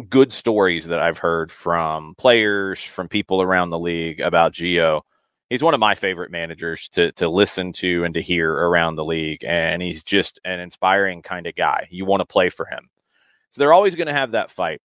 good 0.10 0.32
stories 0.32 0.88
that 0.88 1.00
I've 1.00 1.18
heard 1.18 1.52
from 1.52 2.16
players, 2.18 2.82
from 2.82 3.08
people 3.08 3.42
around 3.42 3.70
the 3.70 3.80
league 3.80 4.20
about 4.20 4.54
Gio. 4.54 5.02
He's 5.50 5.64
one 5.64 5.74
of 5.74 5.80
my 5.80 5.96
favorite 5.96 6.32
managers 6.32 6.90
to 6.90 7.12
to 7.14 7.30
listen 7.30 7.74
to 7.74 8.04
and 8.04 8.14
to 8.14 8.22
hear 8.22 8.52
around 8.52 8.96
the 8.96 9.06
league, 9.06 9.44
and 9.46 9.82
he's 9.82 10.04
just 10.04 10.40
an 10.44 10.60
inspiring 10.60 11.22
kind 11.22 11.48
of 11.48 11.56
guy. 11.56 11.88
You 11.90 12.06
want 12.06 12.22
to 12.22 12.26
play 12.26 12.50
for 12.50 12.66
him, 12.66 12.90
so 13.50 13.60
they're 13.60 13.74
always 13.74 13.96
going 13.96 14.08
to 14.08 14.14
have 14.14 14.32
that 14.32 14.52
fight. 14.52 14.82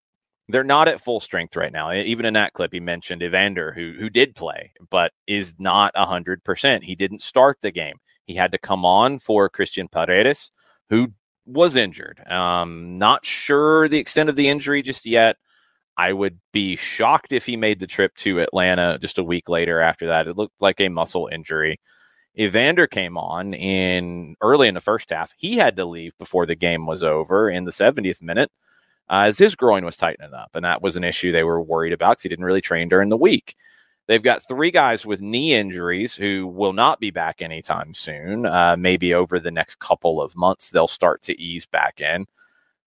They're 0.48 0.64
not 0.64 0.88
at 0.88 1.01
full 1.01 1.20
strength 1.20 1.57
right 1.57 1.72
now. 1.72 1.92
Even 1.92 2.27
in 2.27 2.35
that 2.35 2.53
clip, 2.53 2.72
he 2.72 2.81
mentioned 2.81 3.22
Evander, 3.22 3.72
who 3.72 3.94
who 3.98 4.09
did 4.09 4.37
play, 4.37 4.72
but 4.90 5.12
is 5.27 5.55
not 5.59 5.96
hundred 5.96 6.44
percent. 6.44 6.85
He 6.85 6.94
didn't 6.94 7.22
start 7.22 7.59
the 7.61 7.72
game. 7.72 7.96
He 8.25 8.35
had 8.35 8.53
to 8.53 8.59
come 8.59 8.85
on 8.85 9.18
for 9.18 9.48
Christian 9.48 9.88
Paredes, 9.88 10.52
who 10.90 11.08
was 11.47 11.77
injured. 11.77 12.21
Um, 12.29 12.99
not 12.99 13.27
sure 13.27 13.88
the 13.88 13.99
extent 13.99 14.29
of 14.29 14.37
the 14.37 14.49
injury 14.49 14.83
just 14.83 15.07
yet. 15.07 15.37
I 15.97 16.13
would 16.13 16.38
be 16.53 16.77
shocked 16.77 17.33
if 17.33 17.45
he 17.45 17.57
made 17.57 17.79
the 17.79 17.87
trip 17.87 18.15
to 18.17 18.40
Atlanta 18.40 18.99
just 18.99 19.19
a 19.19 19.25
week 19.25 19.49
later 19.49 19.81
after 19.81 20.07
that. 20.07 20.27
It 20.27 20.37
looked 20.37 20.61
like 20.61 20.81
a 20.81 20.88
muscle 20.88 21.29
injury. 21.31 21.79
Evander 22.38 22.87
came 22.87 23.19
on 23.19 23.53
in 23.53 24.37
early 24.40 24.69
in 24.69 24.75
the 24.75 24.81
first 24.81 25.11
half. 25.11 25.35
He 25.37 25.57
had 25.57 25.77
to 25.77 25.85
leave 25.85 26.17
before 26.19 26.47
the 26.47 26.55
game 26.55 26.87
was 26.87 27.03
over 27.03 27.51
in 27.51 27.65
the 27.65 27.71
70th 27.73 28.23
minute 28.23 28.51
uh, 29.11 29.25
as 29.27 29.38
his 29.38 29.55
groin 29.55 29.85
was 29.85 29.99
tightening 29.99 30.33
up. 30.33 30.51
And 30.55 30.65
that 30.65 30.81
was 30.81 30.97
an 30.97 31.05
issue 31.05 31.31
they 31.31 31.45
were 31.45 31.61
worried 31.61 31.93
about 31.93 32.13
because 32.13 32.23
he 32.23 32.29
didn't 32.31 32.47
really 32.47 32.63
train 32.63 32.88
during 32.88 33.11
the 33.11 33.17
week. 33.19 33.55
They've 34.09 34.23
got 34.23 34.46
three 34.46 34.71
guys 34.71 35.07
with 35.07 35.21
knee 35.21 35.55
injuries 35.55 36.15
who 36.15 36.46
will 36.46 36.73
not 36.73 37.00
be 37.00 37.11
back 37.11 37.40
anytime 37.40 37.94
soon. 37.94 38.46
Uh, 38.46 38.77
maybe 38.79 39.15
over 39.15 39.38
the 39.38 39.50
next 39.50 39.79
couple 39.79 40.21
of 40.21 40.37
months, 40.37 40.71
they'll 40.71 40.88
start 40.88 41.23
to 41.23 41.40
ease 41.40 41.67
back 41.67 42.00
in. 42.00 42.27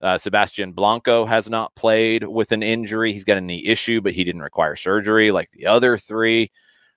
Uh, 0.01 0.17
Sebastian 0.17 0.73
Blanco 0.73 1.25
has 1.25 1.49
not 1.49 1.73
played 1.75 2.23
with 2.23 2.51
an 2.51 2.61
injury. 2.61 3.13
He's 3.13 3.23
got 3.23 3.37
a 3.37 3.41
knee 3.41 3.65
issue, 3.65 4.01
but 4.01 4.11
he 4.11 4.23
didn't 4.23 4.41
require 4.41 4.75
surgery 4.75 5.31
like 5.31 5.51
the 5.51 5.67
other 5.67 5.97
three. 5.97 6.51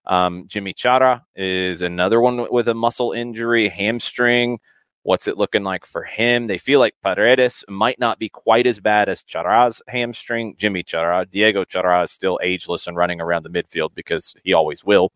Um, 0.05 0.47
Yimmi 0.49 0.75
Chará 0.75 1.23
is 1.37 1.81
another 1.81 2.21
one 2.21 2.51
with 2.51 2.67
a 2.69 2.75
muscle 2.75 3.13
injury, 3.13 3.69
hamstring. 3.69 4.59
What's 5.03 5.29
it 5.29 5.39
looking 5.39 5.65
like 5.65 5.87
for 5.87 6.03
him? 6.03 6.49
They 6.49 6.59
feel 6.59 6.81
like 6.81 6.95
Paredes 7.03 7.65
might 7.69 7.99
not 7.99 8.19
be 8.19 8.29
quite 8.29 8.67
as 8.67 8.81
bad 8.81 9.09
as 9.09 9.23
Chara's 9.23 9.81
hamstring. 9.89 10.57
Yimmi 10.57 10.85
Chará, 10.85 11.29
Diego 11.31 11.65
Chará 11.65 12.05
is 12.05 12.11
still 12.11 12.39
ageless 12.43 12.87
and 12.87 12.97
running 12.97 13.21
around 13.21 13.45
the 13.45 13.51
midfield 13.51 13.95
because 13.95 14.35
he 14.43 14.53
always 14.53 14.85
will. 14.85 15.13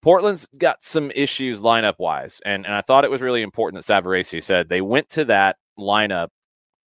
Portland's 0.00 0.48
got 0.58 0.82
some 0.82 1.12
issues 1.14 1.60
lineup 1.60 1.98
wise, 1.98 2.40
and, 2.44 2.66
and 2.66 2.74
I 2.74 2.80
thought 2.80 3.04
it 3.04 3.10
was 3.10 3.20
really 3.20 3.42
important 3.42 3.84
that 3.84 3.92
Savarese 3.92 4.42
said 4.42 4.68
they 4.68 4.80
went 4.80 5.08
to 5.10 5.24
that 5.26 5.58
lineup 5.78 6.28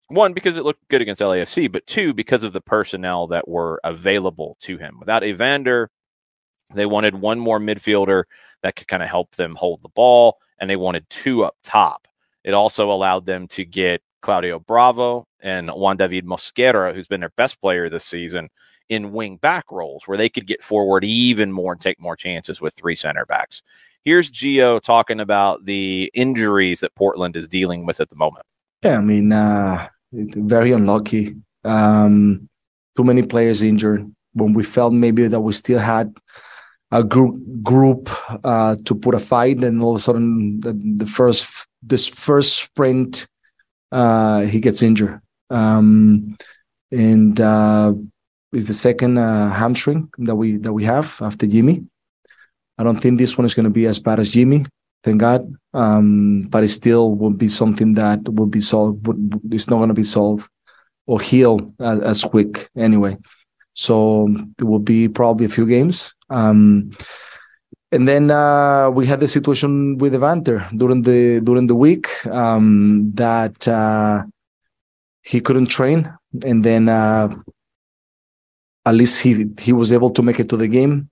one 0.10 0.34
because 0.34 0.58
it 0.58 0.64
looked 0.64 0.88
good 0.90 1.02
against 1.02 1.22
LAFC, 1.22 1.72
but 1.72 1.88
two 1.88 2.14
because 2.14 2.44
of 2.44 2.54
the 2.54 2.62
personnel 2.62 3.28
that 3.28 3.48
were 3.48 3.80
available 3.84 4.58
to 4.62 4.78
him. 4.78 4.98
Without 5.00 5.24
Evander, 5.24 5.90
they 6.74 6.86
wanted 6.86 7.16
one 7.16 7.40
more 7.40 7.60
midfielder 7.60 8.24
that 8.66 8.76
could 8.76 8.88
kind 8.88 9.04
of 9.04 9.10
help 9.10 9.36
them 9.36 9.54
hold 9.54 9.84
the 9.84 9.90
ball, 9.90 10.40
and 10.58 10.68
they 10.68 10.76
wanted 10.76 11.08
two 11.12 11.46
up 11.46 11.56
top. 11.64 12.08
It 12.44 12.56
also 12.56 12.90
allowed 12.92 13.28
them 13.28 13.48
to 13.50 13.64
get 13.64 14.02
Claudio 14.24 14.60
Bravo 14.60 15.28
and 15.40 15.70
Juan 15.70 15.98
David 15.98 16.26
Mosquera, 16.26 16.92
who's 16.92 17.08
been 17.08 17.20
their 17.20 17.32
best 17.38 17.62
player 17.62 17.90
this 17.90 18.06
season, 18.06 18.50
in 18.90 19.12
wing 19.12 19.38
back 19.38 19.66
roles 19.72 20.08
where 20.08 20.18
they 20.18 20.30
could 20.30 20.48
get 20.48 20.64
forward 20.64 21.04
even 21.04 21.52
more 21.52 21.74
and 21.74 21.82
take 21.82 22.00
more 22.00 22.16
chances 22.16 22.60
with 22.60 22.74
three 22.74 22.96
center 22.96 23.24
backs. 23.28 23.62
Here's 24.04 24.32
Gio 24.32 24.82
talking 24.82 25.20
about 25.20 25.66
the 25.66 26.10
injuries 26.16 26.80
that 26.80 26.96
Portland 26.96 27.36
is 27.36 27.48
dealing 27.48 27.86
with 27.86 28.02
at 28.02 28.10
the 28.10 28.16
moment. 28.16 28.48
Yeah, 28.84 28.98
I 28.98 29.02
mean, 29.02 29.32
uh, 29.32 29.90
very 30.12 30.72
unlucky. 30.72 31.36
Um, 31.64 32.50
too 32.98 33.04
many 33.04 33.22
players 33.22 33.62
injured. 33.62 34.12
When 34.34 34.54
we 34.54 34.64
felt 34.64 34.92
maybe 34.92 35.28
that 35.28 35.40
we 35.40 35.54
still 35.54 35.80
had 35.80 36.16
a 36.96 37.04
group 37.04 37.36
group 37.62 38.10
uh, 38.44 38.76
to 38.86 38.96
put 38.96 39.16
a 39.16 39.20
fight, 39.20 39.64
and 39.64 39.82
all 39.82 39.96
of 39.96 40.00
a 40.00 40.04
sudden 40.04 40.60
the, 40.62 40.74
the 41.04 41.06
first 41.06 41.46
this 41.84 42.08
first 42.08 42.56
sprint 42.56 43.28
uh, 43.92 44.42
he 44.42 44.60
gets 44.60 44.82
injured, 44.82 45.20
um, 45.50 46.38
and 46.92 47.42
uh, 47.42 47.94
is 48.54 48.68
the 48.68 48.74
second 48.74 49.18
uh, 49.18 49.52
hamstring 49.52 50.10
that 50.20 50.36
we 50.36 50.58
that 50.58 50.74
we 50.74 50.86
have 50.86 51.18
after 51.22 51.46
Yimmi. 51.46 51.86
I 52.78 52.84
don't 52.84 53.02
think 53.02 53.18
this 53.18 53.38
one 53.38 53.46
is 53.46 53.54
going 53.54 53.66
to 53.66 53.70
be 53.82 53.88
as 53.88 54.00
bad 54.00 54.20
as 54.20 54.32
Yimmi, 54.32 54.68
thank 55.04 55.20
God. 55.20 55.54
Um, 55.74 56.48
but 56.50 56.64
it 56.64 56.70
still 56.70 57.16
will 57.16 57.32
be 57.32 57.50
something 57.50 57.94
that 57.96 58.28
will 58.28 58.48
be 58.48 58.62
solved. 58.62 59.06
It's 59.52 59.70
not 59.70 59.78
going 59.78 59.90
to 59.90 59.94
be 59.94 60.04
solved 60.04 60.50
or 61.08 61.22
heal 61.22 61.74
as, 61.80 62.00
as, 62.00 62.24
quick 62.24 62.70
anyway. 62.76 63.18
So 63.76 64.28
it 64.58 64.64
will 64.64 64.80
be 64.80 65.08
probably 65.08 65.46
a 65.46 65.50
few 65.50 65.68
games. 65.68 66.16
Um, 66.30 66.92
and 67.92 68.08
then 68.08 68.32
uh, 68.32 68.90
we 68.90 69.06
had 69.06 69.20
the 69.20 69.28
situation 69.28 69.98
with 69.98 70.16
Evander 70.16 70.68
during 70.76 71.04
the 71.04 71.40
during 71.42 71.68
the 71.68 71.76
week 71.76 72.26
um, 72.26 73.12
that 73.14 73.68
uh, 73.68 74.24
he 75.22 75.40
couldn't 75.40 75.68
train, 75.68 76.12
and 76.44 76.64
then 76.64 76.90
uh, 76.90 77.30
at 78.86 78.96
least 78.96 79.22
he 79.22 79.46
he 79.60 79.72
was 79.72 79.92
able 79.92 80.10
to 80.12 80.24
make 80.24 80.40
it 80.40 80.50
to 80.50 80.58
the 80.58 80.68
game. 80.68 81.10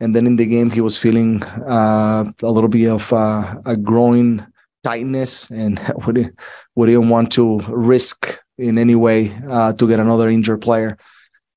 And 0.00 0.14
then 0.14 0.26
in 0.26 0.36
the 0.36 0.46
game 0.46 0.70
he 0.70 0.80
was 0.80 0.96
feeling 0.96 1.42
uh, 1.42 2.24
a 2.42 2.50
little 2.50 2.68
bit 2.68 2.88
of 2.88 3.12
uh, 3.12 3.56
a 3.66 3.76
growing 3.76 4.46
tightness 4.84 5.50
and 5.50 5.80
we 6.06 6.12
didn't, 6.12 6.38
we 6.76 6.86
didn't 6.86 7.08
want 7.08 7.32
to 7.32 7.58
risk 7.68 8.38
in 8.58 8.78
any 8.78 8.94
way 8.94 9.36
uh, 9.50 9.72
to 9.72 9.88
get 9.88 9.98
another 9.98 10.28
injured 10.28 10.60
player 10.60 10.96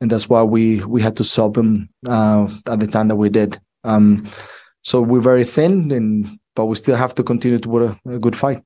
and 0.02 0.12
that's 0.12 0.28
why 0.28 0.44
we 0.44 0.84
we 0.84 1.02
had 1.02 1.16
to 1.16 1.24
sub 1.24 1.58
him 1.58 1.90
uh, 2.08 2.48
at 2.68 2.80
the 2.80 2.88
time 2.88 3.08
that 3.08 3.16
we 3.16 3.30
did 3.30 3.60
um, 3.84 4.30
so 4.84 5.02
we're 5.02 5.22
very 5.22 5.46
thin 5.46 5.92
and 5.92 6.40
but 6.56 6.66
we 6.66 6.76
still 6.76 6.98
have 6.98 7.16
to 7.16 7.24
continue 7.24 7.60
to 7.60 7.70
put 7.70 7.84
a, 7.84 8.00
a 8.16 8.20
good 8.20 8.36
fight 8.36 8.62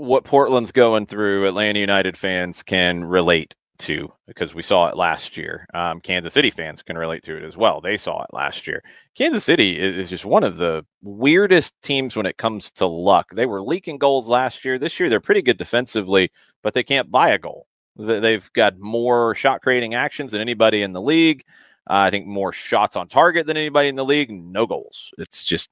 what 0.00 0.24
Portland's 0.24 0.72
going 0.72 1.04
through, 1.04 1.46
Atlanta 1.46 1.78
United 1.78 2.16
fans 2.16 2.62
can 2.62 3.04
relate 3.04 3.54
to 3.80 4.10
because 4.26 4.54
we 4.54 4.62
saw 4.62 4.88
it 4.88 4.96
last 4.96 5.36
year. 5.36 5.66
Um, 5.74 6.00
Kansas 6.00 6.32
City 6.32 6.48
fans 6.48 6.82
can 6.82 6.96
relate 6.96 7.22
to 7.24 7.36
it 7.36 7.44
as 7.44 7.56
well. 7.56 7.82
They 7.82 7.98
saw 7.98 8.22
it 8.22 8.32
last 8.32 8.66
year. 8.66 8.82
Kansas 9.14 9.44
City 9.44 9.78
is, 9.78 9.96
is, 9.96 10.10
just 10.10 10.24
one 10.24 10.42
of 10.42 10.56
the 10.56 10.86
weirdest 11.02 11.74
teams 11.82 12.16
when 12.16 12.26
it 12.26 12.38
comes 12.38 12.70
to 12.72 12.86
luck. 12.86 13.26
They 13.34 13.46
were 13.46 13.62
leaking 13.62 13.98
goals 13.98 14.26
last 14.26 14.64
year. 14.64 14.78
This 14.78 14.98
year, 14.98 15.10
they're 15.10 15.20
pretty 15.20 15.42
good 15.42 15.58
defensively, 15.58 16.30
but 16.62 16.72
they 16.72 16.82
can't 16.82 17.10
buy 17.10 17.30
a 17.30 17.38
goal. 17.38 17.66
They've 17.96 18.50
got 18.52 18.78
more 18.78 19.34
shot 19.34 19.62
creating 19.62 19.94
actions 19.94 20.32
than 20.32 20.40
anybody 20.40 20.82
in 20.82 20.92
the 20.92 21.02
league. 21.02 21.44
Uh, 21.88 22.06
I 22.06 22.10
think 22.10 22.26
more 22.26 22.52
shots 22.52 22.96
on 22.96 23.08
target 23.08 23.46
than 23.46 23.56
anybody 23.56 23.88
in 23.88 23.96
the 23.96 24.04
league. 24.04 24.30
No 24.30 24.66
goals. 24.66 25.12
It's 25.18 25.42
just 25.42 25.68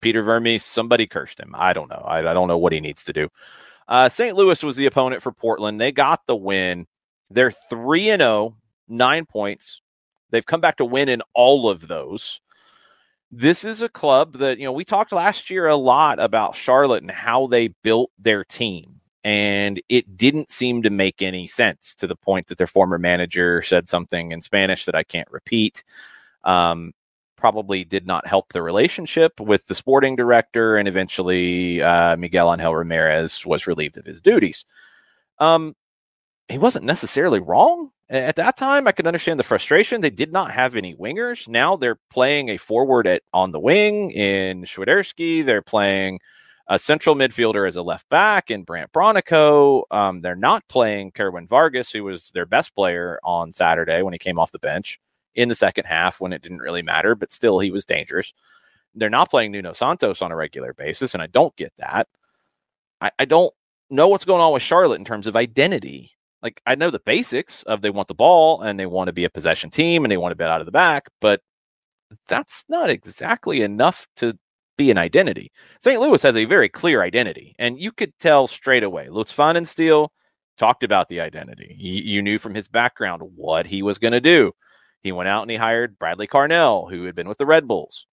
Peter 0.00 0.22
Vermes. 0.22 0.64
Somebody 0.64 1.06
cursed 1.06 1.40
him. 1.40 1.54
I 1.56 1.72
don't 1.72 1.90
know. 1.90 2.04
I, 2.06 2.18
I 2.18 2.34
don't 2.34 2.48
know 2.48 2.58
what 2.58 2.72
he 2.72 2.80
needs 2.80 3.04
to 3.04 3.12
do. 3.12 3.28
Uh, 3.88 4.08
St. 4.08 4.36
Louis 4.36 4.62
was 4.62 4.76
the 4.76 4.86
opponent 4.86 5.22
for 5.22 5.32
Portland. 5.32 5.80
They 5.80 5.92
got 5.92 6.26
the 6.26 6.36
win. 6.36 6.86
They're 7.30 7.50
3 7.50 8.10
and 8.10 8.20
0, 8.20 8.56
9 8.88 9.26
points. 9.26 9.80
They've 10.30 10.46
come 10.46 10.60
back 10.60 10.76
to 10.76 10.84
win 10.84 11.08
in 11.08 11.22
all 11.34 11.68
of 11.68 11.88
those. 11.88 12.40
This 13.30 13.64
is 13.64 13.82
a 13.82 13.88
club 13.88 14.38
that, 14.38 14.58
you 14.58 14.64
know, 14.64 14.72
we 14.72 14.84
talked 14.84 15.12
last 15.12 15.50
year 15.50 15.66
a 15.66 15.76
lot 15.76 16.18
about 16.18 16.54
Charlotte 16.54 17.02
and 17.02 17.10
how 17.10 17.46
they 17.46 17.68
built 17.68 18.10
their 18.18 18.44
team. 18.44 18.97
And 19.24 19.82
it 19.88 20.16
didn't 20.16 20.50
seem 20.50 20.82
to 20.82 20.90
make 20.90 21.22
any 21.22 21.46
sense 21.46 21.94
to 21.96 22.06
the 22.06 22.16
point 22.16 22.46
that 22.46 22.58
their 22.58 22.66
former 22.66 22.98
manager 22.98 23.62
said 23.62 23.88
something 23.88 24.32
in 24.32 24.40
Spanish 24.40 24.84
that 24.84 24.94
I 24.94 25.02
can't 25.02 25.30
repeat. 25.30 25.82
Um, 26.44 26.92
probably 27.36 27.84
did 27.84 28.06
not 28.06 28.26
help 28.26 28.52
the 28.52 28.62
relationship 28.62 29.40
with 29.40 29.66
the 29.66 29.74
sporting 29.74 30.16
director. 30.16 30.76
And 30.76 30.88
eventually, 30.88 31.82
uh, 31.82 32.16
Miguel 32.16 32.52
Angel 32.52 32.74
Ramirez 32.74 33.46
was 33.46 33.66
relieved 33.66 33.96
of 33.96 34.04
his 34.04 34.20
duties. 34.20 34.64
Um, 35.38 35.74
he 36.48 36.58
wasn't 36.58 36.84
necessarily 36.84 37.40
wrong. 37.40 37.90
At 38.10 38.36
that 38.36 38.56
time, 38.56 38.86
I 38.86 38.92
could 38.92 39.06
understand 39.06 39.38
the 39.38 39.44
frustration. 39.44 40.00
They 40.00 40.10
did 40.10 40.32
not 40.32 40.50
have 40.50 40.76
any 40.76 40.94
wingers. 40.94 41.46
Now 41.46 41.76
they're 41.76 42.00
playing 42.10 42.48
a 42.48 42.56
forward 42.56 43.06
at 43.06 43.22
on 43.34 43.52
the 43.52 43.60
wing 43.60 44.10
in 44.12 44.64
Swiderski. 44.64 45.44
They're 45.44 45.60
playing 45.60 46.20
a 46.68 46.78
central 46.78 47.14
midfielder 47.14 47.66
as 47.66 47.76
a 47.76 47.82
left 47.82 48.08
back 48.08 48.50
in 48.50 48.62
Brandt 48.62 48.92
Bronico. 48.92 49.84
Um, 49.90 50.20
they're 50.20 50.36
not 50.36 50.66
playing 50.68 51.12
Kerwin 51.12 51.46
Vargas, 51.46 51.90
who 51.90 52.04
was 52.04 52.30
their 52.30 52.46
best 52.46 52.74
player 52.74 53.18
on 53.24 53.52
Saturday 53.52 54.02
when 54.02 54.12
he 54.12 54.18
came 54.18 54.38
off 54.38 54.52
the 54.52 54.58
bench 54.58 55.00
in 55.34 55.48
the 55.48 55.54
second 55.54 55.84
half 55.84 56.20
when 56.20 56.32
it 56.32 56.42
didn't 56.42 56.60
really 56.60 56.82
matter, 56.82 57.14
but 57.14 57.32
still 57.32 57.58
he 57.58 57.70
was 57.70 57.84
dangerous. 57.84 58.32
They're 58.94 59.10
not 59.10 59.30
playing 59.30 59.52
Nuno 59.52 59.72
Santos 59.72 60.22
on 60.22 60.32
a 60.32 60.36
regular 60.36 60.74
basis, 60.74 61.14
and 61.14 61.22
I 61.22 61.26
don't 61.26 61.54
get 61.56 61.72
that. 61.78 62.08
I, 63.00 63.10
I 63.18 63.24
don't 63.24 63.52
know 63.90 64.08
what's 64.08 64.24
going 64.24 64.40
on 64.40 64.52
with 64.52 64.62
Charlotte 64.62 64.98
in 64.98 65.04
terms 65.04 65.26
of 65.26 65.36
identity 65.36 66.12
like 66.42 66.62
I 66.66 66.74
know 66.74 66.90
the 66.90 67.00
basics 67.00 67.62
of 67.64 67.82
they 67.82 67.90
want 67.90 68.08
the 68.08 68.14
ball 68.14 68.62
and 68.62 68.78
they 68.78 68.86
want 68.86 69.08
to 69.08 69.12
be 69.12 69.24
a 69.24 69.30
possession 69.30 69.70
team 69.70 70.04
and 70.04 70.12
they 70.12 70.16
want 70.16 70.32
to 70.32 70.36
bet 70.36 70.50
out 70.50 70.60
of 70.60 70.66
the 70.66 70.72
back, 70.72 71.08
but 71.20 71.42
that's 72.28 72.64
not 72.68 72.90
exactly 72.90 73.62
enough 73.62 74.06
to 74.16 74.38
be 74.78 74.90
an 74.90 74.96
identity. 74.96 75.52
St. 75.80 76.00
Louis 76.00 76.22
has 76.22 76.36
a 76.36 76.46
very 76.46 76.70
clear 76.70 77.02
identity, 77.02 77.54
and 77.58 77.78
you 77.78 77.92
could 77.92 78.18
tell 78.18 78.46
straight 78.46 78.82
away. 78.82 79.10
Lutz 79.10 79.32
Pfannenstiel 79.32 80.08
talked 80.56 80.82
about 80.82 81.10
the 81.10 81.20
identity. 81.20 81.76
You, 81.78 82.02
you 82.02 82.22
knew 82.22 82.38
from 82.38 82.54
his 82.54 82.68
background 82.68 83.22
what 83.36 83.66
he 83.66 83.82
was 83.82 83.98
going 83.98 84.12
to 84.12 84.20
do. 84.20 84.52
He 85.02 85.12
went 85.12 85.28
out 85.28 85.42
and 85.42 85.50
he 85.50 85.58
hired 85.58 85.98
Bradley 85.98 86.26
Carnell, 86.26 86.90
who 86.90 87.04
had 87.04 87.14
been 87.14 87.28
with 87.28 87.38
the 87.38 87.46
Red 87.46 87.68
Bulls. 87.68 88.06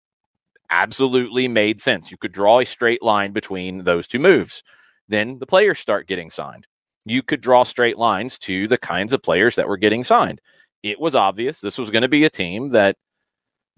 Absolutely 0.69 1.47
made 1.47 1.79
sense. 1.79 2.11
You 2.11 2.17
could 2.17 2.33
draw 2.33 2.59
a 2.59 2.65
straight 2.65 3.01
line 3.01 3.31
between 3.31 3.85
those 3.85 4.07
two 4.07 4.19
moves. 4.19 4.61
Then 5.07 5.39
the 5.39 5.45
players 5.45 5.79
start 5.79 6.07
getting 6.07 6.29
signed 6.29 6.67
you 7.05 7.21
could 7.21 7.41
draw 7.41 7.63
straight 7.63 7.97
lines 7.97 8.37
to 8.39 8.67
the 8.67 8.77
kinds 8.77 9.13
of 9.13 9.21
players 9.21 9.55
that 9.55 9.67
were 9.67 9.77
getting 9.77 10.03
signed. 10.03 10.41
It 10.83 10.99
was 10.99 11.15
obvious 11.15 11.61
this 11.61 11.77
was 11.77 11.91
going 11.91 12.01
to 12.01 12.07
be 12.07 12.25
a 12.25 12.29
team 12.29 12.69
that 12.69 12.97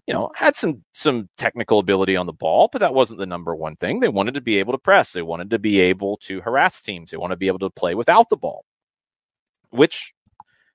you 0.08 0.14
know 0.14 0.32
had 0.36 0.56
some 0.56 0.84
some 0.94 1.30
technical 1.38 1.80
ability 1.80 2.16
on 2.16 2.26
the 2.26 2.34
ball, 2.34 2.70
but 2.72 2.80
that 2.80 2.94
wasn't 2.94 3.20
the 3.20 3.26
number 3.26 3.56
one 3.56 3.76
thing. 3.76 4.00
They 4.00 4.08
wanted 4.08 4.34
to 4.36 4.42
be 4.42 4.58
able 4.58 4.74
to 4.74 4.80
press. 4.80 5.14
They 5.14 5.22
wanted 5.22 5.50
to 5.52 5.60
be 5.60 5.80
able 5.80 6.18
to 6.24 6.42
harass 6.42 6.82
teams. 6.82 7.12
They 7.12 7.18
want 7.18 7.32
to 7.32 7.38
be 7.38 7.48
able 7.48 7.60
to 7.60 7.70
play 7.70 7.94
without 7.96 8.30
the 8.30 8.38
ball. 8.38 8.66
Which 9.70 10.14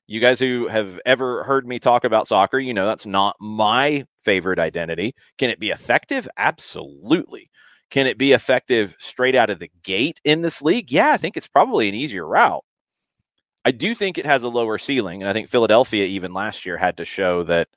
you 0.06 0.20
guys 0.20 0.38
who 0.38 0.68
have 0.68 1.00
ever 1.06 1.44
heard 1.44 1.66
me 1.66 1.78
talk 1.78 2.04
about 2.04 2.28
soccer, 2.28 2.58
you 2.58 2.74
know 2.74 2.86
that's 2.86 3.06
not 3.06 3.36
my 3.40 4.04
favorite 4.24 4.58
identity. 4.58 5.14
Can 5.38 5.50
it 5.50 5.58
be 5.58 5.70
effective? 5.70 6.28
Absolutely. 6.36 7.50
Can 7.90 8.06
it 8.06 8.18
be 8.18 8.32
effective 8.32 8.94
straight 8.98 9.34
out 9.34 9.50
of 9.50 9.58
the 9.58 9.70
gate 9.82 10.20
in 10.24 10.42
this 10.42 10.62
league? 10.62 10.90
Yeah, 10.90 11.12
I 11.12 11.16
think 11.18 11.36
it's 11.36 11.48
probably 11.48 11.88
an 11.88 11.94
easier 11.94 12.26
route. 12.26 12.64
I 13.64 13.70
do 13.70 13.94
think 13.94 14.18
it 14.18 14.26
has 14.26 14.42
a 14.42 14.48
lower 14.48 14.78
ceiling. 14.78 15.22
And 15.22 15.28
I 15.28 15.32
think 15.32 15.48
Philadelphia, 15.48 16.04
even 16.06 16.32
last 16.32 16.66
year, 16.66 16.76
had 16.76 16.96
to 16.96 17.04
show 17.04 17.42
that 17.44 17.68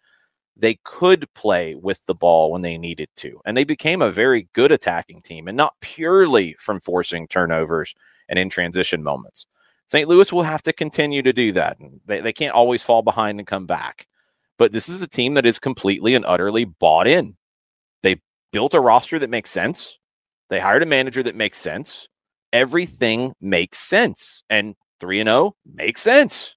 they 0.58 0.76
could 0.84 1.32
play 1.34 1.76
with 1.76 2.03
the 2.06 2.16
ball 2.16 2.51
when 2.51 2.62
they 2.62 2.78
needed 2.78 3.10
to. 3.18 3.41
And 3.45 3.58
they 3.58 3.64
became 3.64 4.01
a 4.01 4.12
very 4.12 4.47
good 4.53 4.72
attacking 4.72 5.22
team 5.22 5.47
and 5.47 5.58
not 5.58 5.76
purely 5.82 6.53
from 6.60 6.80
forcing 6.80 7.28
turnovers 7.28 7.93
and 8.30 8.39
in 8.39 8.49
transition 8.49 9.03
moments. 9.03 9.45
St. 9.88 10.08
Louis 10.08 10.32
will 10.32 10.43
have 10.43 10.64
to 10.64 10.74
continue 10.74 11.22
to 11.22 11.34
do 11.34 11.51
that. 11.51 11.78
They, 12.06 12.22
they 12.22 12.34
can't 12.34 12.56
always 12.56 12.82
fall 12.82 13.01
behind 13.01 13.39
and 13.39 13.47
come 13.47 13.66
back. 13.66 14.08
But 14.58 14.72
this 14.72 14.89
is 14.89 15.01
a 15.01 15.08
team 15.08 15.34
that 15.34 15.45
is 15.45 15.60
completely 15.60 16.16
and 16.16 16.26
utterly 16.26 16.64
bought 16.66 17.08
in. 17.08 17.36
They 18.01 18.22
built 18.51 18.74
a 18.74 18.80
roster 18.80 19.20
that 19.20 19.30
makes 19.30 19.51
sense. 19.51 19.99
They 20.49 20.60
hired 20.60 20.84
a 20.84 20.88
manager 20.88 21.22
that 21.24 21.36
makes 21.36 21.58
sense. 21.58 22.08
Everything 22.53 23.34
makes 23.41 23.80
sense. 23.80 24.43
And 24.49 24.76
3 25.01 25.20
and 25.20 25.28
0 25.28 25.56
makes 25.66 26.01
sense. 26.01 26.56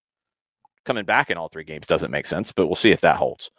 Coming 0.84 1.05
back 1.05 1.28
in 1.30 1.36
all 1.36 1.49
three 1.49 1.64
games 1.64 1.86
doesn't 1.86 2.12
make 2.12 2.24
sense, 2.24 2.53
but 2.53 2.66
we'll 2.66 2.76
see 2.76 2.92
if 2.92 3.01
that 3.01 3.16
holds. 3.16 3.51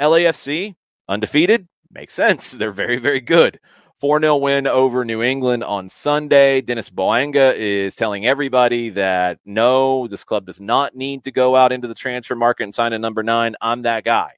LAFC, 0.00 0.74
undefeated, 1.08 1.68
makes 1.90 2.14
sense. 2.14 2.50
They're 2.52 2.70
very, 2.70 2.98
very 2.98 3.20
good. 3.20 3.58
4 4.00 4.20
0 4.20 4.36
win 4.38 4.66
over 4.66 5.04
New 5.04 5.22
England 5.22 5.62
on 5.62 5.88
Sunday. 5.88 6.60
Denis 6.60 6.90
Bouanga 6.90 7.54
is 7.54 7.94
telling 7.94 8.26
everybody 8.26 8.88
that 8.90 9.38
no, 9.44 10.08
this 10.08 10.24
club 10.24 10.44
does 10.46 10.60
not 10.60 10.96
need 10.96 11.22
to 11.22 11.30
go 11.30 11.54
out 11.54 11.70
into 11.70 11.86
the 11.86 11.94
transfer 11.94 12.34
market 12.34 12.64
and 12.64 12.74
sign 12.74 12.92
a 12.92 12.98
number 12.98 13.22
nine. 13.22 13.54
I'm 13.60 13.82
that 13.82 14.02
guy. 14.02 14.32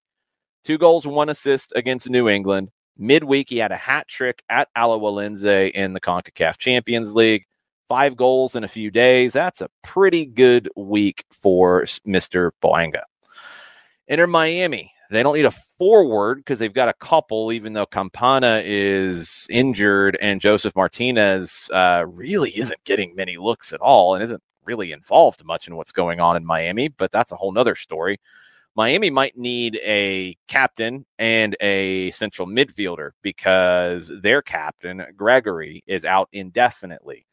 Two 0.64 0.76
goals, 0.76 1.06
one 1.06 1.30
assist 1.30 1.72
against 1.76 2.10
New 2.10 2.28
England. 2.28 2.70
Midweek, 2.96 3.50
he 3.50 3.58
had 3.58 3.72
a 3.72 3.76
hat 3.76 4.06
trick 4.08 4.42
at 4.48 4.68
Alajuelense 4.76 5.70
in 5.72 5.94
the 5.94 6.00
CONCACAF 6.00 6.58
Champions 6.58 7.14
League. 7.14 7.44
Five 7.88 8.16
goals 8.16 8.56
in 8.56 8.64
a 8.64 8.68
few 8.68 8.90
days. 8.90 9.32
That's 9.32 9.60
a 9.60 9.68
pretty 9.82 10.26
good 10.26 10.70
week 10.76 11.24
for 11.30 11.82
Mr. 12.06 12.50
Bouanga. 12.62 13.02
Inter 14.08 14.26
Miami, 14.26 14.92
they 15.14 15.22
don't 15.22 15.36
need 15.36 15.44
a 15.44 15.50
forward 15.50 16.38
because 16.38 16.58
they've 16.58 16.72
got 16.72 16.88
a 16.88 16.94
couple, 16.94 17.52
even 17.52 17.72
though 17.72 17.86
Campana 17.86 18.62
is 18.64 19.46
injured 19.50 20.18
and 20.20 20.40
Josef 20.40 20.74
Martinez 20.74 21.70
uh, 21.72 22.04
really 22.06 22.50
isn't 22.58 22.82
getting 22.84 23.14
many 23.14 23.36
looks 23.36 23.72
at 23.72 23.80
all 23.80 24.14
and 24.14 24.22
isn't 24.22 24.42
really 24.64 24.92
involved 24.92 25.44
much 25.44 25.68
in 25.68 25.76
what's 25.76 25.92
going 25.92 26.20
on 26.20 26.36
in 26.36 26.44
Miami. 26.44 26.88
But 26.88 27.12
that's 27.12 27.32
a 27.32 27.36
whole 27.36 27.52
nother 27.52 27.74
story. 27.74 28.18
Miami 28.76 29.08
might 29.08 29.36
need 29.36 29.78
a 29.84 30.36
captain 30.48 31.06
and 31.18 31.56
a 31.60 32.10
central 32.10 32.48
midfielder 32.48 33.10
because 33.22 34.10
their 34.20 34.42
captain, 34.42 35.04
Gregore, 35.16 35.80
is 35.86 36.04
out 36.04 36.28
indefinitely. 36.32 37.24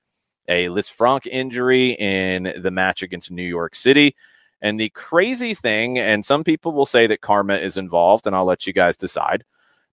A 0.47 0.67
Lisfranc 0.67 1.25
injury 1.25 1.91
in 1.91 2.53
the 2.61 2.71
match 2.71 3.01
against 3.01 3.31
New 3.31 3.41
York 3.47 3.75
City. 3.75 4.15
And 4.61 4.79
the 4.79 4.89
crazy 4.89 5.53
thing, 5.53 5.97
and 5.97 6.23
some 6.23 6.43
people 6.43 6.71
will 6.71 6.85
say 6.85 7.07
that 7.07 7.21
karma 7.21 7.55
is 7.55 7.77
involved, 7.77 8.27
and 8.27 8.35
I'll 8.35 8.45
let 8.45 8.67
you 8.67 8.73
guys 8.73 8.95
decide. 8.95 9.43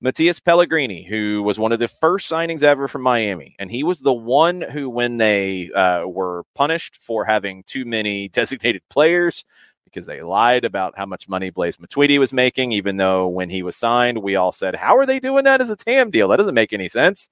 Matías 0.04 0.42
Pellegrini, 0.44 1.02
who 1.02 1.42
was 1.42 1.58
one 1.58 1.72
of 1.72 1.80
the 1.80 1.88
first 1.88 2.30
signings 2.30 2.62
ever 2.62 2.86
from 2.86 3.02
Miami, 3.02 3.56
and 3.58 3.70
he 3.70 3.82
was 3.82 4.00
the 4.00 4.12
one 4.12 4.60
who, 4.60 4.88
when 4.88 5.16
they 5.16 5.70
uh, 5.74 6.06
were 6.06 6.44
punished 6.54 6.96
for 7.00 7.24
having 7.24 7.64
too 7.64 7.84
many 7.84 8.28
designated 8.40 8.82
players 8.90 9.44
because 9.84 10.06
they 10.06 10.20
lied 10.22 10.64
about 10.66 10.96
how 10.96 11.06
much 11.06 11.28
money 11.28 11.48
Blaise 11.50 11.78
Matuidi 11.78 12.18
was 12.18 12.32
making, 12.32 12.72
even 12.72 12.98
though 12.98 13.26
when 13.26 13.48
he 13.48 13.62
was 13.62 13.74
signed, 13.74 14.18
we 14.18 14.36
all 14.36 14.52
said, 14.52 14.76
How 14.76 14.96
are 14.96 15.06
they 15.06 15.18
doing 15.18 15.44
that 15.44 15.62
as 15.62 15.70
a 15.70 15.76
TAM 15.76 16.10
deal? 16.10 16.28
That 16.28 16.36
doesn't 16.36 16.54
make 16.54 16.74
any 16.74 16.88
sense. 16.88 17.30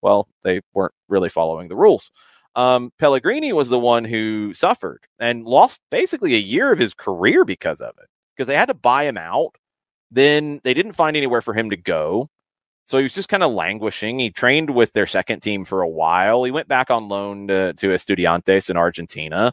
Well, 0.00 0.26
they 0.42 0.62
weren't 0.72 0.94
really 1.08 1.28
following 1.28 1.68
the 1.68 1.76
rules 1.76 2.10
um, 2.54 2.90
Pellegrini 2.98 3.52
was 3.52 3.68
the 3.68 3.78
one 3.78 4.04
who 4.04 4.52
suffered 4.54 5.00
and 5.18 5.44
lost 5.44 5.80
basically 5.90 6.34
a 6.34 6.38
year 6.38 6.72
of 6.72 6.78
his 6.78 6.94
career 6.94 7.44
because 7.44 7.80
of 7.80 7.94
it, 7.98 8.08
because 8.36 8.46
they 8.46 8.56
had 8.56 8.68
to 8.68 8.74
buy 8.74 9.04
him 9.04 9.16
out. 9.16 9.56
Then 10.10 10.60
they 10.62 10.74
didn't 10.74 10.92
find 10.92 11.16
anywhere 11.16 11.40
for 11.40 11.54
him 11.54 11.70
to 11.70 11.76
go. 11.76 12.28
So 12.84 12.98
he 12.98 13.04
was 13.04 13.14
just 13.14 13.28
kind 13.28 13.42
of 13.42 13.52
languishing. 13.52 14.18
He 14.18 14.30
trained 14.30 14.70
with 14.70 14.92
their 14.92 15.06
second 15.06 15.40
team 15.40 15.64
for 15.64 15.82
a 15.82 15.88
while. 15.88 16.44
He 16.44 16.50
went 16.50 16.68
back 16.68 16.90
on 16.90 17.08
loan 17.08 17.48
to, 17.48 17.72
to 17.74 17.88
Estudiantes 17.88 18.68
in 18.68 18.76
Argentina. 18.76 19.52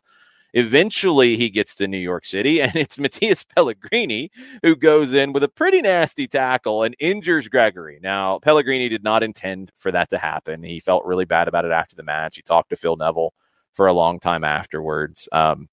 Eventually, 0.54 1.38
he 1.38 1.50
gets 1.50 1.76
to 1.76 1.88
New 1.88 1.98
York 1.98 2.26
City, 2.26 2.62
and 2.62 2.76
it's 2.76 2.98
Matías 2.98 3.46
Pellegrini 3.56 4.32
who 4.64 4.76
goes 4.76 5.14
in 5.14 5.34
with 5.34 5.44
a 5.44 5.50
pretty 5.50 5.82
nasty 5.82 6.28
tackle 6.28 6.84
and 6.84 6.96
injures 7.00 7.48
Gregore. 7.48 8.02
Now, 8.02 8.40
Pellegrini 8.40 8.90
did 8.90 9.04
not 9.04 9.24
intend 9.24 9.72
for 9.76 9.92
that 9.92 10.10
to 10.10 10.18
happen. 10.18 10.64
He 10.64 10.80
felt 10.80 11.06
really 11.06 11.26
bad 11.26 11.48
about 11.48 11.66
it 11.66 11.72
after 11.72 11.96
the 11.96 12.04
match. 12.04 12.36
He 12.36 12.42
talked 12.42 12.70
to 12.70 12.76
Phil 12.76 12.96
Neville 12.96 13.34
for 13.74 13.88
a 13.88 13.94
long 13.94 14.20
time 14.20 14.44
afterwards. 14.44 15.30
Um, 15.32 15.70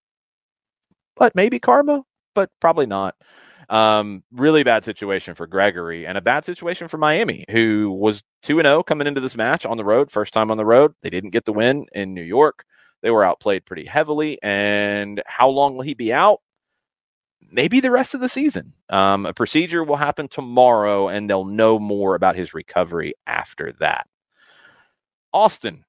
but 1.17 1.35
maybe 1.35 1.59
karma, 1.59 2.03
but 2.35 2.51
probably 2.61 2.87
not. 2.87 3.15
Um, 3.69 4.23
really 4.31 4.63
bad 4.63 4.85
situation 4.85 5.35
for 5.35 5.49
Gregore 5.49 6.07
and 6.07 6.17
a 6.17 6.21
bad 6.21 6.45
situation 6.45 6.87
for 6.87 6.99
Miami, 6.99 7.45
who 7.51 7.91
was 7.91 8.23
2 8.43 8.63
0 8.63 8.83
coming 8.85 9.09
into 9.09 9.21
this 9.21 9.37
match 9.37 9.67
on 9.67 9.77
the 9.77 9.85
road, 9.85 10.11
first 10.11 10.33
time 10.33 10.53
on 10.53 10.57
the 10.57 10.65
road. 10.65 10.95
They 11.03 11.11
didn't 11.11 11.31
get 11.31 11.47
the 11.47 11.53
win 11.53 11.87
in 11.93 12.15
New 12.15 12.23
York. 12.23 12.65
They 13.07 13.13
were 13.13 13.23
outplayed 13.23 13.65
pretty 13.65 13.85
heavily. 13.85 14.37
And 14.43 15.23
how 15.27 15.49
long 15.49 15.77
will 15.77 15.85
he 15.85 15.95
be 15.95 16.13
out? 16.13 16.41
Maybe 17.53 17.79
the 17.79 17.93
rest 17.93 18.15
of 18.15 18.21
the 18.21 18.29
season. 18.29 18.73
Um, 18.89 19.27
a 19.27 19.33
procedure 19.33 19.85
will 19.85 19.95
happen 19.95 20.27
tomorrow, 20.27 21.07
and 21.07 21.31
they'll 21.31 21.45
know 21.45 21.79
more 21.79 22.17
about 22.17 22.35
his 22.35 22.53
recovery 22.53 23.15
after 23.25 23.73
that. 23.79 24.09
Austin, 25.33 25.85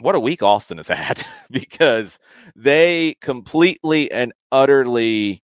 what 0.00 0.14
a 0.14 0.20
week 0.20 0.42
Austin 0.42 0.76
has 0.76 0.88
had 0.88 1.24
because 1.50 2.18
they 2.54 3.16
completely 3.22 4.12
and 4.12 4.34
utterly 4.52 5.42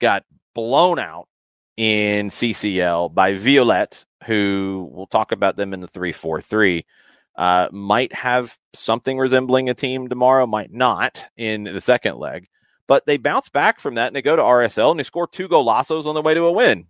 got 0.00 0.24
blown 0.54 0.98
out 0.98 1.28
in 1.76 2.30
CCL 2.30 3.12
by 3.12 3.34
Violette, 3.34 4.06
who 4.24 4.88
we'll 4.92 5.08
talk 5.08 5.30
about 5.30 5.56
them 5.56 5.74
in 5.74 5.80
the 5.80 5.88
3 5.88 6.10
4 6.10 6.40
3 6.40 6.86
uh, 7.36 7.68
might 7.70 8.12
have 8.14 8.56
something 8.74 9.18
resembling 9.18 9.68
a 9.68 9.74
team 9.74 10.08
tomorrow, 10.08 10.46
might 10.46 10.72
not 10.72 11.26
in 11.36 11.64
the 11.64 11.80
second 11.80 12.16
leg. 12.16 12.48
But 12.88 13.04
they 13.06 13.16
bounce 13.16 13.48
back 13.48 13.80
from 13.80 13.94
that 13.96 14.08
and 14.08 14.16
they 14.16 14.22
go 14.22 14.36
to 14.36 14.42
RSL 14.42 14.90
and 14.90 14.98
they 14.98 15.04
score 15.04 15.26
two 15.26 15.48
golazos 15.48 16.06
on 16.06 16.14
the 16.14 16.22
way 16.22 16.34
to 16.34 16.44
a 16.44 16.52
win. 16.52 16.86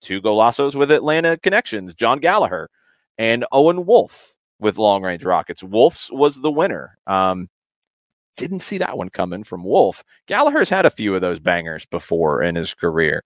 Two 0.00 0.20
golazos 0.20 0.74
with 0.74 0.90
Atlanta 0.90 1.36
connections, 1.36 1.94
Jon 1.94 2.18
Gallagher 2.18 2.70
and 3.18 3.44
Owen 3.52 3.86
Wolff 3.86 4.34
with 4.58 4.78
long 4.78 5.02
range 5.02 5.24
rockets. 5.24 5.62
Wolff's 5.62 6.10
was 6.10 6.40
the 6.40 6.50
winner. 6.50 6.98
Um, 7.06 7.48
didn't 8.36 8.60
see 8.60 8.78
that 8.78 8.96
one 8.96 9.10
coming 9.10 9.44
from 9.44 9.64
Wolff. 9.64 10.02
Gallagher's 10.26 10.70
had 10.70 10.86
a 10.86 10.90
few 10.90 11.14
of 11.14 11.20
those 11.20 11.38
bangers 11.38 11.84
before 11.86 12.42
in 12.42 12.54
his 12.54 12.72
career, 12.72 13.22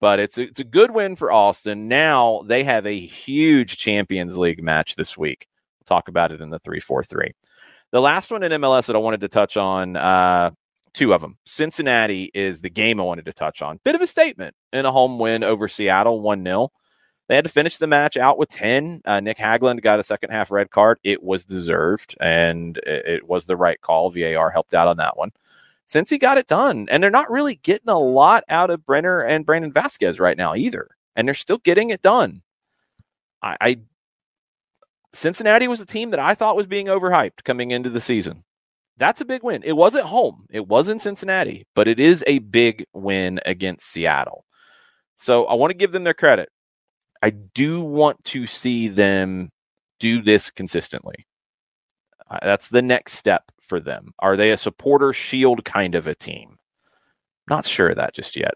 but 0.00 0.18
it's 0.18 0.38
a, 0.38 0.44
it's 0.44 0.60
a 0.60 0.64
good 0.64 0.92
win 0.92 1.14
for 1.14 1.30
Austin. 1.30 1.86
Now 1.86 2.42
they 2.46 2.64
have 2.64 2.86
a 2.86 2.98
huge 2.98 3.76
Champions 3.76 4.38
League 4.38 4.62
match 4.62 4.96
this 4.96 5.18
week 5.18 5.46
talk 5.86 6.08
about 6.08 6.32
it 6.32 6.40
in 6.40 6.50
the 6.50 6.58
343. 6.60 7.32
The 7.92 8.00
last 8.00 8.30
one 8.30 8.42
in 8.42 8.52
MLS 8.60 8.86
that 8.86 8.96
I 8.96 8.98
wanted 8.98 9.20
to 9.20 9.28
touch 9.28 9.56
on, 9.56 9.96
uh, 9.96 10.50
two 10.92 11.12
of 11.12 11.20
them. 11.20 11.38
Cincinnati 11.44 12.30
is 12.34 12.60
the 12.60 12.70
game 12.70 13.00
I 13.00 13.04
wanted 13.04 13.26
to 13.26 13.32
touch 13.32 13.62
on. 13.62 13.78
Bit 13.84 13.94
of 13.94 14.00
a 14.00 14.06
statement 14.06 14.54
in 14.72 14.84
a 14.84 14.92
home 14.92 15.18
win 15.18 15.44
over 15.44 15.68
Seattle, 15.68 16.20
1 16.20 16.42
0. 16.42 16.72
They 17.28 17.34
had 17.34 17.44
to 17.44 17.50
finish 17.50 17.76
the 17.76 17.86
match 17.86 18.16
out 18.16 18.38
with 18.38 18.48
10. 18.50 19.02
Uh, 19.04 19.20
Nick 19.20 19.36
Hagglund 19.36 19.82
got 19.82 19.98
a 19.98 20.04
second 20.04 20.30
half 20.30 20.50
red 20.50 20.70
card. 20.70 20.98
It 21.02 21.22
was 21.22 21.44
deserved, 21.44 22.16
and 22.20 22.78
it, 22.78 23.06
it 23.06 23.28
was 23.28 23.46
the 23.46 23.56
right 23.56 23.80
call. 23.80 24.10
VAR 24.10 24.50
helped 24.50 24.74
out 24.74 24.88
on 24.88 24.96
that 24.98 25.16
one. 25.16 25.30
Since 25.86 26.10
he 26.10 26.18
got 26.18 26.38
it 26.38 26.46
done, 26.48 26.88
and 26.90 27.02
they're 27.02 27.10
not 27.10 27.30
really 27.30 27.56
getting 27.56 27.88
a 27.88 27.98
lot 27.98 28.44
out 28.48 28.70
of 28.70 28.84
Brenner 28.84 29.20
and 29.20 29.46
Brandon 29.46 29.72
Vazquez 29.72 30.18
right 30.18 30.36
now 30.36 30.54
either, 30.54 30.88
and 31.14 31.26
they're 31.26 31.34
still 31.34 31.58
getting 31.58 31.90
it 31.90 32.02
done. 32.02 32.42
I, 33.42 33.56
I 33.60 33.78
Cincinnati 35.16 35.66
was 35.66 35.80
a 35.80 35.86
team 35.86 36.10
that 36.10 36.20
I 36.20 36.34
thought 36.34 36.56
was 36.56 36.66
being 36.66 36.86
overhyped 36.86 37.44
coming 37.44 37.70
into 37.70 37.90
the 37.90 38.00
season. 38.00 38.44
That's 38.98 39.20
a 39.20 39.26
big 39.26 39.42
win. 39.42 39.62
It 39.64 39.72
was 39.72 39.96
at 39.96 40.04
home, 40.04 40.46
it 40.50 40.66
was 40.68 40.88
in 40.88 41.00
Cincinnati, 41.00 41.66
but 41.74 41.88
it 41.88 41.98
is 41.98 42.24
a 42.26 42.38
big 42.40 42.84
win 42.92 43.40
against 43.44 43.90
Seattle. 43.90 44.44
So 45.16 45.46
I 45.46 45.54
want 45.54 45.70
to 45.70 45.76
give 45.76 45.92
them 45.92 46.04
their 46.04 46.14
credit. 46.14 46.50
I 47.22 47.30
do 47.30 47.82
want 47.82 48.22
to 48.24 48.46
see 48.46 48.88
them 48.88 49.50
do 49.98 50.22
this 50.22 50.50
consistently. 50.50 51.26
Uh, 52.30 52.38
that's 52.42 52.68
the 52.68 52.82
next 52.82 53.14
step 53.14 53.44
for 53.60 53.80
them. 53.80 54.12
Are 54.18 54.36
they 54.36 54.50
a 54.50 54.56
supporter 54.56 55.12
shield 55.12 55.64
kind 55.64 55.94
of 55.94 56.06
a 56.06 56.14
team? 56.14 56.58
Not 57.48 57.64
sure 57.64 57.90
of 57.90 57.96
that 57.96 58.14
just 58.14 58.36
yet. 58.36 58.54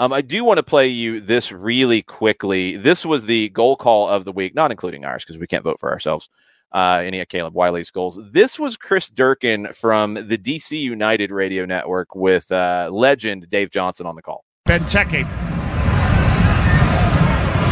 Um, 0.00 0.14
I 0.14 0.22
do 0.22 0.44
want 0.44 0.56
to 0.56 0.62
play 0.62 0.88
you 0.88 1.20
this 1.20 1.52
really 1.52 2.00
quickly. 2.00 2.78
This 2.78 3.04
was 3.04 3.26
the 3.26 3.50
goal 3.50 3.76
call 3.76 4.08
of 4.08 4.24
the 4.24 4.32
week, 4.32 4.54
not 4.54 4.70
including 4.70 5.04
ours 5.04 5.22
because 5.22 5.38
we 5.38 5.46
can't 5.46 5.62
vote 5.62 5.78
for 5.78 5.90
ourselves. 5.90 6.30
Uh, 6.72 7.02
any 7.04 7.20
of 7.20 7.28
Caleb 7.28 7.52
Wiley's 7.52 7.90
goals. 7.90 8.18
This 8.32 8.58
was 8.58 8.78
Chris 8.78 9.10
Durkin 9.10 9.74
from 9.74 10.14
the 10.14 10.38
DC 10.38 10.80
United 10.80 11.30
radio 11.30 11.66
network 11.66 12.14
with 12.14 12.50
uh, 12.50 12.88
legend 12.90 13.50
Dave 13.50 13.70
Johnson 13.70 14.06
on 14.06 14.14
the 14.14 14.22
call. 14.22 14.44
Benteke. 14.66 15.26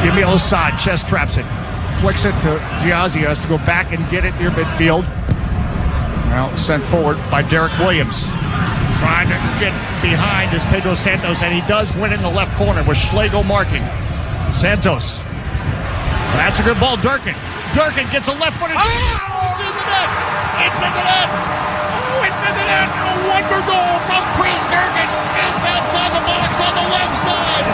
Emil 0.04 0.34
Assad 0.34 0.78
chest 0.78 1.08
traps 1.08 1.38
it. 1.38 1.46
Flicks 2.00 2.26
it 2.26 2.32
to 2.42 2.58
Giazzi. 2.82 3.20
Has 3.20 3.38
to 3.38 3.48
go 3.48 3.56
back 3.58 3.92
and 3.92 4.10
get 4.10 4.26
it 4.26 4.34
near 4.38 4.50
midfield. 4.50 5.04
Well, 6.26 6.54
sent 6.56 6.84
forward 6.84 7.16
by 7.30 7.40
Derrick 7.40 7.72
Williams 7.78 8.24
trying 8.99 9.28
to 9.30 9.38
get 9.62 9.72
behind 10.03 10.53
is 10.55 10.64
Pedro 10.66 10.94
Santos, 10.94 11.42
and 11.42 11.55
he 11.55 11.62
does 11.66 11.92
win 11.94 12.12
in 12.12 12.22
the 12.22 12.30
left 12.30 12.55
corner 12.59 12.82
with 12.82 12.99
Schlegel 12.99 13.44
marking. 13.44 13.82
Santos. 14.53 15.18
That's 16.34 16.59
a 16.59 16.62
good 16.62 16.78
ball. 16.80 16.96
Durkin. 16.96 17.34
Durkin 17.74 18.11
gets 18.11 18.28
a 18.28 18.34
left 18.34 18.59
footed. 18.59 18.76
Oh, 18.78 18.82
it's 18.82 19.61
in 19.61 19.70
the 19.70 19.86
net. 19.86 20.09
It's 20.66 20.82
in 20.82 20.92
the 20.92 21.05
net. 21.05 21.28
Oh, 21.30 22.26
it's 22.26 22.42
in 22.42 22.55
the 22.55 22.66
net. 22.66 22.88
A 22.90 23.14
wonder 23.28 23.61
goal 23.66 23.94
from 24.09 24.22
Chris 24.34 24.61
Durkin 24.72 25.11
just 25.34 25.62
outside 25.62 26.11
the 26.14 26.24
box 26.26 26.59
on 26.59 26.72
the 26.74 26.86
left 26.90 27.16
side. 27.22 27.66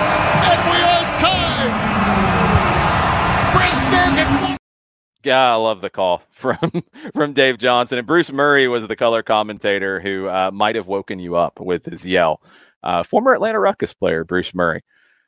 And 0.44 0.60
we 0.68 0.78
are 0.84 1.04
tied. 1.22 1.72
Chris 3.54 3.80
Durkin. 3.88 4.63
Yeah, 5.24 5.52
I 5.52 5.54
love 5.54 5.80
the 5.80 5.88
call 5.88 6.22
from 6.30 6.58
from 7.14 7.32
Dave 7.32 7.58
Johnson 7.58 7.98
and 7.98 8.06
Bruce 8.06 8.30
Murray 8.30 8.68
was 8.68 8.86
the 8.86 8.96
color 8.96 9.22
commentator 9.22 9.98
who 9.98 10.28
uh, 10.28 10.50
might 10.52 10.76
have 10.76 10.86
woken 10.86 11.18
you 11.18 11.36
up 11.36 11.58
with 11.58 11.86
his 11.86 12.04
yell. 12.04 12.42
Uh, 12.82 13.02
former 13.02 13.32
Atlanta 13.34 13.58
Ruckus 13.58 13.94
player 13.94 14.24
Bruce 14.24 14.54
Murray. 14.54 14.82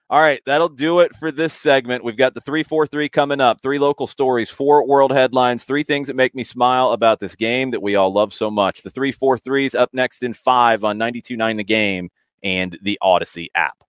All 0.08 0.20
right, 0.20 0.40
that'll 0.46 0.68
do 0.68 1.00
it 1.00 1.16
for 1.16 1.32
this 1.32 1.52
segment. 1.52 2.04
We've 2.04 2.16
got 2.16 2.34
the 2.34 2.40
343 2.40 3.08
coming 3.08 3.40
up, 3.40 3.60
three 3.60 3.80
local 3.80 4.06
stories, 4.06 4.48
four 4.48 4.86
world 4.86 5.10
headlines, 5.10 5.64
three 5.64 5.82
things 5.82 6.06
that 6.06 6.14
make 6.14 6.32
me 6.32 6.44
smile 6.44 6.92
about 6.92 7.18
this 7.18 7.34
game 7.34 7.72
that 7.72 7.82
we 7.82 7.96
all 7.96 8.12
love 8.12 8.32
so 8.32 8.48
much. 8.48 8.82
The 8.82 8.90
343 8.90 9.64
is 9.64 9.74
up 9.74 9.92
next 9.92 10.22
in 10.22 10.32
five 10.32 10.84
on 10.84 10.96
92.9 10.96 11.56
The 11.56 11.64
Game 11.64 12.10
and 12.44 12.78
the 12.82 12.98
Odyssey 13.02 13.50
app. 13.56 13.82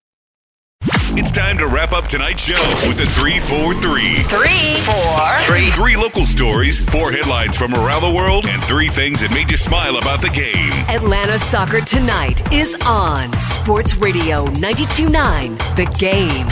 It's 1.20 1.32
time 1.32 1.58
to 1.58 1.66
wrap 1.66 1.94
up 1.94 2.06
tonight's 2.06 2.44
show 2.44 2.62
with 2.88 2.98
the 2.98 3.08
343. 3.08 4.22
Three, 4.26 4.76
four, 4.86 5.18
Three. 5.48 5.72
Three 5.72 5.96
local 5.96 6.28
stories, 6.28 6.80
four 6.92 7.12
headlines 7.12 7.58
from 7.58 7.74
around 7.74 8.04
the 8.04 8.14
world, 8.16 8.46
and 8.46 8.64
three 8.64 8.90
things 8.90 9.22
that 9.22 9.32
made 9.32 9.50
you 9.50 9.58
smile 9.58 9.98
about 9.98 10.22
the 10.22 10.30
game. 10.30 10.72
Atlanta 10.88 11.40
Soccer 11.40 11.82
Tonight 11.82 12.54
is 12.54 12.78
on 12.86 13.34
Sports 13.40 13.96
Radio 13.96 14.46
92.9 14.46 15.58
The 15.76 15.86
Game. 15.98 16.48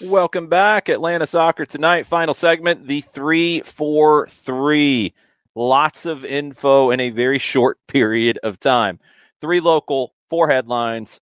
Welcome 0.00 0.46
back, 0.46 0.88
Atlanta 0.88 1.26
Soccer 1.26 1.66
Tonight. 1.66 2.06
Final 2.06 2.34
segment, 2.34 2.86
the 2.86 3.00
343. 3.00 5.12
Lots 5.56 6.06
of 6.06 6.24
info 6.24 6.92
in 6.92 7.00
a 7.00 7.10
very 7.10 7.40
short 7.40 7.78
period 7.88 8.38
of 8.44 8.60
time. 8.60 9.00
Three 9.40 9.58
local, 9.58 10.14
four 10.30 10.48
headlines, 10.48 11.18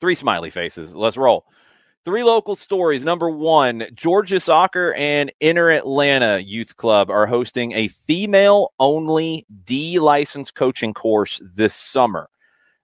three 0.00 0.16
smiley 0.16 0.50
faces. 0.50 0.92
Let's 0.92 1.16
roll. 1.16 1.46
Three 2.02 2.24
local 2.24 2.56
stories. 2.56 3.04
Number 3.04 3.28
one, 3.28 3.86
Georgia 3.92 4.40
Soccer 4.40 4.94
and 4.94 5.30
Inner 5.38 5.70
Atlanta 5.70 6.38
Youth 6.38 6.76
Club 6.76 7.10
are 7.10 7.26
hosting 7.26 7.72
a 7.72 7.88
female 7.88 8.72
only 8.80 9.44
D 9.66 9.98
licensed 9.98 10.54
coaching 10.54 10.94
course 10.94 11.42
this 11.44 11.74
summer. 11.74 12.30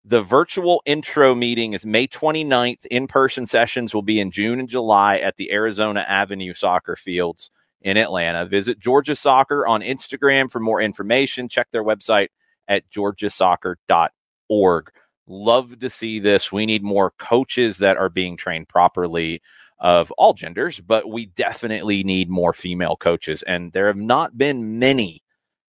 The 0.05 0.21
virtual 0.21 0.83
intro 0.85 1.35
meeting 1.35 1.73
is 1.73 1.87
May 1.87 2.07
29th. 2.07 2.85
In 2.91 3.07
person 3.07 3.47
sessions 3.47 3.95
will 3.95 4.03
be 4.03 4.21
in 4.21 4.31
June 4.31 4.61
and 4.61 4.69
July 4.69 5.17
at 5.17 5.39
the 5.39 5.51
Arizona 5.51 6.05
Avenue 6.07 6.53
soccer 6.53 6.95
fields 6.95 7.51
in 7.81 7.97
Atlanta. 7.97 8.45
Visit 8.45 8.79
Georgia 8.79 9.17
Soccer 9.17 9.67
on 9.67 9.81
Instagram 9.81 10.51
for 10.51 10.61
more 10.61 10.83
information. 10.83 11.49
Check 11.49 11.71
their 11.71 11.83
website 11.83 12.29
at 12.69 12.83
georgiasoccer.org. 12.91 14.91
Love 15.27 15.79
to 15.81 15.91
see 15.91 16.19
this. 16.19 16.53
We 16.53 16.67
need 16.67 16.83
more 16.83 17.13
coaches 17.19 17.79
that 17.79 17.97
are 17.97 18.09
being 18.09 18.37
trained 18.37 18.69
properly 18.69 19.43
of 19.79 20.11
all 20.13 20.33
genders, 20.33 20.81
but 20.81 21.11
we 21.11 21.27
definitely 21.27 22.03
need 22.05 22.31
more 22.31 22.53
female 22.53 22.97
coaches. 22.97 23.43
And 23.43 23.73
there 23.73 23.89
have 23.89 23.97
not 23.97 24.39
been 24.39 24.79
many 24.79 25.23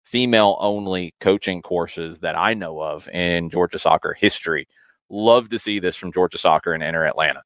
female 0.03 0.57
only 0.61 1.13
coaching 1.19 1.61
courses 1.61 2.19
that 2.19 2.37
I 2.37 2.53
know 2.53 2.79
of 2.79 3.09
in 3.09 3.49
Georgia 3.49 3.79
soccer 3.79 4.13
history. 4.13 4.67
Love 5.09 5.49
to 5.49 5.59
see 5.59 5.79
this 5.79 5.95
from 5.95 6.13
Georgia 6.13 6.37
soccer 6.37 6.73
and 6.73 6.83
enter 6.83 7.05
Atlanta. 7.05 7.41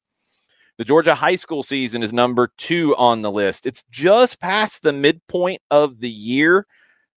The 0.78 0.84
Georgia 0.84 1.14
high 1.14 1.34
school 1.36 1.62
season 1.62 2.02
is 2.02 2.12
number 2.12 2.50
two 2.58 2.94
on 2.96 3.22
the 3.22 3.30
list. 3.30 3.66
It's 3.66 3.84
just 3.90 4.40
past 4.40 4.82
the 4.82 4.92
midpoint 4.92 5.60
of 5.70 6.00
the 6.00 6.10
year. 6.10 6.66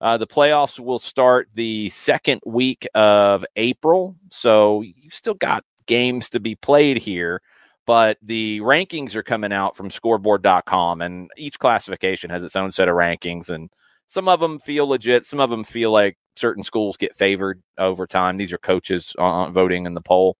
Uh, 0.06 0.18
the 0.20 0.28
playoffs 0.28 0.80
will 0.80 1.00
start 1.00 1.50
the 1.56 1.90
second 1.90 2.40
week 2.46 2.88
of 2.94 3.44
April. 3.56 4.16
So 4.30 4.82
you've 4.82 5.16
still 5.16 5.34
got 5.34 5.64
games 5.88 6.30
to 6.30 6.40
be 6.40 6.54
played 6.54 7.00
here, 7.00 7.42
but 7.88 8.20
the 8.22 8.60
rankings 8.60 9.16
are 9.16 9.24
coming 9.24 9.52
out 9.52 9.76
from 9.76 9.90
scoreboard.com, 9.90 11.02
and 11.02 11.32
each 11.38 11.58
classification 11.58 12.30
has 12.30 12.44
its 12.44 12.56
own 12.56 12.72
set 12.72 12.88
of 12.88 12.94
rankings. 12.94 13.50
And 13.50 13.72
some 14.06 14.28
of 14.28 14.40
them 14.40 14.60
feel 14.60 14.86
legit, 14.86 15.26
some 15.26 15.40
of 15.40 15.50
them 15.50 15.64
feel 15.64 15.90
like 15.90 16.20
certain 16.36 16.62
schools 16.62 16.98
get 16.98 17.16
favored 17.16 17.64
over 17.80 18.06
time. 18.06 18.38
These 18.38 18.54
are 18.54 18.60
coaches 18.60 19.16
uh, 19.18 19.50
voting 19.50 19.88
in 19.88 19.96
the 19.96 20.02
poll. 20.02 20.38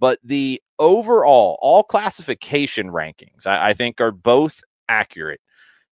But 0.00 0.18
the 0.24 0.60
overall, 0.80 1.56
all 1.62 1.84
classification 1.84 2.88
rankings, 2.90 3.46
I, 3.46 3.68
I 3.68 3.72
think, 3.74 4.00
are 4.00 4.10
both 4.10 4.60
accurate. 4.88 5.40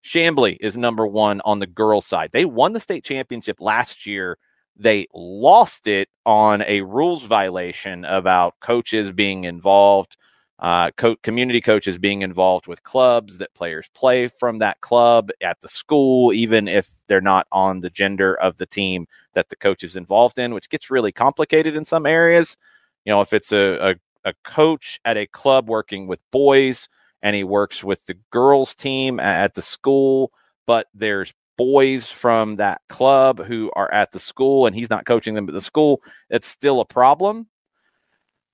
Chamblee 0.02 0.56
is 0.60 0.76
number 0.76 1.06
one 1.06 1.40
on 1.44 1.58
the 1.58 1.66
girls' 1.66 2.06
side. 2.06 2.30
They 2.32 2.44
won 2.44 2.72
the 2.72 2.80
state 2.80 3.04
championship 3.04 3.60
last 3.60 4.06
year. 4.06 4.38
They 4.76 5.06
lost 5.14 5.86
it 5.86 6.08
on 6.26 6.62
a 6.66 6.80
rules 6.82 7.24
violation 7.24 8.04
about 8.04 8.58
coaches 8.60 9.12
being 9.12 9.44
involved, 9.44 10.16
uh, 10.58 10.90
co- 10.96 11.16
community 11.16 11.60
coaches 11.60 11.98
being 11.98 12.22
involved 12.22 12.66
with 12.66 12.82
clubs 12.82 13.38
that 13.38 13.54
players 13.54 13.88
play 13.94 14.26
from 14.28 14.58
that 14.58 14.80
club 14.80 15.30
at 15.42 15.60
the 15.60 15.68
school, 15.68 16.32
even 16.32 16.66
if 16.68 16.90
they're 17.06 17.20
not 17.20 17.46
on 17.52 17.80
the 17.80 17.90
gender 17.90 18.34
of 18.34 18.56
the 18.56 18.66
team 18.66 19.06
that 19.34 19.50
the 19.50 19.56
coach 19.56 19.84
is 19.84 19.94
involved 19.94 20.38
in, 20.38 20.54
which 20.54 20.70
gets 20.70 20.90
really 20.90 21.12
complicated 21.12 21.76
in 21.76 21.84
some 21.84 22.06
areas. 22.06 22.56
You 23.04 23.12
know, 23.12 23.20
if 23.20 23.32
it's 23.32 23.52
a, 23.52 23.92
a, 24.24 24.30
a 24.30 24.34
coach 24.42 25.00
at 25.04 25.16
a 25.16 25.26
club 25.26 25.68
working 25.68 26.06
with 26.06 26.20
boys, 26.30 26.88
and 27.22 27.36
he 27.36 27.44
works 27.44 27.84
with 27.84 28.04
the 28.06 28.16
girls 28.30 28.74
team 28.74 29.20
at 29.20 29.54
the 29.54 29.62
school 29.62 30.32
but 30.66 30.86
there's 30.94 31.32
boys 31.56 32.10
from 32.10 32.56
that 32.56 32.80
club 32.88 33.44
who 33.44 33.70
are 33.76 33.92
at 33.92 34.12
the 34.12 34.18
school 34.18 34.66
and 34.66 34.74
he's 34.74 34.90
not 34.90 35.06
coaching 35.06 35.34
them 35.34 35.48
at 35.48 35.54
the 35.54 35.60
school. 35.60 36.00
It's 36.30 36.48
still 36.48 36.80
a 36.80 36.84
problem. 36.84 37.48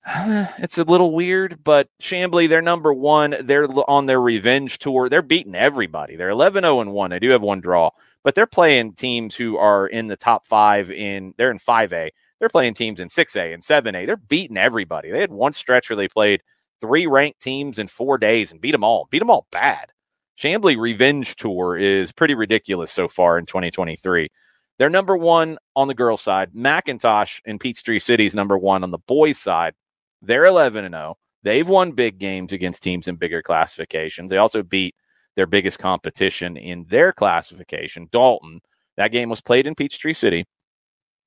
It's 0.60 0.78
a 0.78 0.84
little 0.84 1.14
weird 1.14 1.62
but 1.62 1.88
Chamblee 2.02 2.48
they're 2.48 2.62
number 2.62 2.92
1 2.92 3.36
they're 3.42 3.68
on 3.88 4.06
their 4.06 4.20
revenge 4.20 4.78
tour. 4.78 5.08
They're 5.08 5.22
beating 5.22 5.54
everybody. 5.54 6.16
They're 6.16 6.30
11-0 6.30 6.80
and 6.80 6.92
1 6.92 7.10
they 7.10 7.18
do 7.18 7.30
have 7.30 7.42
one 7.42 7.60
draw 7.60 7.90
but 8.24 8.34
they're 8.34 8.46
playing 8.46 8.94
teams 8.94 9.34
who 9.34 9.56
are 9.56 9.86
in 9.86 10.06
the 10.08 10.16
top 10.16 10.46
5 10.46 10.90
in 10.90 11.34
they're 11.36 11.50
in 11.50 11.58
5A 11.58 12.10
they're 12.40 12.48
playing 12.48 12.74
teams 12.74 13.00
in 13.00 13.08
6A 13.08 13.54
and 13.54 13.62
7A 13.62 14.06
they're 14.06 14.16
beating 14.16 14.56
everybody. 14.56 15.10
They 15.10 15.20
had 15.20 15.30
one 15.30 15.52
stretch 15.52 15.90
where 15.90 15.96
they 15.96 16.08
played 16.08 16.42
three 16.80 17.06
ranked 17.06 17.40
teams 17.40 17.78
in 17.78 17.88
four 17.88 18.18
days 18.18 18.52
and 18.52 18.60
beat 18.60 18.72
them 18.72 18.84
all, 18.84 19.08
beat 19.10 19.18
them 19.18 19.30
all 19.30 19.46
bad. 19.50 19.92
Chamblee 20.38 20.78
Revenge 20.78 21.34
Tour 21.36 21.76
is 21.76 22.12
pretty 22.12 22.34
ridiculous 22.34 22.92
so 22.92 23.08
far 23.08 23.38
in 23.38 23.46
2023. 23.46 24.28
They're 24.78 24.88
number 24.88 25.16
one 25.16 25.58
on 25.74 25.88
the 25.88 25.94
girls' 25.94 26.22
side. 26.22 26.52
McIntosh 26.52 27.40
and 27.44 27.58
Peachtree 27.58 27.98
City's 27.98 28.34
number 28.34 28.56
one 28.56 28.84
on 28.84 28.92
the 28.92 28.98
boys' 28.98 29.38
side. 29.38 29.74
They're 30.22 30.46
11 30.46 30.84
and 30.84 30.94
0. 30.94 31.16
They've 31.42 31.68
won 31.68 31.92
big 31.92 32.18
games 32.18 32.52
against 32.52 32.82
teams 32.82 33.08
in 33.08 33.16
bigger 33.16 33.42
classifications. 33.42 34.30
They 34.30 34.36
also 34.36 34.62
beat 34.62 34.94
their 35.34 35.46
biggest 35.46 35.78
competition 35.78 36.56
in 36.56 36.84
their 36.84 37.12
classification, 37.12 38.08
Dalton. 38.12 38.60
That 38.96 39.12
game 39.12 39.28
was 39.28 39.40
played 39.40 39.66
in 39.66 39.74
Peachtree 39.74 40.14
City, 40.14 40.44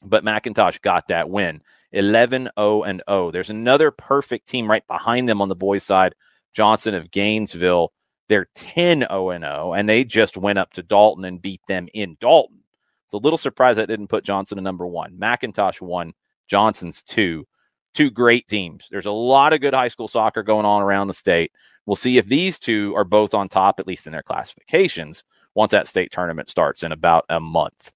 but 0.03 0.23
McIntosh 0.23 0.81
got 0.81 1.07
that 1.09 1.29
win. 1.29 1.61
11 1.93 2.49
0 2.57 2.83
and 2.83 3.03
0. 3.09 3.31
There's 3.31 3.49
another 3.49 3.91
perfect 3.91 4.47
team 4.47 4.69
right 4.69 4.85
behind 4.87 5.27
them 5.27 5.41
on 5.41 5.49
the 5.49 5.55
boys' 5.55 5.83
side, 5.83 6.15
Johnson 6.53 6.93
of 6.93 7.11
Gainesville. 7.11 7.91
They're 8.29 8.47
10 8.55 8.99
0 8.99 9.29
and 9.31 9.43
0, 9.43 9.73
and 9.73 9.89
they 9.89 10.03
just 10.03 10.37
went 10.37 10.59
up 10.59 10.73
to 10.73 10.83
Dalton 10.83 11.25
and 11.25 11.41
beat 11.41 11.61
them 11.67 11.87
in 11.93 12.17
Dalton. 12.19 12.63
It's 13.05 13.13
a 13.13 13.17
little 13.17 13.37
surprised 13.37 13.77
that 13.77 13.87
didn't 13.87 14.07
put 14.07 14.23
Johnson 14.23 14.57
at 14.57 14.63
number 14.63 14.87
one. 14.87 15.17
McIntosh 15.17 15.81
one, 15.81 16.13
Johnson's 16.47 17.03
two. 17.03 17.45
Two 17.93 18.09
great 18.09 18.47
teams. 18.47 18.87
There's 18.89 19.05
a 19.05 19.11
lot 19.11 19.51
of 19.51 19.59
good 19.59 19.73
high 19.73 19.89
school 19.89 20.07
soccer 20.07 20.43
going 20.43 20.65
on 20.65 20.81
around 20.81 21.07
the 21.07 21.13
state. 21.13 21.51
We'll 21.85 21.97
see 21.97 22.17
if 22.17 22.25
these 22.25 22.57
two 22.57 22.93
are 22.95 23.03
both 23.03 23.33
on 23.33 23.49
top, 23.49 23.81
at 23.81 23.87
least 23.87 24.05
in 24.07 24.13
their 24.13 24.23
classifications, 24.23 25.25
once 25.55 25.71
that 25.71 25.87
state 25.87 26.09
tournament 26.11 26.47
starts 26.47 26.83
in 26.83 26.93
about 26.93 27.25
a 27.27 27.41
month. 27.41 27.91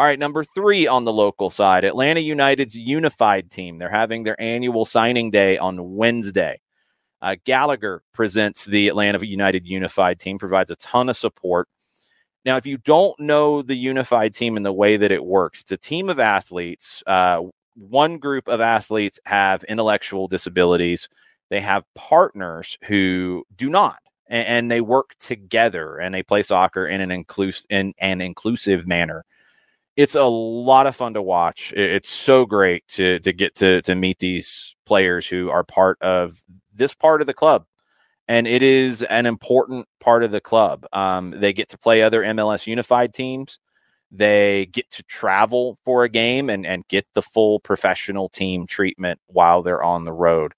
All 0.00 0.06
right, 0.06 0.18
number 0.18 0.44
three 0.44 0.86
on 0.86 1.04
the 1.04 1.12
local 1.12 1.50
side, 1.50 1.84
Atlanta 1.84 2.20
United's 2.20 2.74
unified 2.74 3.50
team. 3.50 3.76
They're 3.76 3.90
having 3.90 4.22
their 4.22 4.40
annual 4.40 4.86
signing 4.86 5.30
day 5.30 5.58
on 5.58 5.94
Wednesday. 5.94 6.58
Uh, 7.20 7.36
Gallagher 7.44 8.02
presents 8.14 8.64
the 8.64 8.88
Atlanta 8.88 9.22
United 9.26 9.66
unified 9.66 10.18
team, 10.18 10.38
provides 10.38 10.70
a 10.70 10.76
ton 10.76 11.10
of 11.10 11.18
support. 11.18 11.68
Now, 12.46 12.56
if 12.56 12.64
you 12.64 12.78
don't 12.78 13.20
know 13.20 13.60
the 13.60 13.74
unified 13.74 14.32
team 14.32 14.56
and 14.56 14.64
the 14.64 14.72
way 14.72 14.96
that 14.96 15.12
it 15.12 15.22
works, 15.22 15.60
it's 15.60 15.72
a 15.72 15.76
team 15.76 16.08
of 16.08 16.18
athletes. 16.18 17.02
Uh, 17.06 17.42
one 17.74 18.16
group 18.16 18.48
of 18.48 18.62
athletes 18.62 19.20
have 19.26 19.64
intellectual 19.64 20.28
disabilities. 20.28 21.10
They 21.50 21.60
have 21.60 21.84
partners 21.94 22.78
who 22.84 23.44
do 23.54 23.68
not, 23.68 23.98
and, 24.28 24.48
and 24.48 24.70
they 24.70 24.80
work 24.80 25.14
together 25.20 25.98
and 25.98 26.14
they 26.14 26.22
play 26.22 26.42
soccer 26.42 26.86
in 26.86 27.02
an 27.02 27.10
inclusive 27.10 27.66
in 27.68 27.92
an 27.98 28.22
inclusive 28.22 28.86
manner 28.86 29.26
it's 30.00 30.14
a 30.14 30.24
lot 30.24 30.86
of 30.86 30.96
fun 30.96 31.14
to 31.14 31.22
watch. 31.22 31.72
It's 31.76 32.08
so 32.08 32.46
great 32.46 32.86
to 32.88 33.18
to 33.20 33.32
get 33.32 33.54
to 33.56 33.82
to 33.82 33.94
meet 33.94 34.18
these 34.18 34.74
players 34.86 35.26
who 35.26 35.50
are 35.50 35.62
part 35.62 36.00
of 36.00 36.42
this 36.74 36.94
part 36.94 37.20
of 37.20 37.26
the 37.26 37.34
club, 37.34 37.66
and 38.26 38.46
it 38.46 38.62
is 38.62 39.02
an 39.02 39.26
important 39.26 39.86
part 40.00 40.24
of 40.24 40.30
the 40.30 40.40
club. 40.40 40.86
Um, 40.92 41.30
they 41.30 41.52
get 41.52 41.68
to 41.70 41.78
play 41.78 42.02
other 42.02 42.22
MLS 42.22 42.66
Unified 42.66 43.12
teams. 43.12 43.58
They 44.10 44.66
get 44.72 44.90
to 44.92 45.02
travel 45.04 45.78
for 45.84 46.04
a 46.04 46.08
game 46.08 46.48
and 46.48 46.66
and 46.66 46.88
get 46.88 47.06
the 47.14 47.22
full 47.22 47.60
professional 47.60 48.30
team 48.30 48.66
treatment 48.66 49.20
while 49.26 49.62
they're 49.62 49.82
on 49.82 50.04
the 50.04 50.12
road. 50.12 50.54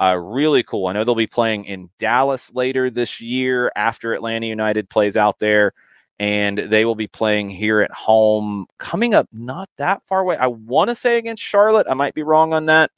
Uh, 0.00 0.16
really 0.16 0.62
cool. 0.62 0.86
I 0.86 0.92
know 0.92 1.04
they'll 1.04 1.14
be 1.14 1.26
playing 1.26 1.64
in 1.64 1.90
Dallas 1.98 2.52
later 2.54 2.90
this 2.90 3.20
year 3.20 3.72
after 3.74 4.12
Atlanta 4.12 4.46
United 4.46 4.90
plays 4.90 5.16
out 5.16 5.38
there 5.38 5.72
and 6.18 6.58
they 6.58 6.84
will 6.84 6.94
be 6.94 7.06
playing 7.06 7.50
here 7.50 7.80
at 7.80 7.92
home 7.92 8.66
coming 8.78 9.14
up 9.14 9.28
not 9.32 9.68
that 9.76 10.02
far 10.06 10.20
away. 10.20 10.36
I 10.36 10.46
want 10.46 10.90
to 10.90 10.96
say 10.96 11.18
against 11.18 11.42
Charlotte. 11.42 11.86
I 11.90 11.94
might 11.94 12.14
be 12.14 12.22
wrong 12.22 12.52
on 12.52 12.66
that, 12.66 12.90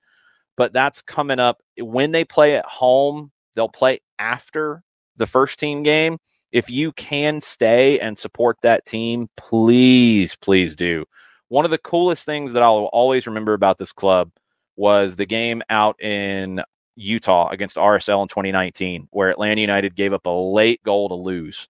but 0.56 0.72
that's 0.72 1.02
coming 1.02 1.40
up. 1.40 1.60
When 1.78 2.12
they 2.12 2.24
play 2.24 2.56
at 2.56 2.66
home, 2.66 3.32
they'll 3.54 3.68
play 3.68 4.00
after 4.18 4.82
the 5.16 5.26
first 5.26 5.58
team 5.58 5.82
game. 5.82 6.18
If 6.52 6.70
you 6.70 6.92
can 6.92 7.40
stay 7.40 7.98
and 7.98 8.16
support 8.16 8.58
that 8.62 8.86
team, 8.86 9.28
please, 9.36 10.36
please 10.36 10.74
do. 10.74 11.04
One 11.48 11.64
of 11.64 11.70
the 11.70 11.78
coolest 11.78 12.24
things 12.24 12.52
that 12.52 12.62
I'll 12.62 12.90
always 12.92 13.26
remember 13.26 13.52
about 13.52 13.78
this 13.78 13.92
club 13.92 14.30
was 14.76 15.16
the 15.16 15.26
game 15.26 15.62
out 15.68 16.00
in 16.00 16.62
Utah 16.94 17.48
against 17.48 17.76
RSL 17.76 18.22
in 18.22 18.28
2019, 18.28 19.08
where 19.10 19.28
Atlanta 19.28 19.60
United 19.60 19.94
gave 19.96 20.12
up 20.12 20.26
a 20.26 20.30
late 20.30 20.82
goal 20.84 21.08
to 21.08 21.14
lose 21.14 21.68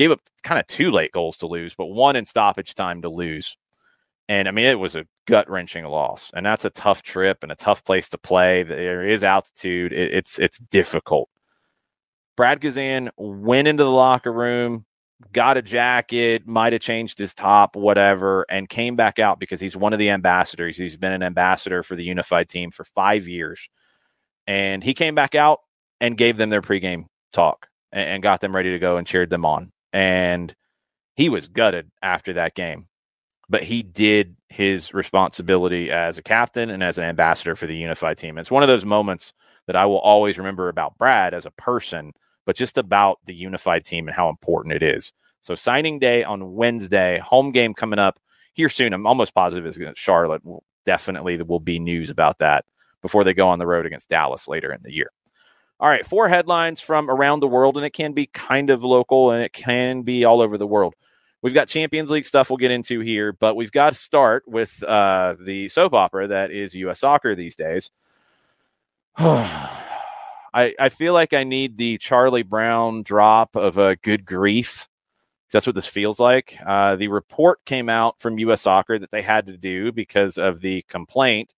gave 0.00 0.10
up 0.10 0.22
kind 0.42 0.58
of 0.58 0.66
two 0.66 0.90
late 0.90 1.12
goals 1.12 1.36
to 1.36 1.46
lose, 1.46 1.74
but 1.74 1.88
one 1.88 2.16
in 2.16 2.24
stoppage 2.24 2.74
time 2.74 3.02
to 3.02 3.10
lose. 3.10 3.58
And 4.30 4.48
I 4.48 4.50
mean, 4.50 4.64
it 4.64 4.78
was 4.78 4.96
a 4.96 5.04
gut 5.26 5.50
wrenching 5.50 5.84
loss, 5.84 6.30
and 6.34 6.46
that's 6.46 6.64
a 6.64 6.70
tough 6.70 7.02
trip 7.02 7.42
and 7.42 7.52
a 7.52 7.56
tough 7.56 7.84
place 7.84 8.08
to 8.10 8.18
play. 8.18 8.62
There 8.62 9.06
is 9.06 9.22
altitude; 9.22 9.92
it, 9.92 10.14
it's 10.14 10.38
it's 10.38 10.58
difficult. 10.70 11.28
Brad 12.34 12.62
Guzan 12.62 13.10
went 13.18 13.68
into 13.68 13.84
the 13.84 13.90
locker 13.90 14.32
room, 14.32 14.86
got 15.32 15.58
a 15.58 15.62
jacket, 15.62 16.46
might 16.46 16.72
have 16.72 16.80
changed 16.80 17.18
his 17.18 17.34
top, 17.34 17.76
whatever, 17.76 18.46
and 18.48 18.70
came 18.70 18.96
back 18.96 19.18
out 19.18 19.38
because 19.38 19.60
he's 19.60 19.76
one 19.76 19.92
of 19.92 19.98
the 19.98 20.08
ambassadors. 20.08 20.78
He's 20.78 20.96
been 20.96 21.12
an 21.12 21.22
ambassador 21.22 21.82
for 21.82 21.94
the 21.94 22.04
unified 22.04 22.48
team 22.48 22.70
for 22.70 22.84
five 22.84 23.28
years, 23.28 23.68
and 24.46 24.82
he 24.82 24.94
came 24.94 25.14
back 25.14 25.34
out 25.34 25.58
and 26.00 26.16
gave 26.16 26.38
them 26.38 26.48
their 26.48 26.62
pregame 26.62 27.04
talk 27.34 27.66
and, 27.92 28.08
and 28.08 28.22
got 28.22 28.40
them 28.40 28.56
ready 28.56 28.70
to 28.70 28.78
go 28.78 28.96
and 28.96 29.06
cheered 29.06 29.28
them 29.28 29.44
on 29.44 29.70
and 29.92 30.54
he 31.16 31.28
was 31.28 31.48
gutted 31.48 31.90
after 32.02 32.32
that 32.34 32.54
game. 32.54 32.86
But 33.48 33.64
he 33.64 33.82
did 33.82 34.36
his 34.48 34.94
responsibility 34.94 35.90
as 35.90 36.18
a 36.18 36.22
captain 36.22 36.70
and 36.70 36.82
as 36.82 36.98
an 36.98 37.04
ambassador 37.04 37.56
for 37.56 37.66
the 37.66 37.76
unified 37.76 38.16
team. 38.16 38.38
It's 38.38 38.50
one 38.50 38.62
of 38.62 38.68
those 38.68 38.84
moments 38.84 39.32
that 39.66 39.76
I 39.76 39.86
will 39.86 39.98
always 39.98 40.38
remember 40.38 40.68
about 40.68 40.96
Brad 40.98 41.34
as 41.34 41.46
a 41.46 41.50
person, 41.52 42.12
but 42.46 42.56
just 42.56 42.78
about 42.78 43.18
the 43.24 43.34
unified 43.34 43.84
team 43.84 44.06
and 44.06 44.16
how 44.16 44.28
important 44.28 44.74
it 44.74 44.82
is. 44.82 45.12
So 45.40 45.54
signing 45.54 45.98
day 45.98 46.22
on 46.22 46.54
Wednesday, 46.54 47.18
home 47.18 47.50
game 47.50 47.74
coming 47.74 47.98
up 47.98 48.18
here 48.52 48.68
soon. 48.68 48.92
I'm 48.92 49.06
almost 49.06 49.34
positive 49.34 49.66
it's 49.66 49.76
against 49.76 50.00
Charlotte. 50.00 50.42
definitely 50.84 51.36
there 51.36 51.44
will 51.44 51.60
be 51.60 51.78
news 51.78 52.10
about 52.10 52.38
that 52.38 52.64
before 53.02 53.24
they 53.24 53.34
go 53.34 53.48
on 53.48 53.58
the 53.58 53.66
road 53.66 53.86
against 53.86 54.08
Dallas 54.08 54.48
later 54.48 54.72
in 54.72 54.80
the 54.82 54.92
year. 54.92 55.10
All 55.80 55.88
right, 55.88 56.06
four 56.06 56.28
headlines 56.28 56.82
from 56.82 57.08
around 57.08 57.40
the 57.40 57.48
world, 57.48 57.78
and 57.78 57.86
it 57.86 57.94
can 57.94 58.12
be 58.12 58.26
kind 58.26 58.68
of 58.68 58.84
local 58.84 59.30
and 59.30 59.42
it 59.42 59.54
can 59.54 60.02
be 60.02 60.26
all 60.26 60.42
over 60.42 60.58
the 60.58 60.66
world. 60.66 60.94
We've 61.40 61.54
got 61.54 61.68
Champions 61.68 62.10
League 62.10 62.26
stuff 62.26 62.50
we'll 62.50 62.58
get 62.58 62.70
into 62.70 63.00
here, 63.00 63.32
but 63.32 63.56
we've 63.56 63.72
got 63.72 63.94
to 63.94 63.98
start 63.98 64.44
with 64.46 64.82
uh, 64.82 65.36
the 65.40 65.70
soap 65.70 65.94
opera 65.94 66.28
that 66.28 66.50
is 66.50 66.74
U.S. 66.74 67.00
soccer 67.00 67.34
these 67.34 67.56
days. 67.56 67.90
I, 69.16 70.74
I 70.78 70.90
feel 70.90 71.14
like 71.14 71.32
I 71.32 71.44
need 71.44 71.78
the 71.78 71.96
Charlie 71.96 72.42
Brown 72.42 73.02
drop 73.02 73.56
of 73.56 73.78
a 73.78 73.96
good 73.96 74.26
grief. 74.26 74.86
That's 75.50 75.66
what 75.66 75.74
this 75.74 75.86
feels 75.86 76.20
like. 76.20 76.58
Uh, 76.64 76.96
the 76.96 77.08
report 77.08 77.64
came 77.64 77.88
out 77.88 78.20
from 78.20 78.38
U.S. 78.40 78.60
Soccer 78.60 78.98
that 78.98 79.10
they 79.12 79.22
had 79.22 79.46
to 79.46 79.56
do 79.56 79.92
because 79.92 80.36
of 80.36 80.60
the 80.60 80.82
complaint 80.88 81.54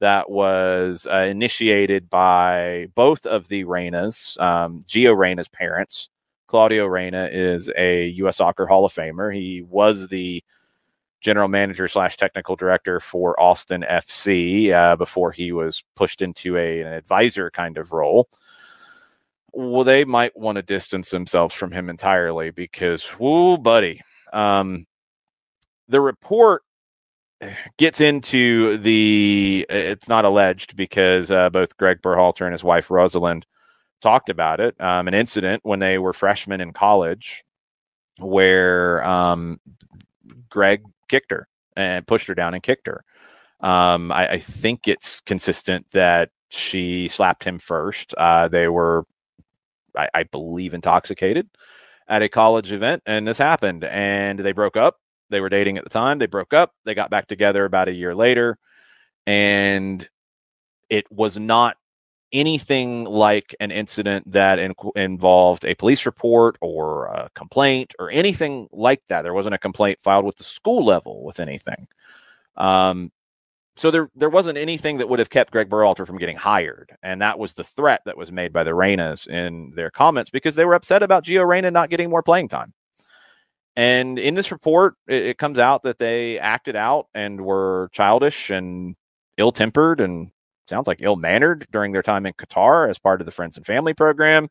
that 0.00 0.30
was 0.30 1.06
uh, 1.10 1.18
initiated 1.18 2.10
by 2.10 2.88
both 2.94 3.24
of 3.26 3.48
the 3.48 3.64
Reynas, 3.64 4.40
um, 4.40 4.84
Gio 4.86 5.16
Reyna's 5.16 5.48
parents. 5.48 6.10
Claudio 6.46 6.86
Reyna 6.86 7.28
is 7.32 7.70
a 7.76 8.08
U.S. 8.08 8.36
Soccer 8.36 8.66
Hall 8.66 8.84
of 8.84 8.92
Famer. 8.92 9.34
He 9.34 9.62
was 9.62 10.08
the 10.08 10.44
general 11.20 11.48
manager 11.48 11.88
slash 11.88 12.16
technical 12.16 12.54
director 12.54 13.00
for 13.00 13.38
Austin 13.40 13.84
FC 13.88 14.70
uh, 14.70 14.94
before 14.96 15.32
he 15.32 15.50
was 15.50 15.82
pushed 15.96 16.22
into 16.22 16.56
a, 16.56 16.82
an 16.82 16.92
advisor 16.92 17.50
kind 17.50 17.78
of 17.78 17.92
role. 17.92 18.28
Well, 19.52 19.84
they 19.84 20.04
might 20.04 20.36
want 20.36 20.56
to 20.56 20.62
distance 20.62 21.10
themselves 21.10 21.54
from 21.54 21.72
him 21.72 21.88
entirely 21.88 22.50
because, 22.50 23.04
whoo, 23.18 23.56
buddy. 23.58 24.02
Um, 24.32 24.86
the 25.88 26.00
report 26.00 26.62
gets 27.76 28.00
into 28.00 28.78
the 28.78 29.66
it's 29.68 30.08
not 30.08 30.24
alleged 30.24 30.76
because 30.76 31.30
uh, 31.30 31.50
both 31.50 31.76
Greg 31.76 32.00
Berhalter 32.02 32.42
and 32.42 32.52
his 32.52 32.64
wife 32.64 32.90
Rosalind 32.90 33.46
talked 34.00 34.28
about 34.28 34.60
it. 34.60 34.80
Um, 34.80 35.08
an 35.08 35.14
incident 35.14 35.60
when 35.64 35.78
they 35.78 35.98
were 35.98 36.12
freshmen 36.12 36.60
in 36.60 36.72
college 36.72 37.44
where 38.18 39.04
um, 39.04 39.60
Greg 40.48 40.82
kicked 41.08 41.30
her 41.30 41.48
and 41.76 42.06
pushed 42.06 42.26
her 42.28 42.34
down 42.34 42.54
and 42.54 42.62
kicked 42.62 42.86
her. 42.86 43.04
Um, 43.60 44.12
I, 44.12 44.32
I, 44.32 44.38
think 44.38 44.86
it's 44.86 45.20
consistent 45.20 45.86
that 45.92 46.30
she 46.50 47.08
slapped 47.08 47.44
him 47.44 47.58
first. 47.58 48.14
Uh, 48.14 48.48
they 48.48 48.68
were, 48.68 49.06
I, 49.96 50.08
I 50.12 50.22
believe, 50.24 50.74
intoxicated 50.74 51.48
at 52.06 52.22
a 52.22 52.28
college 52.28 52.70
event, 52.70 53.02
and 53.06 53.26
this 53.26 53.38
happened, 53.38 53.84
and 53.84 54.38
they 54.38 54.52
broke 54.52 54.76
up 54.76 54.98
they 55.30 55.40
were 55.40 55.48
dating 55.48 55.78
at 55.78 55.84
the 55.84 55.90
time. 55.90 56.18
They 56.18 56.26
broke 56.26 56.52
up. 56.52 56.72
They 56.84 56.94
got 56.94 57.10
back 57.10 57.26
together 57.26 57.64
about 57.64 57.88
a 57.88 57.94
year 57.94 58.14
later. 58.14 58.58
And 59.26 60.08
it 60.88 61.10
was 61.10 61.36
not 61.36 61.76
anything 62.32 63.04
like 63.04 63.54
an 63.60 63.70
incident 63.70 64.30
that 64.30 64.58
in- 64.58 64.74
involved 64.94 65.64
a 65.64 65.74
police 65.74 66.06
report 66.06 66.56
or 66.60 67.06
a 67.06 67.30
complaint 67.34 67.94
or 67.98 68.10
anything 68.10 68.68
like 68.72 69.02
that. 69.08 69.22
There 69.22 69.34
wasn't 69.34 69.54
a 69.54 69.58
complaint 69.58 69.98
filed 70.02 70.24
with 70.24 70.36
the 70.36 70.44
school 70.44 70.84
level 70.84 71.24
with 71.24 71.40
anything. 71.40 71.88
Um, 72.56 73.12
so 73.76 73.90
there 73.90 74.10
there 74.14 74.30
wasn't 74.30 74.56
anything 74.56 74.98
that 74.98 75.08
would 75.08 75.18
have 75.18 75.28
kept 75.28 75.52
Greg 75.52 75.68
Berhalter 75.68 76.06
from 76.06 76.16
getting 76.16 76.36
hired, 76.36 76.96
and 77.02 77.20
that 77.20 77.38
was 77.38 77.52
the 77.52 77.64
threat 77.64 78.00
that 78.06 78.16
was 78.16 78.32
made 78.32 78.52
by 78.52 78.64
the 78.64 78.70
Reynas 78.70 79.28
in 79.28 79.72
their 79.76 79.90
comments 79.90 80.30
because 80.30 80.54
they 80.54 80.64
were 80.64 80.74
upset 80.74 81.02
about 81.02 81.24
Gio 81.24 81.46
Reyna 81.46 81.70
not 81.70 81.90
getting 81.90 82.08
more 82.08 82.22
playing 82.22 82.48
time. 82.48 82.72
And 83.76 84.18
in 84.18 84.34
this 84.34 84.50
report, 84.50 84.94
it, 85.06 85.24
it 85.26 85.38
comes 85.38 85.58
out 85.58 85.82
that 85.82 85.98
they 85.98 86.38
acted 86.38 86.76
out 86.76 87.08
and 87.14 87.42
were 87.42 87.90
childish 87.92 88.50
and 88.50 88.96
ill 89.36 89.52
tempered 89.52 90.00
and 90.00 90.30
sounds 90.66 90.86
like 90.86 91.02
ill 91.02 91.16
mannered 91.16 91.66
during 91.70 91.92
their 91.92 92.02
time 92.02 92.26
in 92.26 92.32
Qatar 92.32 92.88
as 92.88 92.98
part 92.98 93.20
of 93.20 93.26
the 93.26 93.30
Friends 93.30 93.56
and 93.56 93.66
Family 93.66 93.94
program. 93.94 94.48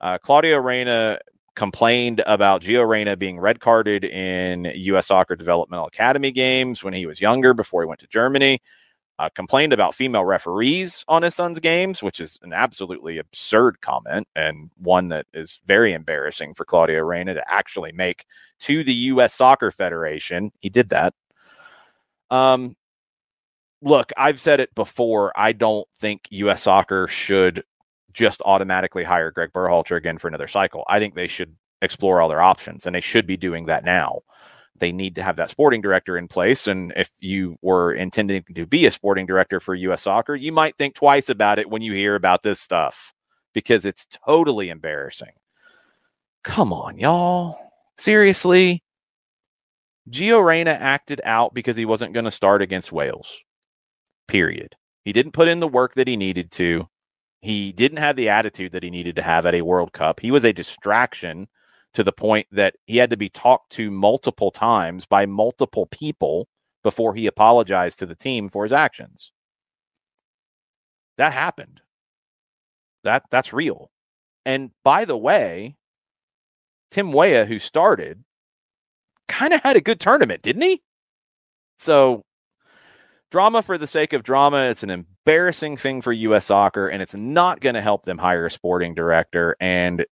Uh, 0.00 0.18
Claudio 0.18 0.58
Reyna 0.58 1.18
complained 1.54 2.22
about 2.26 2.62
Gio 2.62 2.88
Reyna 2.88 3.16
being 3.16 3.38
red 3.38 3.60
carded 3.60 4.04
in 4.04 4.72
U.S. 4.74 5.08
Soccer 5.08 5.36
Developmental 5.36 5.86
Academy 5.86 6.32
games 6.32 6.82
when 6.82 6.94
he 6.94 7.04
was 7.06 7.20
younger 7.20 7.52
before 7.52 7.82
he 7.82 7.86
went 7.86 8.00
to 8.00 8.06
Germany 8.06 8.60
uh, 9.22 9.28
complained 9.36 9.72
about 9.72 9.94
female 9.94 10.24
referees 10.24 11.04
on 11.06 11.22
his 11.22 11.36
son's 11.36 11.60
games, 11.60 12.02
which 12.02 12.18
is 12.18 12.40
an 12.42 12.52
absolutely 12.52 13.18
absurd 13.18 13.80
comment 13.80 14.26
and 14.34 14.68
one 14.78 15.10
that 15.10 15.26
is 15.32 15.60
very 15.64 15.92
embarrassing 15.92 16.54
for 16.54 16.64
Claudio 16.64 17.02
Reyna 17.02 17.34
to 17.34 17.52
actually 17.52 17.92
make 17.92 18.26
to 18.58 18.82
the 18.82 18.92
U.S. 18.92 19.32
Soccer 19.32 19.70
Federation. 19.70 20.50
He 20.58 20.70
did 20.70 20.88
that. 20.88 21.14
Um, 22.32 22.74
look, 23.80 24.10
I've 24.16 24.40
said 24.40 24.58
it 24.58 24.74
before. 24.74 25.32
I 25.36 25.52
don't 25.52 25.86
think 26.00 26.26
U.S. 26.30 26.64
Soccer 26.64 27.06
should 27.06 27.62
just 28.12 28.42
automatically 28.44 29.04
hire 29.04 29.30
Greg 29.30 29.52
Berhalter 29.52 29.96
again 29.96 30.18
for 30.18 30.26
another 30.26 30.48
cycle. 30.48 30.82
I 30.88 30.98
think 30.98 31.14
they 31.14 31.28
should 31.28 31.54
explore 31.80 32.20
all 32.20 32.28
their 32.28 32.42
options, 32.42 32.86
and 32.86 32.96
they 32.96 33.00
should 33.00 33.28
be 33.28 33.36
doing 33.36 33.66
that 33.66 33.84
now 33.84 34.22
they 34.82 34.90
need 34.90 35.14
to 35.14 35.22
have 35.22 35.36
that 35.36 35.48
sporting 35.48 35.80
director 35.80 36.18
in 36.18 36.26
place. 36.26 36.66
And 36.66 36.92
if 36.96 37.08
you 37.20 37.56
were 37.62 37.92
intending 37.92 38.42
to 38.56 38.66
be 38.66 38.84
a 38.84 38.90
sporting 38.90 39.26
director 39.26 39.60
for 39.60 39.76
U.S. 39.76 40.02
soccer, 40.02 40.34
you 40.34 40.50
might 40.50 40.76
think 40.76 40.96
twice 40.96 41.28
about 41.28 41.60
it 41.60 41.70
when 41.70 41.82
you 41.82 41.92
hear 41.92 42.16
about 42.16 42.42
this 42.42 42.58
stuff 42.58 43.12
because 43.54 43.86
it's 43.86 44.08
totally 44.26 44.70
embarrassing. 44.70 45.30
Come 46.42 46.72
on, 46.72 46.98
y'all. 46.98 47.60
Seriously? 47.96 48.82
Gio 50.10 50.44
Reyna 50.44 50.72
acted 50.72 51.20
out 51.22 51.54
because 51.54 51.76
he 51.76 51.84
wasn't 51.84 52.12
going 52.12 52.24
to 52.24 52.30
start 52.32 52.60
against 52.60 52.90
Wales. 52.90 53.38
Period. 54.26 54.74
He 55.04 55.12
didn't 55.12 55.30
put 55.30 55.46
in 55.46 55.60
the 55.60 55.68
work 55.68 55.94
that 55.94 56.08
he 56.08 56.16
needed 56.16 56.50
to. 56.52 56.88
He 57.40 57.70
didn't 57.70 57.98
have 57.98 58.16
the 58.16 58.30
attitude 58.30 58.72
that 58.72 58.82
he 58.82 58.90
needed 58.90 59.14
to 59.14 59.22
have 59.22 59.46
at 59.46 59.54
a 59.54 59.62
World 59.62 59.92
Cup. 59.92 60.18
He 60.18 60.32
was 60.32 60.44
a 60.44 60.52
distraction 60.52 61.46
to 61.94 62.04
the 62.04 62.12
point 62.12 62.46
that 62.52 62.74
he 62.86 62.96
had 62.96 63.10
to 63.10 63.16
be 63.16 63.28
talked 63.28 63.72
to 63.72 63.90
multiple 63.90 64.50
times 64.50 65.06
by 65.06 65.26
multiple 65.26 65.86
people 65.86 66.48
before 66.82 67.14
he 67.14 67.26
apologized 67.26 67.98
to 67.98 68.06
the 68.06 68.14
team 68.14 68.48
for 68.48 68.64
his 68.64 68.72
actions. 68.72 69.32
That 71.18 71.32
happened. 71.32 71.80
That 73.04 73.24
that's 73.30 73.52
real. 73.52 73.90
And 74.44 74.70
by 74.84 75.04
the 75.04 75.16
way, 75.16 75.76
Tim 76.90 77.12
Weah, 77.12 77.44
who 77.44 77.58
started, 77.58 78.24
kind 79.28 79.52
of 79.52 79.62
had 79.62 79.76
a 79.76 79.80
good 79.80 80.00
tournament, 80.00 80.42
didn't 80.42 80.62
he? 80.62 80.82
So 81.78 82.24
drama 83.30 83.62
for 83.62 83.78
the 83.78 83.86
sake 83.86 84.12
of 84.12 84.22
drama. 84.22 84.58
It's 84.64 84.82
an 84.82 84.90
embarrassing 84.90 85.76
thing 85.76 86.02
for 86.02 86.12
U.S. 86.12 86.46
soccer, 86.46 86.88
and 86.88 87.02
it's 87.02 87.14
not 87.14 87.60
going 87.60 87.74
to 87.74 87.80
help 87.80 88.04
them 88.04 88.18
hire 88.18 88.46
a 88.46 88.50
sporting 88.50 88.94
director. 88.94 89.56
And 89.60 90.04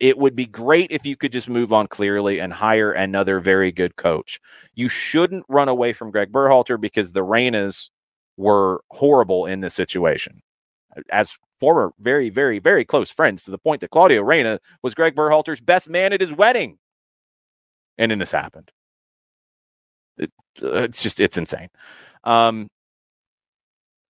it 0.00 0.16
would 0.16 0.34
be 0.34 0.46
great 0.46 0.90
if 0.90 1.04
you 1.04 1.14
could 1.14 1.30
just 1.30 1.48
move 1.48 1.74
on 1.74 1.86
clearly 1.86 2.40
and 2.40 2.54
hire 2.54 2.90
another 2.90 3.38
very 3.38 3.70
good 3.70 3.96
coach. 3.96 4.40
You 4.74 4.88
shouldn't 4.88 5.44
run 5.48 5.68
away 5.68 5.92
from 5.92 6.10
Greg 6.10 6.32
Berhalter 6.32 6.80
because 6.80 7.12
the 7.12 7.20
Reynas 7.20 7.90
were 8.38 8.82
horrible 8.90 9.44
in 9.44 9.60
this 9.60 9.74
situation. 9.74 10.40
As 11.12 11.36
former 11.60 11.92
very, 12.00 12.30
very, 12.30 12.58
very 12.58 12.84
close 12.86 13.10
friends 13.10 13.44
to 13.44 13.50
the 13.50 13.58
point 13.58 13.82
that 13.82 13.90
Claudio 13.90 14.22
Reyna 14.22 14.58
was 14.82 14.94
Greg 14.94 15.14
Berhalter's 15.14 15.60
best 15.60 15.90
man 15.90 16.14
at 16.14 16.22
his 16.22 16.32
wedding. 16.32 16.78
And 17.98 18.10
then 18.10 18.18
this 18.18 18.32
happened. 18.32 18.72
It, 20.16 20.32
uh, 20.62 20.82
it's 20.82 21.02
just, 21.02 21.20
it's 21.20 21.36
insane. 21.36 21.68
Um, 22.24 22.68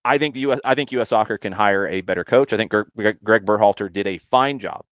I 0.05 0.17
think 0.17 0.35
the 0.35 0.39
US, 0.51 0.59
I 0.63 0.73
think 0.73 0.93
U.S. 0.93 1.09
Soccer 1.09 1.37
can 1.37 1.51
hire 1.51 1.85
a 1.85 1.99
better 1.99 2.23
coach. 2.23 2.53
I 2.53 2.57
think 2.57 2.71
Greg, 2.71 3.17
Greg 3.23 3.45
Berhalter 3.45 3.91
did 3.91 4.07
a 4.07 4.17
fine 4.17 4.57
job 4.57 4.85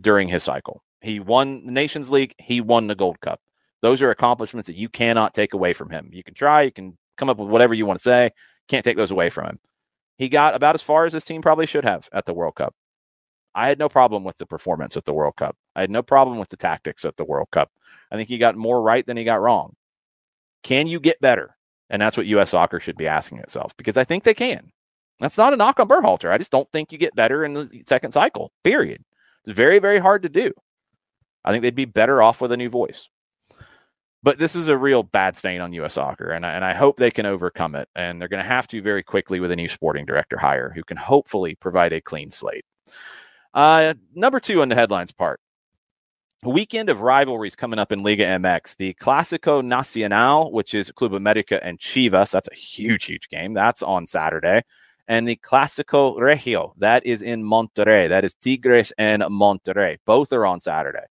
during 0.00 0.28
his 0.28 0.42
cycle. 0.42 0.82
He 1.00 1.20
won 1.20 1.66
the 1.66 1.72
Nations 1.72 2.10
League. 2.10 2.34
He 2.38 2.60
won 2.60 2.86
the 2.86 2.94
Gold 2.94 3.20
Cup. 3.20 3.40
Those 3.82 4.02
are 4.02 4.10
accomplishments 4.10 4.66
that 4.66 4.76
you 4.76 4.88
cannot 4.88 5.34
take 5.34 5.54
away 5.54 5.72
from 5.72 5.90
him. 5.90 6.10
You 6.12 6.22
can 6.22 6.34
try, 6.34 6.62
you 6.62 6.72
can 6.72 6.98
come 7.16 7.30
up 7.30 7.38
with 7.38 7.48
whatever 7.48 7.74
you 7.74 7.86
want 7.86 7.98
to 7.98 8.02
say. 8.02 8.30
Can't 8.68 8.84
take 8.84 8.96
those 8.96 9.10
away 9.10 9.30
from 9.30 9.46
him. 9.46 9.58
He 10.18 10.28
got 10.28 10.54
about 10.54 10.74
as 10.74 10.82
far 10.82 11.06
as 11.06 11.14
his 11.14 11.24
team 11.24 11.40
probably 11.40 11.66
should 11.66 11.84
have 11.84 12.08
at 12.12 12.26
the 12.26 12.34
World 12.34 12.54
Cup. 12.56 12.74
I 13.54 13.68
had 13.68 13.78
no 13.78 13.88
problem 13.88 14.22
with 14.22 14.36
the 14.36 14.46
performance 14.46 14.96
at 14.96 15.04
the 15.04 15.14
World 15.14 15.36
Cup. 15.36 15.56
I 15.74 15.80
had 15.80 15.90
no 15.90 16.02
problem 16.02 16.38
with 16.38 16.50
the 16.50 16.56
tactics 16.56 17.04
at 17.04 17.16
the 17.16 17.24
World 17.24 17.48
Cup. 17.50 17.70
I 18.12 18.16
think 18.16 18.28
he 18.28 18.38
got 18.38 18.56
more 18.56 18.82
right 18.82 19.04
than 19.04 19.16
he 19.16 19.24
got 19.24 19.40
wrong. 19.40 19.74
Can 20.62 20.86
you 20.86 21.00
get 21.00 21.20
better? 21.20 21.56
And 21.88 22.00
that's 22.00 22.16
what 22.16 22.26
U.S. 22.26 22.50
soccer 22.50 22.80
should 22.80 22.96
be 22.96 23.08
asking 23.08 23.38
itself 23.38 23.76
because 23.76 23.96
I 23.96 24.04
think 24.04 24.24
they 24.24 24.34
can. 24.34 24.70
That's 25.18 25.38
not 25.38 25.52
a 25.52 25.56
knock 25.56 25.80
on 25.80 25.88
Berhalter. 25.88 26.30
I 26.30 26.38
just 26.38 26.52
don't 26.52 26.70
think 26.72 26.92
you 26.92 26.98
get 26.98 27.14
better 27.14 27.44
in 27.44 27.54
the 27.54 27.82
second 27.86 28.12
cycle, 28.12 28.52
period. 28.62 29.04
It's 29.44 29.56
very, 29.56 29.78
very 29.78 29.98
hard 29.98 30.22
to 30.22 30.28
do. 30.28 30.52
I 31.44 31.50
think 31.50 31.62
they'd 31.62 31.74
be 31.74 31.86
better 31.86 32.22
off 32.22 32.40
with 32.40 32.52
a 32.52 32.56
new 32.56 32.68
voice. 32.68 33.08
But 34.22 34.38
this 34.38 34.54
is 34.54 34.68
a 34.68 34.76
real 34.76 35.02
bad 35.02 35.34
stain 35.34 35.62
on 35.62 35.72
U.S. 35.72 35.94
soccer, 35.94 36.30
and 36.30 36.44
I, 36.44 36.52
and 36.52 36.62
I 36.62 36.74
hope 36.74 36.98
they 36.98 37.10
can 37.10 37.24
overcome 37.24 37.74
it. 37.74 37.88
And 37.96 38.20
they're 38.20 38.28
going 38.28 38.42
to 38.42 38.48
have 38.48 38.68
to 38.68 38.82
very 38.82 39.02
quickly 39.02 39.40
with 39.40 39.50
a 39.50 39.56
new 39.56 39.68
sporting 39.68 40.04
director 40.04 40.36
hire 40.36 40.70
who 40.74 40.82
can 40.82 40.98
hopefully 40.98 41.54
provide 41.54 41.94
a 41.94 42.02
clean 42.02 42.30
slate. 42.30 42.64
Uh, 43.54 43.94
number 44.14 44.38
two 44.38 44.60
on 44.60 44.68
the 44.68 44.74
headlines 44.74 45.12
part 45.12 45.40
weekend 46.44 46.88
of 46.88 47.02
rivalries 47.02 47.54
coming 47.54 47.78
up 47.78 47.92
in 47.92 48.02
Liga 48.02 48.24
MX. 48.24 48.76
The 48.76 48.94
Clásico 48.94 49.62
Nacional, 49.62 50.52
which 50.52 50.74
is 50.74 50.90
Club 50.92 51.12
America 51.14 51.62
and 51.62 51.78
Chivas. 51.78 52.30
That's 52.30 52.48
a 52.50 52.54
huge, 52.54 53.04
huge 53.04 53.28
game. 53.28 53.52
That's 53.52 53.82
on 53.82 54.06
Saturday 54.06 54.62
and 55.10 55.26
the 55.26 55.36
Clásico 55.42 56.16
Regio. 56.20 56.72
That 56.78 57.04
is 57.04 57.20
in 57.20 57.42
Monterrey. 57.42 58.08
That 58.08 58.24
is 58.24 58.34
Tigres 58.34 58.92
and 58.96 59.22
Monterrey. 59.24 59.98
Both 60.06 60.32
are 60.32 60.46
on 60.46 60.60
Saturday. 60.60 61.04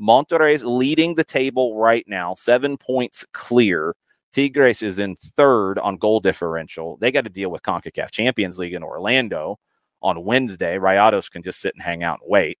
Monterrey 0.00 0.54
is 0.54 0.64
leading 0.64 1.16
the 1.16 1.24
table 1.24 1.76
right 1.76 2.04
now, 2.06 2.34
seven 2.36 2.78
points 2.78 3.26
clear. 3.32 3.96
Tigres 4.32 4.82
is 4.82 5.00
in 5.00 5.16
third 5.16 5.80
on 5.80 5.96
goal 5.96 6.20
differential. 6.20 6.96
They 6.98 7.10
got 7.10 7.24
to 7.24 7.28
deal 7.28 7.50
with 7.50 7.64
CONCACAF 7.64 8.12
Champions 8.12 8.56
League 8.56 8.72
in 8.72 8.84
Orlando 8.84 9.58
on 10.00 10.24
Wednesday. 10.24 10.78
Rayados 10.78 11.28
can 11.28 11.42
just 11.42 11.60
sit 11.60 11.74
and 11.74 11.82
hang 11.82 12.04
out 12.04 12.20
and 12.22 12.30
wait. 12.30 12.56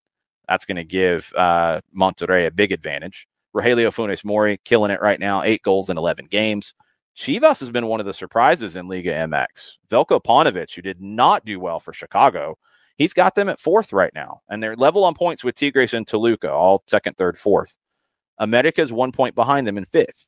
That's 0.48 0.64
going 0.64 0.76
to 0.76 0.84
give 0.84 1.32
uh, 1.36 1.82
Monterrey 1.96 2.48
a 2.48 2.50
big 2.50 2.72
advantage. 2.72 3.28
Rogelio 3.54 3.94
Funes 3.94 4.24
Mori 4.24 4.58
killing 4.64 4.90
it 4.90 5.00
right 5.00 5.20
now, 5.20 5.44
eight 5.44 5.62
goals 5.62 5.88
in 5.88 5.96
11 5.96 6.26
games. 6.26 6.74
Chivas 7.16 7.60
has 7.60 7.70
been 7.70 7.86
one 7.86 8.00
of 8.00 8.06
the 8.06 8.14
surprises 8.14 8.76
in 8.76 8.88
Liga 8.88 9.12
MX. 9.12 9.78
Velko 9.90 10.22
Paunovic, 10.22 10.74
who 10.74 10.82
did 10.82 11.00
not 11.00 11.44
do 11.44 11.60
well 11.60 11.80
for 11.80 11.92
Chicago, 11.92 12.56
he's 12.96 13.12
got 13.12 13.34
them 13.34 13.48
at 13.48 13.60
fourth 13.60 13.92
right 13.92 14.12
now, 14.14 14.40
and 14.48 14.62
they're 14.62 14.76
level 14.76 15.04
on 15.04 15.14
points 15.14 15.44
with 15.44 15.54
Tigres 15.54 15.94
and 15.94 16.06
Toluca, 16.06 16.50
all 16.50 16.82
second, 16.86 17.16
third, 17.16 17.38
fourth. 17.38 17.76
America 18.38 18.80
is 18.80 18.92
one 18.92 19.12
point 19.12 19.34
behind 19.34 19.66
them 19.66 19.76
in 19.76 19.84
fifth. 19.84 20.26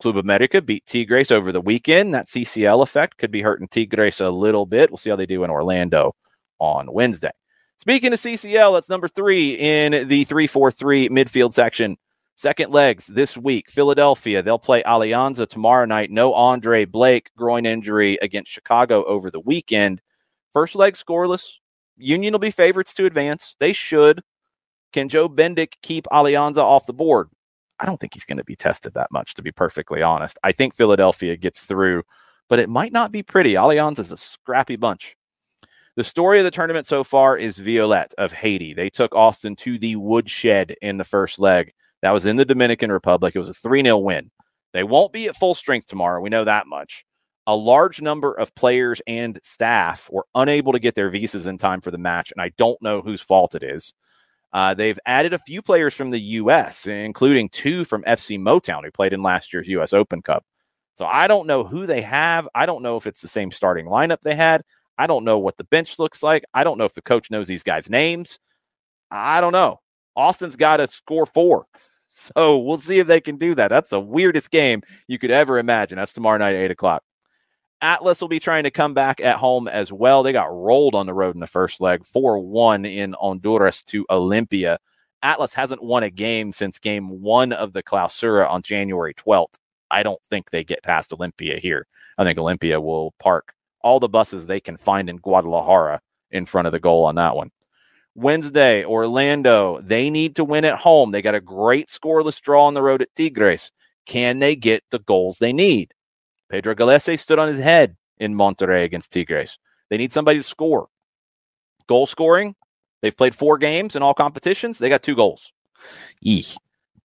Club 0.00 0.16
America 0.16 0.60
beat 0.60 0.84
Tigres 0.86 1.30
over 1.30 1.52
the 1.52 1.60
weekend. 1.60 2.14
That 2.14 2.28
CCL 2.28 2.82
effect 2.82 3.18
could 3.18 3.30
be 3.30 3.42
hurting 3.42 3.68
Tigres 3.68 4.20
a 4.20 4.30
little 4.30 4.66
bit. 4.66 4.90
We'll 4.90 4.98
see 4.98 5.10
how 5.10 5.16
they 5.16 5.26
do 5.26 5.42
in 5.44 5.50
Orlando 5.50 6.14
on 6.58 6.92
Wednesday. 6.92 7.30
Speaking 7.78 8.12
of 8.12 8.18
CCL, 8.18 8.74
that's 8.74 8.88
number 8.88 9.08
three 9.08 9.54
in 9.54 10.08
the 10.08 10.24
3 10.24 10.46
4 10.46 10.70
3 10.70 11.08
midfield 11.08 11.52
section. 11.52 11.96
Second 12.38 12.70
legs 12.70 13.06
this 13.06 13.34
week, 13.34 13.70
Philadelphia. 13.70 14.42
They'll 14.42 14.58
play 14.58 14.82
Alianza 14.82 15.48
tomorrow 15.48 15.86
night. 15.86 16.10
No 16.10 16.34
Andre 16.34 16.84
Blake, 16.84 17.30
groin 17.34 17.64
injury 17.64 18.18
against 18.20 18.52
Chicago 18.52 19.04
over 19.04 19.30
the 19.30 19.40
weekend. 19.40 20.02
First 20.52 20.74
leg 20.74 20.94
scoreless. 20.94 21.54
Union 21.96 22.32
will 22.32 22.38
be 22.38 22.50
favorites 22.50 22.92
to 22.94 23.06
advance. 23.06 23.56
They 23.58 23.72
should. 23.72 24.22
Can 24.92 25.08
Joe 25.08 25.30
Bendik 25.30 25.76
keep 25.82 26.04
Alianza 26.12 26.58
off 26.58 26.84
the 26.84 26.92
board? 26.92 27.30
I 27.80 27.86
don't 27.86 27.98
think 27.98 28.12
he's 28.12 28.26
going 28.26 28.36
to 28.36 28.44
be 28.44 28.56
tested 28.56 28.92
that 28.92 29.10
much, 29.10 29.34
to 29.34 29.42
be 29.42 29.50
perfectly 29.52 30.02
honest. 30.02 30.38
I 30.44 30.52
think 30.52 30.74
Philadelphia 30.74 31.38
gets 31.38 31.64
through, 31.64 32.02
but 32.50 32.58
it 32.58 32.68
might 32.68 32.92
not 32.92 33.12
be 33.12 33.22
pretty. 33.22 33.54
Alianza 33.54 34.00
is 34.00 34.12
a 34.12 34.16
scrappy 34.18 34.76
bunch. 34.76 35.16
The 35.96 36.04
story 36.04 36.38
of 36.38 36.44
the 36.44 36.50
tournament 36.50 36.86
so 36.86 37.02
far 37.02 37.38
is 37.38 37.56
Violette 37.56 38.12
of 38.18 38.32
Haiti. 38.32 38.74
They 38.74 38.90
took 38.90 39.14
Austin 39.14 39.56
to 39.56 39.78
the 39.78 39.96
woodshed 39.96 40.74
in 40.82 40.98
the 40.98 41.04
first 41.04 41.38
leg. 41.38 41.72
That 42.02 42.12
was 42.12 42.26
in 42.26 42.36
the 42.36 42.44
Dominican 42.44 42.92
Republic. 42.92 43.34
It 43.34 43.40
was 43.40 43.48
a 43.48 43.54
3 43.54 43.82
0 43.82 43.98
win. 43.98 44.30
They 44.72 44.84
won't 44.84 45.12
be 45.12 45.28
at 45.28 45.36
full 45.36 45.54
strength 45.54 45.86
tomorrow. 45.86 46.20
We 46.20 46.30
know 46.30 46.44
that 46.44 46.66
much. 46.66 47.04
A 47.46 47.54
large 47.54 48.02
number 48.02 48.32
of 48.34 48.54
players 48.54 49.00
and 49.06 49.38
staff 49.42 50.08
were 50.10 50.26
unable 50.34 50.72
to 50.72 50.80
get 50.80 50.94
their 50.94 51.10
visas 51.10 51.46
in 51.46 51.58
time 51.58 51.80
for 51.80 51.90
the 51.90 51.98
match, 51.98 52.32
and 52.32 52.42
I 52.42 52.50
don't 52.58 52.80
know 52.82 53.00
whose 53.00 53.20
fault 53.20 53.54
it 53.54 53.62
is. 53.62 53.94
Uh, 54.52 54.74
they've 54.74 54.98
added 55.06 55.32
a 55.32 55.38
few 55.38 55.62
players 55.62 55.94
from 55.94 56.10
the 56.10 56.18
U.S., 56.18 56.86
including 56.86 57.48
two 57.50 57.84
from 57.84 58.02
FC 58.04 58.38
Motown, 58.38 58.84
who 58.84 58.90
played 58.90 59.12
in 59.12 59.22
last 59.22 59.52
year's 59.52 59.68
U.S. 59.68 59.92
Open 59.92 60.22
Cup. 60.22 60.44
So 60.96 61.04
I 61.04 61.28
don't 61.28 61.46
know 61.46 61.62
who 61.62 61.86
they 61.86 62.00
have. 62.02 62.48
I 62.54 62.66
don't 62.66 62.82
know 62.82 62.96
if 62.96 63.06
it's 63.06 63.20
the 63.20 63.28
same 63.28 63.50
starting 63.50 63.86
lineup 63.86 64.22
they 64.22 64.34
had. 64.34 64.62
I 64.98 65.06
don't 65.06 65.24
know 65.24 65.38
what 65.38 65.56
the 65.58 65.64
bench 65.64 65.98
looks 65.98 66.22
like. 66.22 66.44
I 66.54 66.64
don't 66.64 66.78
know 66.78 66.86
if 66.86 66.94
the 66.94 67.02
coach 67.02 67.30
knows 67.30 67.46
these 67.46 67.62
guys' 67.62 67.90
names. 67.90 68.38
I 69.10 69.40
don't 69.40 69.52
know. 69.52 69.80
Austin's 70.16 70.56
got 70.56 70.78
to 70.78 70.86
score 70.86 71.26
four. 71.26 71.66
So 72.18 72.56
we'll 72.56 72.78
see 72.78 72.98
if 72.98 73.06
they 73.06 73.20
can 73.20 73.36
do 73.36 73.54
that. 73.56 73.68
That's 73.68 73.90
the 73.90 74.00
weirdest 74.00 74.50
game 74.50 74.80
you 75.06 75.18
could 75.18 75.30
ever 75.30 75.58
imagine. 75.58 75.96
That's 75.96 76.14
tomorrow 76.14 76.38
night 76.38 76.54
at 76.54 76.62
8 76.62 76.70
o'clock. 76.70 77.02
Atlas 77.82 78.22
will 78.22 78.28
be 78.28 78.40
trying 78.40 78.64
to 78.64 78.70
come 78.70 78.94
back 78.94 79.20
at 79.20 79.36
home 79.36 79.68
as 79.68 79.92
well. 79.92 80.22
They 80.22 80.32
got 80.32 80.46
rolled 80.46 80.94
on 80.94 81.04
the 81.04 81.12
road 81.12 81.34
in 81.34 81.40
the 81.40 81.46
first 81.46 81.78
leg, 81.78 82.06
4 82.06 82.38
1 82.38 82.86
in 82.86 83.14
Honduras 83.20 83.82
to 83.84 84.06
Olimpia. 84.10 84.78
Atlas 85.22 85.52
hasn't 85.52 85.82
won 85.82 86.04
a 86.04 86.10
game 86.10 86.52
since 86.52 86.78
game 86.78 87.20
one 87.20 87.52
of 87.52 87.74
the 87.74 87.82
Clausura 87.82 88.50
on 88.50 88.62
January 88.62 89.12
12th. 89.12 89.54
I 89.90 90.02
don't 90.02 90.20
think 90.30 90.50
they 90.50 90.64
get 90.64 90.82
past 90.82 91.10
Olimpia 91.10 91.58
here. 91.58 91.86
I 92.16 92.24
think 92.24 92.38
Olimpia 92.38 92.82
will 92.82 93.12
park 93.18 93.52
all 93.82 94.00
the 94.00 94.08
buses 94.08 94.46
they 94.46 94.60
can 94.60 94.76
find 94.76 95.10
in 95.10 95.18
Guadalajara 95.18 96.00
in 96.30 96.46
front 96.46 96.66
of 96.66 96.72
the 96.72 96.80
goal 96.80 97.04
on 97.04 97.14
that 97.16 97.36
one. 97.36 97.50
Wednesday, 98.16 98.82
Orlando, 98.82 99.78
they 99.82 100.08
need 100.08 100.36
to 100.36 100.44
win 100.44 100.64
at 100.64 100.78
home. 100.78 101.10
They 101.10 101.20
got 101.20 101.34
a 101.34 101.40
great 101.40 101.88
scoreless 101.88 102.40
draw 102.40 102.64
on 102.66 102.72
the 102.72 102.82
road 102.82 103.02
at 103.02 103.14
Tigres. 103.14 103.70
Can 104.06 104.38
they 104.38 104.56
get 104.56 104.82
the 104.90 105.00
goals 105.00 105.38
they 105.38 105.52
need? 105.52 105.92
Pedro 106.48 106.74
Gallese 106.74 107.18
stood 107.18 107.38
on 107.38 107.48
his 107.48 107.58
head 107.58 107.94
in 108.16 108.34
Monterrey 108.34 108.84
against 108.84 109.12
Tigres. 109.12 109.58
They 109.90 109.98
need 109.98 110.14
somebody 110.14 110.38
to 110.38 110.42
score. 110.42 110.88
Goal 111.88 112.06
scoring, 112.06 112.54
they've 113.02 113.16
played 113.16 113.34
four 113.34 113.58
games 113.58 113.96
in 113.96 114.02
all 114.02 114.14
competitions. 114.14 114.78
They 114.78 114.88
got 114.88 115.02
two 115.02 115.14
goals. 115.14 115.52
Eeh. 116.24 116.56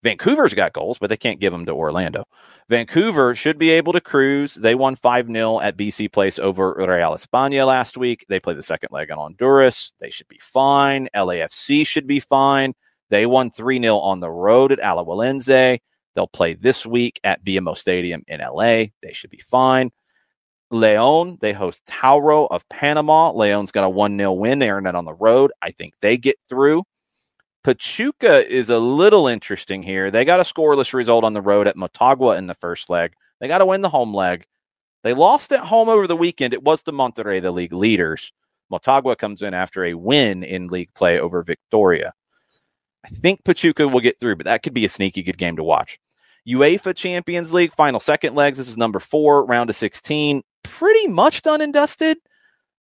Vancouver's 0.04 0.54
got 0.54 0.74
goals, 0.74 0.98
but 0.98 1.10
they 1.10 1.18
can't 1.18 1.40
give 1.40 1.52
them 1.52 1.66
to 1.66 1.74
Orlando. 1.74 2.26
Vancouver 2.70 3.36
should 3.36 3.58
be 3.58 3.70
able 3.70 3.94
to 3.94 4.02
cruise. 4.02 4.56
They 4.56 4.76
won 4.76 4.96
5 4.96 5.28
0 5.28 5.60
at 5.60 5.78
BC 5.78 6.12
Place 6.12 6.40
over 6.40 6.74
Real 6.74 7.14
España 7.14 7.68
last 7.68 7.98
week. 7.98 8.26
They 8.28 8.40
play 8.40 8.54
the 8.54 8.64
second 8.64 8.90
leg 8.92 9.12
on 9.12 9.18
Honduras. 9.18 9.94
They 10.00 10.10
should 10.10 10.28
be 10.28 10.40
fine. 10.42 11.08
LAFC 11.16 11.86
should 11.86 12.08
be 12.08 12.20
fine. 12.20 12.74
They 13.10 13.26
won 13.26 13.52
3 13.52 13.80
0 13.80 13.98
on 13.98 14.22
the 14.22 14.32
road 14.32 14.72
at 14.72 14.80
Alajuelense. 14.80 15.80
They'll 16.16 16.28
play 16.28 16.56
this 16.56 16.86
week 16.86 17.20
at 17.24 17.44
BMO 17.44 17.78
Stadium 17.78 18.24
in 18.28 18.42
LA. 18.42 18.86
They 19.02 19.14
should 19.14 19.30
be 19.30 19.40
fine. 19.40 19.92
Leon, 20.72 21.38
they 21.42 21.52
host 21.54 21.86
Tauro 21.86 22.48
of 22.50 22.68
Panama. 22.70 23.32
Leon's 23.34 23.72
got 23.72 23.84
a 23.84 23.90
1 23.90 24.18
0 24.18 24.32
win. 24.34 24.60
They 24.60 24.70
earned 24.70 24.86
that 24.86 24.96
on 24.96 25.06
the 25.06 25.14
road. 25.14 25.52
I 25.62 25.72
think 25.72 25.94
they 26.00 26.18
get 26.18 26.38
through. 26.50 26.84
Pachuca 27.64 28.48
is 28.50 28.70
a 28.70 28.80
little 28.80 29.28
interesting 29.28 29.84
here. 29.84 30.10
They 30.10 30.26
got 30.26 30.40
a 30.40 30.44
scoreless 30.44 30.94
result 30.94 31.24
on 31.24 31.34
the 31.34 31.42
road 31.42 31.68
at 31.68 31.76
Motagua 31.76 32.38
in 32.38 32.48
the 32.48 32.56
first 32.56 32.90
leg. 32.90 33.14
They 33.40 33.48
got 33.48 33.60
to 33.60 33.66
win 33.66 33.82
the 33.82 33.90
home 33.90 34.14
leg. 34.14 34.46
They 35.04 35.14
lost 35.14 35.52
at 35.52 35.60
home 35.66 35.90
over 35.90 36.08
the 36.08 36.16
weekend. 36.16 36.54
It 36.54 36.64
was 36.64 36.82
to 36.84 36.92
Monterrey, 36.92 37.42
the 37.42 37.52
league 37.52 37.74
leaders. 37.74 38.32
Motagua 38.72 39.18
comes 39.18 39.42
in 39.44 39.54
after 39.54 39.86
a 39.86 39.94
win 39.94 40.44
in 40.44 40.68
league 40.68 40.94
play 40.96 41.20
over 41.20 41.44
Victoria. 41.44 42.14
I 43.06 43.10
think 43.10 43.44
Pachuca 43.44 43.88
will 43.88 44.00
get 44.00 44.20
through, 44.20 44.38
but 44.38 44.46
that 44.46 44.64
could 44.64 44.74
be 44.74 44.86
a 44.86 44.90
sneaky 44.90 45.24
good 45.24 45.38
game 45.38 45.56
to 45.58 45.64
watch. 45.64 46.00
UEFA 46.48 46.96
Champions 46.96 47.54
League 47.54 47.74
final 47.74 48.00
second 48.00 48.36
legs. 48.36 48.58
This 48.58 48.70
is 48.70 48.78
number 48.78 49.00
four, 49.00 49.46
round 49.46 49.70
of 49.70 49.76
16. 49.76 50.42
Pretty 50.64 51.08
much 51.08 51.42
done 51.42 51.62
and 51.62 51.74
dusted. 51.74 52.18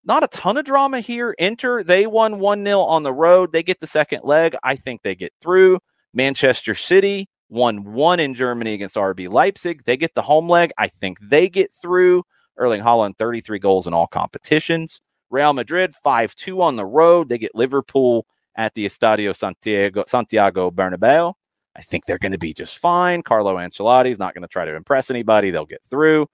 Not 0.04 0.24
a 0.24 0.28
ton 0.28 0.58
of 0.58 0.66
drama 0.66 1.00
here. 1.00 1.32
Inter, 1.38 1.84
they 1.84 2.08
won 2.08 2.40
1 2.40 2.64
0 2.64 2.80
on 2.80 3.04
the 3.04 3.14
road. 3.14 3.52
They 3.52 3.64
get 3.64 3.80
the 3.80 3.88
second 3.88 4.22
leg. 4.24 4.56
I 4.64 4.76
think 4.76 5.02
they 5.04 5.16
get 5.16 5.34
through. 5.42 5.80
Manchester 6.14 6.74
City 6.76 7.30
won 7.50 7.94
1 7.94 8.20
in 8.20 8.34
Germany 8.34 8.74
against 8.74 8.96
RB 8.96 9.30
Leipzig. 9.30 9.84
They 9.86 9.98
get 9.98 10.16
the 10.16 10.24
home 10.24 10.50
leg. 10.50 10.72
I 10.78 10.88
think 10.88 11.20
they 11.22 11.50
get 11.50 11.72
through. 11.72 12.24
Erling 12.58 12.82
Haaland, 12.82 13.18
33 13.18 13.60
goals 13.60 13.88
in 13.88 13.94
all 13.94 14.08
competitions. 14.08 15.02
Real 15.30 15.54
Madrid, 15.54 15.94
5 16.04 16.36
2 16.36 16.62
on 16.62 16.76
the 16.76 16.86
road. 16.86 17.30
They 17.30 17.38
get 17.38 17.56
Liverpool 17.56 18.26
at 18.56 18.74
the 18.74 18.86
Estadio 18.86 19.36
Santiago, 19.36 20.04
Santiago 20.08 20.72
Bernabeu. 20.72 21.34
I 21.76 21.82
think 21.82 22.06
they're 22.06 22.18
going 22.18 22.34
to 22.34 22.38
be 22.38 22.54
just 22.54 22.80
fine. 22.80 23.22
Carlo 23.22 23.56
Ancelotti 23.56 24.12
is 24.12 24.20
not 24.20 24.34
going 24.34 24.42
to 24.42 24.48
try 24.48 24.66
to 24.66 24.76
impress 24.76 25.10
anybody. 25.10 25.52
They'll 25.52 25.66
get 25.66 25.84
through. 25.90 26.28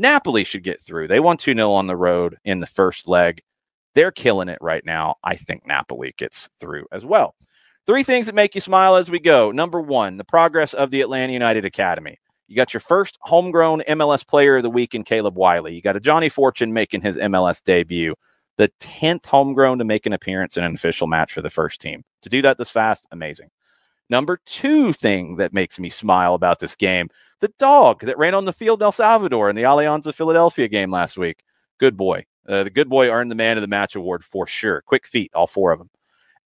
Napoli 0.00 0.44
should 0.44 0.62
get 0.62 0.80
through. 0.80 1.08
They 1.08 1.20
won 1.20 1.36
2 1.36 1.54
0 1.54 1.72
on 1.72 1.86
the 1.86 1.96
road 1.96 2.38
in 2.44 2.60
the 2.60 2.66
first 2.66 3.06
leg. 3.06 3.42
They're 3.94 4.10
killing 4.10 4.48
it 4.48 4.58
right 4.60 4.84
now. 4.84 5.16
I 5.22 5.36
think 5.36 5.66
Napoli 5.66 6.14
gets 6.16 6.48
through 6.58 6.86
as 6.90 7.04
well. 7.04 7.34
Three 7.86 8.02
things 8.02 8.26
that 8.26 8.34
make 8.34 8.54
you 8.54 8.62
smile 8.62 8.96
as 8.96 9.10
we 9.10 9.18
go. 9.18 9.50
Number 9.50 9.80
one, 9.80 10.16
the 10.16 10.24
progress 10.24 10.72
of 10.72 10.90
the 10.90 11.02
Atlanta 11.02 11.34
United 11.34 11.66
Academy. 11.66 12.18
You 12.48 12.56
got 12.56 12.72
your 12.72 12.80
first 12.80 13.18
homegrown 13.20 13.82
MLS 13.88 14.26
player 14.26 14.56
of 14.56 14.62
the 14.62 14.70
week 14.70 14.94
in 14.94 15.04
Caleb 15.04 15.36
Wiley. 15.36 15.74
You 15.74 15.82
got 15.82 15.96
a 15.96 16.00
Johnny 16.00 16.30
Fortune 16.30 16.72
making 16.72 17.02
his 17.02 17.16
MLS 17.16 17.62
debut, 17.62 18.14
the 18.56 18.70
10th 18.80 19.26
homegrown 19.26 19.78
to 19.78 19.84
make 19.84 20.06
an 20.06 20.14
appearance 20.14 20.56
in 20.56 20.64
an 20.64 20.74
official 20.74 21.08
match 21.08 21.32
for 21.32 21.42
the 21.42 21.50
first 21.50 21.80
team. 21.80 22.04
To 22.22 22.30
do 22.30 22.40
that 22.42 22.56
this 22.56 22.70
fast, 22.70 23.06
amazing. 23.12 23.50
Number 24.08 24.40
two 24.46 24.92
thing 24.92 25.36
that 25.36 25.52
makes 25.52 25.78
me 25.78 25.90
smile 25.90 26.34
about 26.34 26.58
this 26.58 26.74
game 26.74 27.08
the 27.40 27.52
dog 27.58 28.00
that 28.02 28.18
ran 28.18 28.34
on 28.34 28.44
the 28.44 28.52
field 28.52 28.80
in 28.80 28.84
El 28.84 28.92
Salvador 28.92 29.50
in 29.50 29.56
the 29.56 29.62
Alianza 29.62 30.14
Philadelphia 30.14 30.68
game 30.68 30.90
last 30.90 31.18
week. 31.18 31.42
Good 31.78 31.96
boy. 31.96 32.24
Uh, 32.48 32.64
the 32.64 32.70
good 32.70 32.88
boy 32.88 33.08
earned 33.08 33.30
the 33.30 33.36
man 33.36 33.56
of 33.56 33.62
the 33.62 33.68
match 33.68 33.96
award 33.96 34.24
for 34.24 34.46
sure. 34.46 34.82
Quick 34.82 35.06
feet, 35.06 35.30
all 35.34 35.46
four 35.46 35.72
of 35.72 35.78
them. 35.78 35.90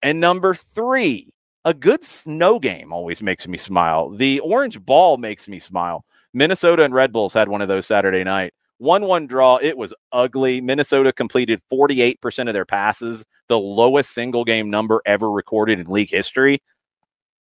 And 0.03 0.21
number 0.21 0.55
three, 0.55 1.33
a 1.65 1.75
good 1.75 2.05
snow 2.05 2.59
game 2.59 2.93
always 2.93 3.23
makes 3.23 3.49
me 3.49 3.57
smile. 3.57 4.11
The 4.11 4.41
orange 4.41 4.81
ball 4.85 5.17
makes 5.17 5.49
me 5.49 5.59
smile. 5.59 6.05
Minnesota 6.33 6.85
and 6.85 6.93
Red 6.93 7.13
Bulls 7.13 7.33
had 7.33 7.49
one 7.49 7.63
of 7.63 7.69
those 7.69 7.87
Saturday 7.87 8.25
night. 8.25 8.53
1 8.79 9.07
1 9.07 9.27
draw. 9.27 9.57
It 9.63 9.79
was 9.79 9.95
ugly. 10.13 10.61
Minnesota 10.61 11.13
completed 11.13 11.63
48% 11.73 12.49
of 12.49 12.55
their 12.55 12.67
passes, 12.67 13.25
the 13.49 13.59
lowest 13.59 14.11
single 14.11 14.45
game 14.45 14.69
number 14.69 15.01
ever 15.07 15.31
recorded 15.31 15.79
in 15.79 15.87
league 15.87 16.11
history. 16.11 16.61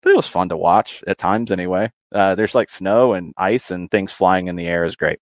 But 0.03 0.13
it 0.13 0.17
was 0.17 0.27
fun 0.27 0.49
to 0.49 0.57
watch 0.57 1.05
at 1.07 1.19
times 1.19 1.53
anyway. 1.53 1.93
Uh, 2.13 2.35
there's 2.35 2.55
like 2.55 2.71
snow 2.71 3.13
and 3.13 3.35
ice 3.37 3.71
and 3.71 3.91
things 3.91 4.13
flying 4.13 4.49
in 4.49 4.57
the 4.57 4.67
air 4.67 4.85
is 4.85 4.97
great. 4.97 5.21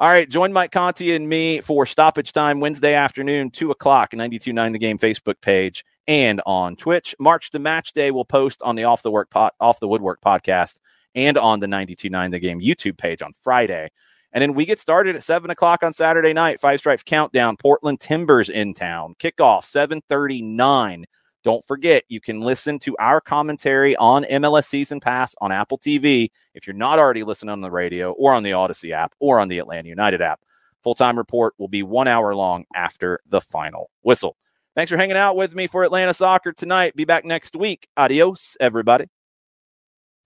All 0.00 0.08
right, 0.08 0.28
join 0.28 0.52
Mike 0.52 0.70
Conti 0.70 1.14
and 1.14 1.28
me 1.28 1.60
for 1.60 1.84
stoppage 1.84 2.32
time 2.32 2.60
Wednesday 2.60 2.94
afternoon, 2.94 3.50
2 3.50 3.72
o'clock, 3.72 4.12
92.9 4.12 4.72
The 4.72 4.78
Game 4.78 4.98
Facebook 4.98 5.40
page 5.40 5.84
and 6.06 6.40
on 6.46 6.76
Twitch. 6.76 7.16
March 7.18 7.50
the 7.50 7.58
Match 7.58 7.92
Day 7.92 8.12
will 8.12 8.24
post 8.24 8.62
on 8.62 8.76
the 8.76 8.84
Off 8.84 9.02
the 9.02 9.10
Work 9.10 9.30
pot, 9.30 9.54
Off 9.60 9.80
the 9.80 9.88
Woodwork 9.88 10.20
podcast 10.20 10.78
and 11.14 11.36
on 11.36 11.58
the 11.58 11.66
92.9 11.66 12.30
The 12.30 12.38
Game 12.38 12.60
YouTube 12.60 12.96
page 12.96 13.22
on 13.22 13.32
Friday. 13.42 13.90
And 14.32 14.42
then 14.42 14.54
we 14.54 14.66
get 14.66 14.78
started 14.78 15.16
at 15.16 15.22
7 15.22 15.50
o'clock 15.50 15.82
on 15.82 15.92
Saturday 15.92 16.32
night. 16.32 16.60
Five 16.60 16.78
Stripes 16.78 17.02
Countdown, 17.02 17.56
Portland 17.56 17.98
Timbers 17.98 18.48
in 18.48 18.74
town. 18.74 19.14
Kickoff 19.18 19.64
739 19.64 21.06
don't 21.44 21.64
forget, 21.66 22.04
you 22.08 22.20
can 22.20 22.40
listen 22.40 22.78
to 22.80 22.96
our 22.98 23.20
commentary 23.20 23.96
on 23.96 24.24
MLS 24.24 24.66
Season 24.66 25.00
Pass 25.00 25.34
on 25.40 25.52
Apple 25.52 25.78
TV 25.78 26.30
if 26.54 26.66
you're 26.66 26.74
not 26.74 26.98
already 26.98 27.22
listening 27.22 27.50
on 27.50 27.60
the 27.60 27.70
radio 27.70 28.12
or 28.12 28.34
on 28.34 28.42
the 28.42 28.50
Audacy 28.50 28.90
app 28.90 29.14
or 29.20 29.38
on 29.38 29.48
the 29.48 29.58
Atlanta 29.58 29.88
United 29.88 30.20
app. 30.20 30.40
Full 30.82 30.94
time 30.94 31.16
report 31.16 31.54
will 31.58 31.68
be 31.68 31.82
one 31.82 32.08
hour 32.08 32.34
long 32.34 32.64
after 32.74 33.20
the 33.28 33.40
final 33.40 33.90
whistle. 34.02 34.36
Thanks 34.74 34.90
for 34.90 34.96
hanging 34.96 35.16
out 35.16 35.36
with 35.36 35.54
me 35.54 35.66
for 35.66 35.84
Atlanta 35.84 36.14
Soccer 36.14 36.52
tonight. 36.52 36.94
Be 36.94 37.04
back 37.04 37.24
next 37.24 37.56
week. 37.56 37.88
Adios, 37.96 38.56
everybody. 38.60 39.06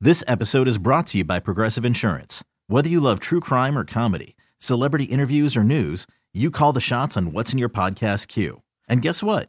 This 0.01 0.25
episode 0.27 0.69
is 0.69 0.79
brought 0.79 1.07
to 1.09 1.19
you 1.19 1.25
by 1.25 1.39
Progressive 1.39 1.85
Insurance. 1.85 2.43
Whether 2.67 2.89
you 2.89 3.01
love 3.01 3.21
true 3.21 3.41
crime 3.41 3.79
or 3.79 3.85
comedy, 3.85 4.37
celebrity 4.59 5.05
interviews 5.05 5.57
or 5.57 5.65
news, 5.65 6.07
you 6.33 6.51
call 6.51 6.73
the 6.73 6.81
shots 6.81 7.17
on 7.17 7.33
what's 7.33 7.53
in 7.53 7.59
your 7.59 7.69
podcast 7.69 8.29
queue. 8.29 8.63
And 8.89 9.01
guess 9.01 9.23
what? 9.23 9.49